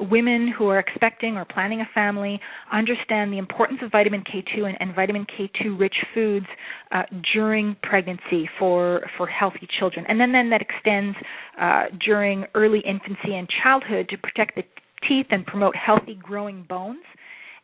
women 0.00 0.52
who 0.56 0.68
are 0.68 0.78
expecting 0.78 1.36
or 1.36 1.44
planning 1.44 1.80
a 1.80 1.88
family 1.94 2.40
understand 2.72 3.32
the 3.32 3.38
importance 3.38 3.80
of 3.82 3.92
vitamin 3.92 4.22
K2 4.22 4.66
and, 4.66 4.76
and 4.80 4.94
vitamin 4.94 5.26
K2 5.26 5.78
rich 5.78 5.94
foods 6.14 6.46
uh, 6.92 7.02
during 7.32 7.76
pregnancy 7.82 8.48
for 8.58 9.02
for 9.16 9.26
healthy 9.26 9.68
children, 9.78 10.04
and 10.08 10.20
then 10.20 10.32
then 10.32 10.50
that 10.50 10.60
extends 10.62 11.16
uh, 11.60 11.84
during 12.04 12.44
early 12.54 12.80
infancy 12.80 13.34
and 13.34 13.48
childhood 13.62 14.08
to 14.10 14.18
protect 14.18 14.56
the 14.56 14.62
teeth 15.08 15.26
and 15.30 15.46
promote 15.46 15.74
healthy 15.76 16.18
growing 16.20 16.64
bones. 16.68 17.04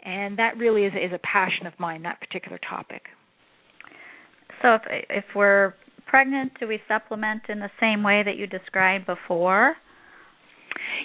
And 0.05 0.39
that 0.39 0.57
really 0.57 0.85
is 0.85 0.93
is 0.95 1.13
a 1.13 1.19
passion 1.19 1.67
of 1.67 1.75
mine, 1.79 2.03
that 2.03 2.21
particular 2.21 2.59
topic. 2.69 3.03
So 4.63 4.75
if 4.75 4.83
if 5.11 5.25
we're 5.35 5.75
pregnant, 6.07 6.53
do 6.59 6.67
we 6.67 6.81
supplement 6.89 7.43
in 7.49 7.61
the 7.61 7.71
same 7.81 8.03
way 8.03 8.23
that 8.25 8.37
you 8.37 8.47
described 8.47 9.07
before? 9.07 9.77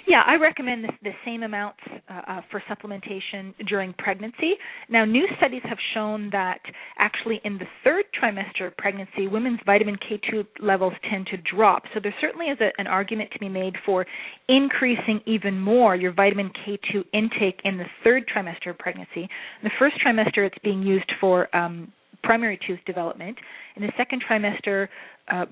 Yeah, 0.06 0.22
I 0.24 0.36
recommend 0.36 0.84
the, 0.84 0.88
the 1.02 1.12
same 1.24 1.42
amounts 1.42 1.80
uh, 2.08 2.20
uh, 2.28 2.40
for 2.50 2.62
supplementation 2.70 3.54
during 3.68 3.92
pregnancy. 3.98 4.54
Now, 4.88 5.04
new 5.04 5.26
studies 5.36 5.62
have 5.64 5.78
shown 5.94 6.30
that 6.30 6.60
actually 6.98 7.40
in 7.44 7.58
the 7.58 7.66
third 7.82 8.04
trimester 8.20 8.68
of 8.68 8.76
pregnancy, 8.76 9.26
women's 9.26 9.60
vitamin 9.66 9.96
K2 9.96 10.46
levels 10.60 10.92
tend 11.10 11.26
to 11.28 11.36
drop. 11.38 11.82
So 11.94 12.00
there 12.02 12.14
certainly 12.20 12.46
is 12.46 12.58
a, 12.60 12.70
an 12.78 12.86
argument 12.86 13.30
to 13.32 13.38
be 13.38 13.48
made 13.48 13.74
for 13.84 14.06
increasing 14.48 15.20
even 15.26 15.58
more 15.58 15.96
your 15.96 16.12
vitamin 16.12 16.50
K2 16.66 17.04
intake 17.12 17.60
in 17.64 17.78
the 17.78 17.86
third 18.04 18.24
trimester 18.34 18.70
of 18.70 18.78
pregnancy. 18.78 19.22
In 19.22 19.64
the 19.64 19.70
first 19.78 19.96
trimester, 20.04 20.46
it's 20.46 20.58
being 20.62 20.82
used 20.82 21.10
for 21.20 21.54
um, 21.56 21.92
primary 22.26 22.58
tooth 22.66 22.80
development. 22.86 23.36
In 23.76 23.82
the 23.82 23.92
second 23.96 24.22
trimester, 24.28 24.88
uh, 25.28 25.44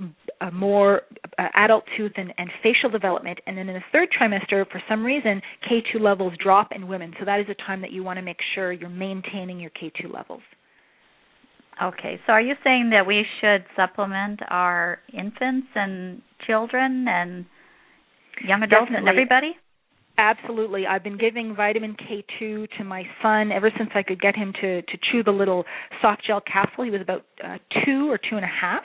more 0.52 1.02
uh, 1.38 1.48
adult 1.54 1.84
tooth 1.96 2.12
and, 2.16 2.32
and, 2.38 2.48
facial 2.62 2.90
development. 2.90 3.38
And 3.46 3.58
then 3.58 3.68
in 3.68 3.74
the 3.74 3.82
third 3.92 4.08
trimester, 4.10 4.70
for 4.70 4.80
some 4.88 5.04
reason, 5.04 5.42
K2 5.68 6.00
levels 6.00 6.32
drop 6.42 6.70
in 6.72 6.86
women. 6.86 7.12
So 7.18 7.24
that 7.24 7.40
is 7.40 7.46
a 7.48 7.54
time 7.66 7.80
that 7.80 7.90
you 7.90 8.04
want 8.04 8.18
to 8.18 8.22
make 8.22 8.38
sure 8.54 8.72
you're 8.72 8.88
maintaining 8.88 9.58
your 9.58 9.70
K2 9.70 10.12
levels. 10.12 10.42
Okay, 11.82 12.20
so 12.24 12.32
are 12.32 12.40
you 12.40 12.54
saying 12.62 12.90
that 12.90 13.04
we 13.04 13.24
should 13.40 13.64
supplement 13.74 14.40
our 14.48 15.00
infants 15.12 15.66
and 15.74 16.22
children 16.46 17.06
and 17.08 17.44
young 18.46 18.62
adults 18.62 18.90
Definitely. 18.90 18.98
and 18.98 19.08
everybody? 19.08 19.56
Absolutely. 20.16 20.86
I've 20.86 21.02
been 21.02 21.18
giving 21.18 21.56
vitamin 21.56 21.96
K2 21.96 22.68
to 22.78 22.84
my 22.84 23.02
son 23.20 23.50
ever 23.50 23.70
since 23.76 23.90
I 23.94 24.02
could 24.02 24.20
get 24.20 24.36
him 24.36 24.52
to 24.60 24.82
to 24.82 24.98
chew 25.10 25.24
the 25.24 25.32
little 25.32 25.64
soft 26.00 26.24
gel 26.24 26.40
capsule. 26.40 26.84
He 26.84 26.90
was 26.90 27.00
about 27.00 27.24
uh, 27.42 27.58
two 27.84 28.10
or 28.10 28.18
two 28.18 28.36
and 28.36 28.44
a 28.44 28.48
half, 28.48 28.84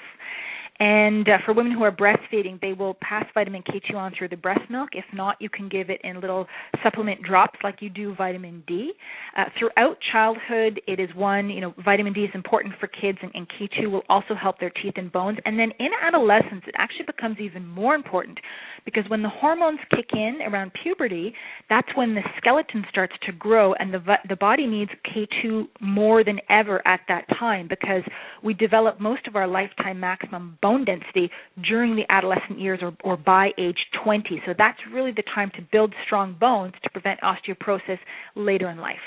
and 0.80 1.27
uh, 1.27 1.38
for 1.45 1.53
women 1.53 1.73
who 1.73 1.84
are 1.84 1.91
breastfeeding, 1.91 2.59
they 2.61 2.71
will 2.71 2.95
pass 3.01 3.25
vitamin 3.34 3.63
K2 3.63 3.95
on 3.95 4.13
through 4.17 4.30
the 4.30 4.38
breast 4.38 4.61
milk. 4.69 4.89
If 4.93 5.03
not, 5.13 5.36
you 5.41 5.49
can 5.49 5.67
give 5.67 5.89
it 5.89 5.99
in 6.05 6.21
little 6.21 6.47
supplement 6.82 7.21
drops 7.21 7.59
like 7.65 7.82
you 7.82 7.89
do 7.89 8.15
vitamin 8.15 8.63
D. 8.65 8.93
Uh, 9.38 9.45
throughout 9.57 9.97
childhood, 10.13 10.80
it 10.88 11.01
is 11.01 11.09
one, 11.15 11.49
you 11.49 11.59
know, 11.59 11.73
vitamin 11.84 12.13
D 12.13 12.21
is 12.21 12.30
important 12.34 12.75
for 12.80 12.88
kids, 12.88 13.17
and, 13.21 13.32
and 13.36 13.45
K2 13.49 13.91
will 13.91 14.03
also 14.07 14.34
help 14.34 14.57
their 14.59 14.69
teeth 14.69 14.93
and 14.95 15.11
bones. 15.11 15.38
And 15.43 15.59
then 15.59 15.71
in 15.80 15.89
adolescence, 16.01 16.63
it 16.65 16.75
actually 16.77 17.05
becomes 17.07 17.39
even 17.39 17.67
more 17.67 17.93
important 17.93 18.39
because 18.86 19.03
when 19.09 19.21
the 19.21 19.30
hormones 19.30 19.80
kick 19.93 20.07
in 20.13 20.39
around 20.47 20.71
puberty, 20.82 21.34
that's 21.69 21.89
when 21.95 22.15
the 22.15 22.21
skeleton 22.38 22.86
starts 22.89 23.13
to 23.25 23.34
grow, 23.34 23.73
and 23.73 23.93
the 23.93 23.99
the 24.30 24.36
body 24.38 24.65
needs 24.65 24.91
K2 25.13 25.67
more 25.82 26.23
than 26.23 26.39
ever 26.49 26.86
at 26.88 27.01
that 27.09 27.25
time 27.38 27.67
because 27.67 28.03
we 28.41 28.53
develop 28.53 29.01
most 29.01 29.27
of 29.27 29.36
our 29.36 29.45
lifetime 29.45 29.99
maximum 29.99 30.57
bone 30.61 30.68
bone 30.70 30.86
density 30.86 31.32
during 31.67 31.95
the 31.95 32.03
adolescent 32.09 32.59
years 32.59 32.80
or, 32.82 32.93
or 33.03 33.17
by 33.17 33.49
age 33.57 33.78
20. 34.03 34.41
So 34.45 34.53
that's 34.55 34.78
really 34.93 35.11
the 35.11 35.24
time 35.34 35.51
to 35.55 35.61
build 35.72 35.93
strong 36.05 36.36
bones 36.39 36.74
to 36.84 36.89
prevent 36.91 37.20
osteoporosis 37.22 37.97
later 38.36 38.70
in 38.70 38.78
life. 38.78 38.97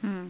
Hmm. 0.00 0.28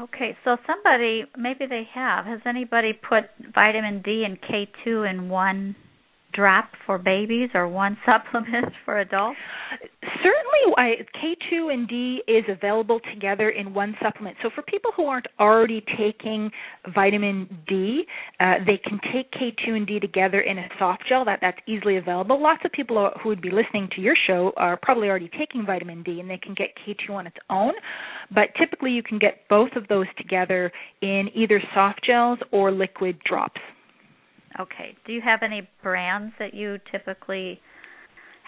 Okay, 0.00 0.36
so 0.44 0.56
somebody 0.66 1.24
maybe 1.36 1.66
they 1.66 1.82
have. 1.92 2.26
Has 2.26 2.40
anybody 2.46 2.92
put 2.92 3.24
vitamin 3.52 4.02
D 4.02 4.24
and 4.24 4.38
K2 4.40 5.10
in 5.10 5.28
one 5.28 5.74
drop 6.32 6.70
for 6.86 6.98
babies 6.98 7.50
or 7.54 7.66
one 7.66 7.96
supplement 8.06 8.72
for 8.84 9.00
adults? 9.00 9.38
Certainly, 10.22 10.74
I, 10.76 10.94
K2 11.18 11.72
and 11.72 11.88
D 11.88 12.22
is 12.26 12.44
available 12.48 13.00
together 13.12 13.50
in 13.50 13.74
one 13.74 13.96
supplement. 14.02 14.36
So 14.42 14.50
for 14.54 14.62
people 14.62 14.90
who 14.96 15.06
aren't 15.06 15.26
already 15.38 15.84
taking 15.96 16.50
vitamin 16.94 17.48
D, 17.66 18.04
uh, 18.40 18.54
they 18.66 18.78
can 18.78 19.00
take 19.12 19.30
K2 19.32 19.76
and 19.76 19.86
D 19.86 20.00
together 20.00 20.40
in 20.40 20.58
a 20.58 20.68
soft 20.78 21.04
gel. 21.08 21.24
That 21.24 21.38
that's 21.40 21.58
easily 21.66 21.96
available. 21.96 22.40
Lots 22.40 22.62
of 22.64 22.72
people 22.72 23.10
who 23.22 23.28
would 23.28 23.42
be 23.42 23.50
listening 23.50 23.88
to 23.96 24.00
your 24.00 24.16
show 24.26 24.52
are 24.56 24.78
probably 24.80 25.08
already 25.08 25.30
taking 25.38 25.66
vitamin 25.66 26.02
D, 26.02 26.20
and 26.20 26.30
they 26.30 26.38
can 26.38 26.54
get 26.54 26.68
K2 26.86 27.10
on 27.10 27.26
its 27.26 27.36
own. 27.50 27.72
But 28.34 28.48
typically, 28.58 28.92
you 28.92 29.02
can 29.02 29.18
get 29.18 29.48
both 29.48 29.70
of 29.76 29.88
those 29.88 30.06
together 30.16 30.72
in 31.02 31.28
either 31.34 31.60
soft 31.74 32.04
gels 32.04 32.38
or 32.52 32.70
liquid 32.70 33.18
drops. 33.24 33.60
Okay. 34.58 34.96
Do 35.06 35.12
you 35.12 35.20
have 35.20 35.40
any 35.42 35.68
brands 35.82 36.32
that 36.38 36.54
you 36.54 36.78
typically 36.90 37.60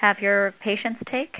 have 0.00 0.16
your 0.20 0.54
patients 0.62 1.00
take? 1.10 1.34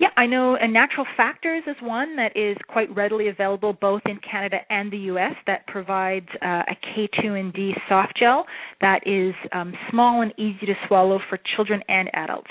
Yeah, 0.00 0.08
I 0.16 0.26
know 0.26 0.56
uh, 0.56 0.66
Natural 0.66 1.06
Factors 1.16 1.62
is 1.66 1.76
one 1.82 2.16
that 2.16 2.36
is 2.36 2.56
quite 2.68 2.94
readily 2.94 3.28
available 3.28 3.72
both 3.72 4.02
in 4.06 4.18
Canada 4.28 4.58
and 4.70 4.92
the 4.92 4.98
US 5.12 5.34
that 5.46 5.66
provides 5.66 6.28
uh, 6.42 6.62
a 6.68 6.76
K2 6.96 7.38
and 7.38 7.52
D 7.52 7.72
soft 7.88 8.14
gel 8.18 8.44
that 8.80 9.06
is 9.06 9.34
um, 9.52 9.72
small 9.90 10.22
and 10.22 10.32
easy 10.38 10.66
to 10.66 10.74
swallow 10.88 11.18
for 11.28 11.38
children 11.56 11.80
and 11.88 12.10
adults. 12.14 12.50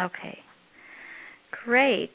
Okay. 0.00 0.38
Great. 1.64 2.12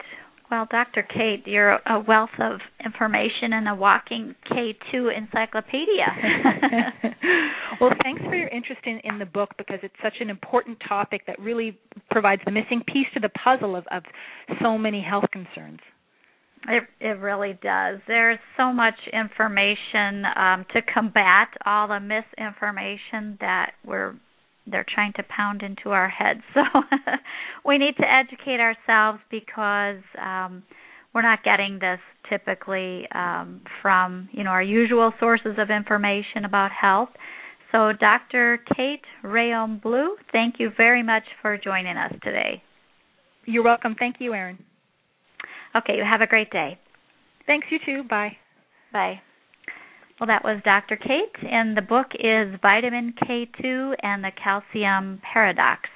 Well, 0.52 0.68
Dr. 0.70 1.02
Kate, 1.02 1.43
you're 1.48 1.80
a 1.88 2.00
wealth 2.08 2.30
of 2.39 2.60
information 2.84 3.54
and 3.54 3.68
a 3.68 3.74
walking 3.74 4.36
K2 4.52 5.18
encyclopedia. 5.18 6.06
well, 7.82 7.89
thanks 8.04 8.22
for 8.22 8.36
your 8.36 8.50
interest 8.50 8.82
in, 8.86 9.00
in 9.04 9.18
the 9.18 9.26
book 9.26 9.50
because 9.58 9.80
it's 9.82 9.96
such 10.04 10.16
an 10.20 10.30
important 10.30 10.78
topic 10.88 11.22
that 11.26 11.39
really 11.39 11.80
provides 12.12 12.43
the 12.46 12.52
missing 12.52 12.84
piece 12.86 13.08
to 13.16 13.20
the 13.20 13.30
puzzle 13.30 13.76
of, 13.76 13.86
of 13.91 14.04
so 14.62 14.78
many 14.78 15.02
health 15.02 15.26
concerns. 15.32 15.80
It 16.68 16.84
it 17.00 17.20
really 17.20 17.58
does. 17.62 18.00
There's 18.08 18.39
so 18.58 18.72
much 18.72 18.96
information 19.14 20.26
um, 20.36 20.66
to 20.74 20.82
combat 20.82 21.50
all 21.66 21.88
the 21.88 22.00
misinformation 22.00 23.38
that 23.39 23.74
we're 23.86 24.16
they're 24.68 24.86
trying 24.93 25.13
to 25.13 25.24
pound 25.24 25.61
into 25.61 25.89
our 25.91 26.09
heads. 26.09 26.41
So 26.53 26.61
we 27.66 27.78
need 27.78 27.95
to 27.97 28.05
educate 28.11 28.59
ourselves 28.59 29.20
because 29.32 30.01
um, 30.22 30.63
we're 31.13 31.22
not 31.22 31.43
getting 31.43 31.80
this 31.80 31.99
typically 32.30 33.07
um, 33.13 33.61
from 33.82 34.30
you 34.32 34.43
know 34.43 34.51
our 34.51 34.61
usual 34.61 35.11
sources 35.20 35.55
of 35.57 35.70
information 35.70 36.45
about 36.45 36.72
health. 36.72 37.09
So 37.72 37.91
Dr. 37.99 38.59
Kate 38.76 39.01
Rheaume-Bleue, 39.24 40.16
thank 40.32 40.55
you 40.59 40.72
very 40.78 41.03
much 41.03 41.24
for 41.41 41.57
joining 41.57 41.97
us 41.97 42.13
today. 42.24 42.63
You're 43.45 43.63
welcome. 43.63 43.95
Thank 43.97 44.18
you, 44.20 44.34
Erin. 44.34 44.59
Okay, 45.76 45.97
you 45.97 46.03
have 46.09 46.22
a 46.22 46.28
great 46.28 46.51
day. 46.51 46.80
Thanks, 47.45 47.68
you 47.70 47.80
too. 47.86 48.03
Bye. 48.07 48.38
Bye. 48.93 49.22
Well, 50.18 50.28
that 50.28 50.45
was 50.45 50.61
Dr. 50.63 50.95
Kate, 50.95 51.36
and 51.43 51.76
the 51.76 51.82
book 51.82 52.07
is 52.13 52.57
Vitamin 52.61 53.13
K2 53.22 53.95
and 54.01 54.24
the 54.24 54.32
Calcium 54.41 55.20
Paradox. 55.22 55.89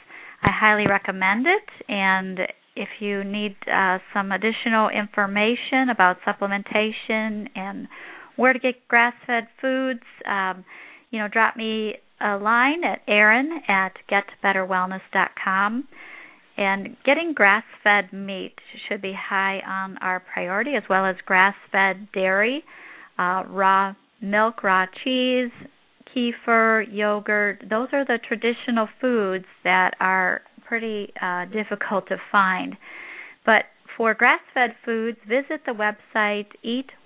I 0.43 0.49
highly 0.51 0.87
recommend 0.87 1.47
it, 1.47 1.63
and 1.87 2.39
if 2.75 2.89
you 2.99 3.23
need 3.23 3.55
uh, 3.73 3.99
some 4.13 4.33
additional 4.33 4.89
information 4.89 5.87
about 5.89 6.17
supplementation 6.27 7.47
and 7.55 7.87
where 8.35 8.51
to 8.51 8.59
get 8.59 8.85
grass-fed 8.89 9.47
foods, 9.61 10.03
um, 10.27 10.65
you 11.11 11.19
know, 11.19 11.29
drop 11.29 11.55
me 11.55 11.95
a 12.19 12.35
line 12.35 12.83
at 12.83 12.99
Erin 13.07 13.61
at 13.69 13.93
getbetterwellness.com. 14.11 15.87
And 16.57 16.97
getting 17.05 17.31
grass 17.33 17.63
fed 17.85 18.11
meat 18.11 18.55
should 18.89 19.01
be 19.01 19.13
high 19.13 19.61
on 19.65 19.97
our 19.99 20.19
priority, 20.33 20.75
as 20.75 20.83
well 20.89 21.05
as 21.05 21.15
grass 21.25 21.55
fed 21.71 22.09
dairy, 22.11 22.65
uh, 23.17 23.43
raw 23.47 23.93
milk, 24.21 24.63
raw 24.63 24.85
cheese, 25.03 25.51
kefir, 26.15 26.85
yogurt. 26.91 27.63
Those 27.69 27.89
are 27.93 28.05
the 28.05 28.17
traditional 28.27 28.89
foods 28.99 29.45
that 29.63 29.91
are 29.99 30.41
pretty 30.67 31.13
uh, 31.21 31.45
difficult 31.45 32.07
to 32.07 32.17
find. 32.31 32.75
But 33.45 33.65
for 33.97 34.13
grass 34.13 34.41
fed 34.53 34.75
foods, 34.85 35.17
visit 35.27 35.61
the 35.65 35.73
website 35.73 36.47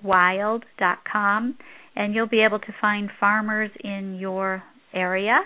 eatwild.com 0.03 1.57
and 1.95 2.15
you'll 2.15 2.27
be 2.27 2.41
able 2.41 2.59
to 2.59 2.73
find 2.81 3.09
farmers 3.19 3.69
in 3.83 4.17
your 4.19 4.63
area. 4.93 5.41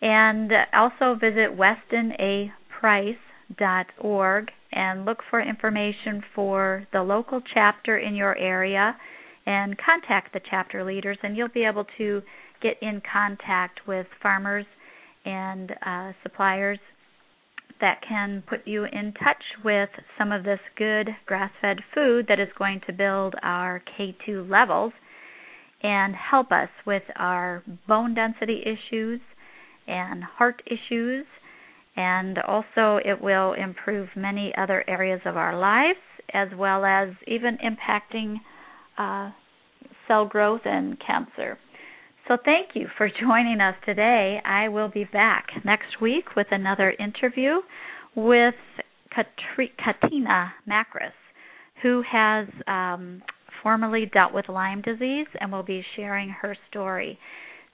And 0.00 0.50
also 0.72 1.14
visit 1.14 1.56
westonaprice.org 1.56 4.50
and 4.70 5.04
look 5.04 5.18
for 5.28 5.40
information 5.40 6.22
for 6.34 6.86
the 6.92 7.02
local 7.02 7.40
chapter 7.54 7.98
in 7.98 8.14
your 8.14 8.36
area 8.36 8.96
and 9.48 9.78
contact 9.78 10.34
the 10.34 10.40
chapter 10.50 10.84
leaders, 10.84 11.16
and 11.22 11.34
you'll 11.34 11.48
be 11.48 11.64
able 11.64 11.86
to 11.96 12.20
get 12.62 12.74
in 12.82 13.00
contact 13.10 13.80
with 13.88 14.06
farmers 14.22 14.66
and 15.24 15.72
uh, 15.86 16.12
suppliers 16.22 16.78
that 17.80 18.02
can 18.06 18.42
put 18.46 18.66
you 18.66 18.84
in 18.84 19.14
touch 19.14 19.42
with 19.64 19.88
some 20.18 20.32
of 20.32 20.44
this 20.44 20.60
good 20.76 21.08
grass 21.24 21.50
fed 21.62 21.78
food 21.94 22.26
that 22.28 22.38
is 22.38 22.48
going 22.58 22.82
to 22.86 22.92
build 22.92 23.36
our 23.42 23.82
K2 23.98 24.50
levels 24.50 24.92
and 25.82 26.14
help 26.14 26.52
us 26.52 26.68
with 26.86 27.04
our 27.16 27.62
bone 27.86 28.14
density 28.14 28.62
issues 28.66 29.20
and 29.86 30.22
heart 30.24 30.60
issues. 30.66 31.24
And 31.96 32.38
also, 32.40 32.98
it 33.02 33.22
will 33.22 33.54
improve 33.54 34.08
many 34.14 34.52
other 34.58 34.84
areas 34.86 35.20
of 35.24 35.38
our 35.38 35.58
lives 35.58 35.98
as 36.34 36.48
well 36.54 36.84
as 36.84 37.08
even 37.26 37.56
impacting 37.64 38.36
uh, 38.98 39.30
cell 40.06 40.26
growth 40.26 40.62
and 40.64 40.96
cancer. 41.04 41.58
So, 42.26 42.36
thank 42.44 42.70
you 42.74 42.88
for 42.96 43.08
joining 43.20 43.60
us 43.60 43.74
today. 43.86 44.40
I 44.44 44.68
will 44.68 44.88
be 44.88 45.04
back 45.04 45.46
next 45.64 46.00
week 46.00 46.36
with 46.36 46.48
another 46.50 46.94
interview 46.98 47.60
with 48.14 48.54
Katina 49.14 50.52
Makris, 50.68 51.12
who 51.82 52.02
has 52.10 52.48
um, 52.66 53.22
formerly 53.62 54.06
dealt 54.12 54.34
with 54.34 54.48
Lyme 54.48 54.82
disease 54.82 55.26
and 55.40 55.52
will 55.52 55.62
be 55.62 55.84
sharing 55.96 56.28
her 56.28 56.56
story. 56.70 57.18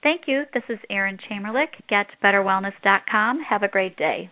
Thank 0.03 0.21
you. 0.27 0.43
This 0.53 0.63
is 0.69 0.77
Erin 0.89 1.17
Chamerlik. 1.29 1.69
GetBetterWellness.com. 1.91 3.41
Have 3.49 3.63
a 3.63 3.67
great 3.67 3.97
day. 3.97 4.29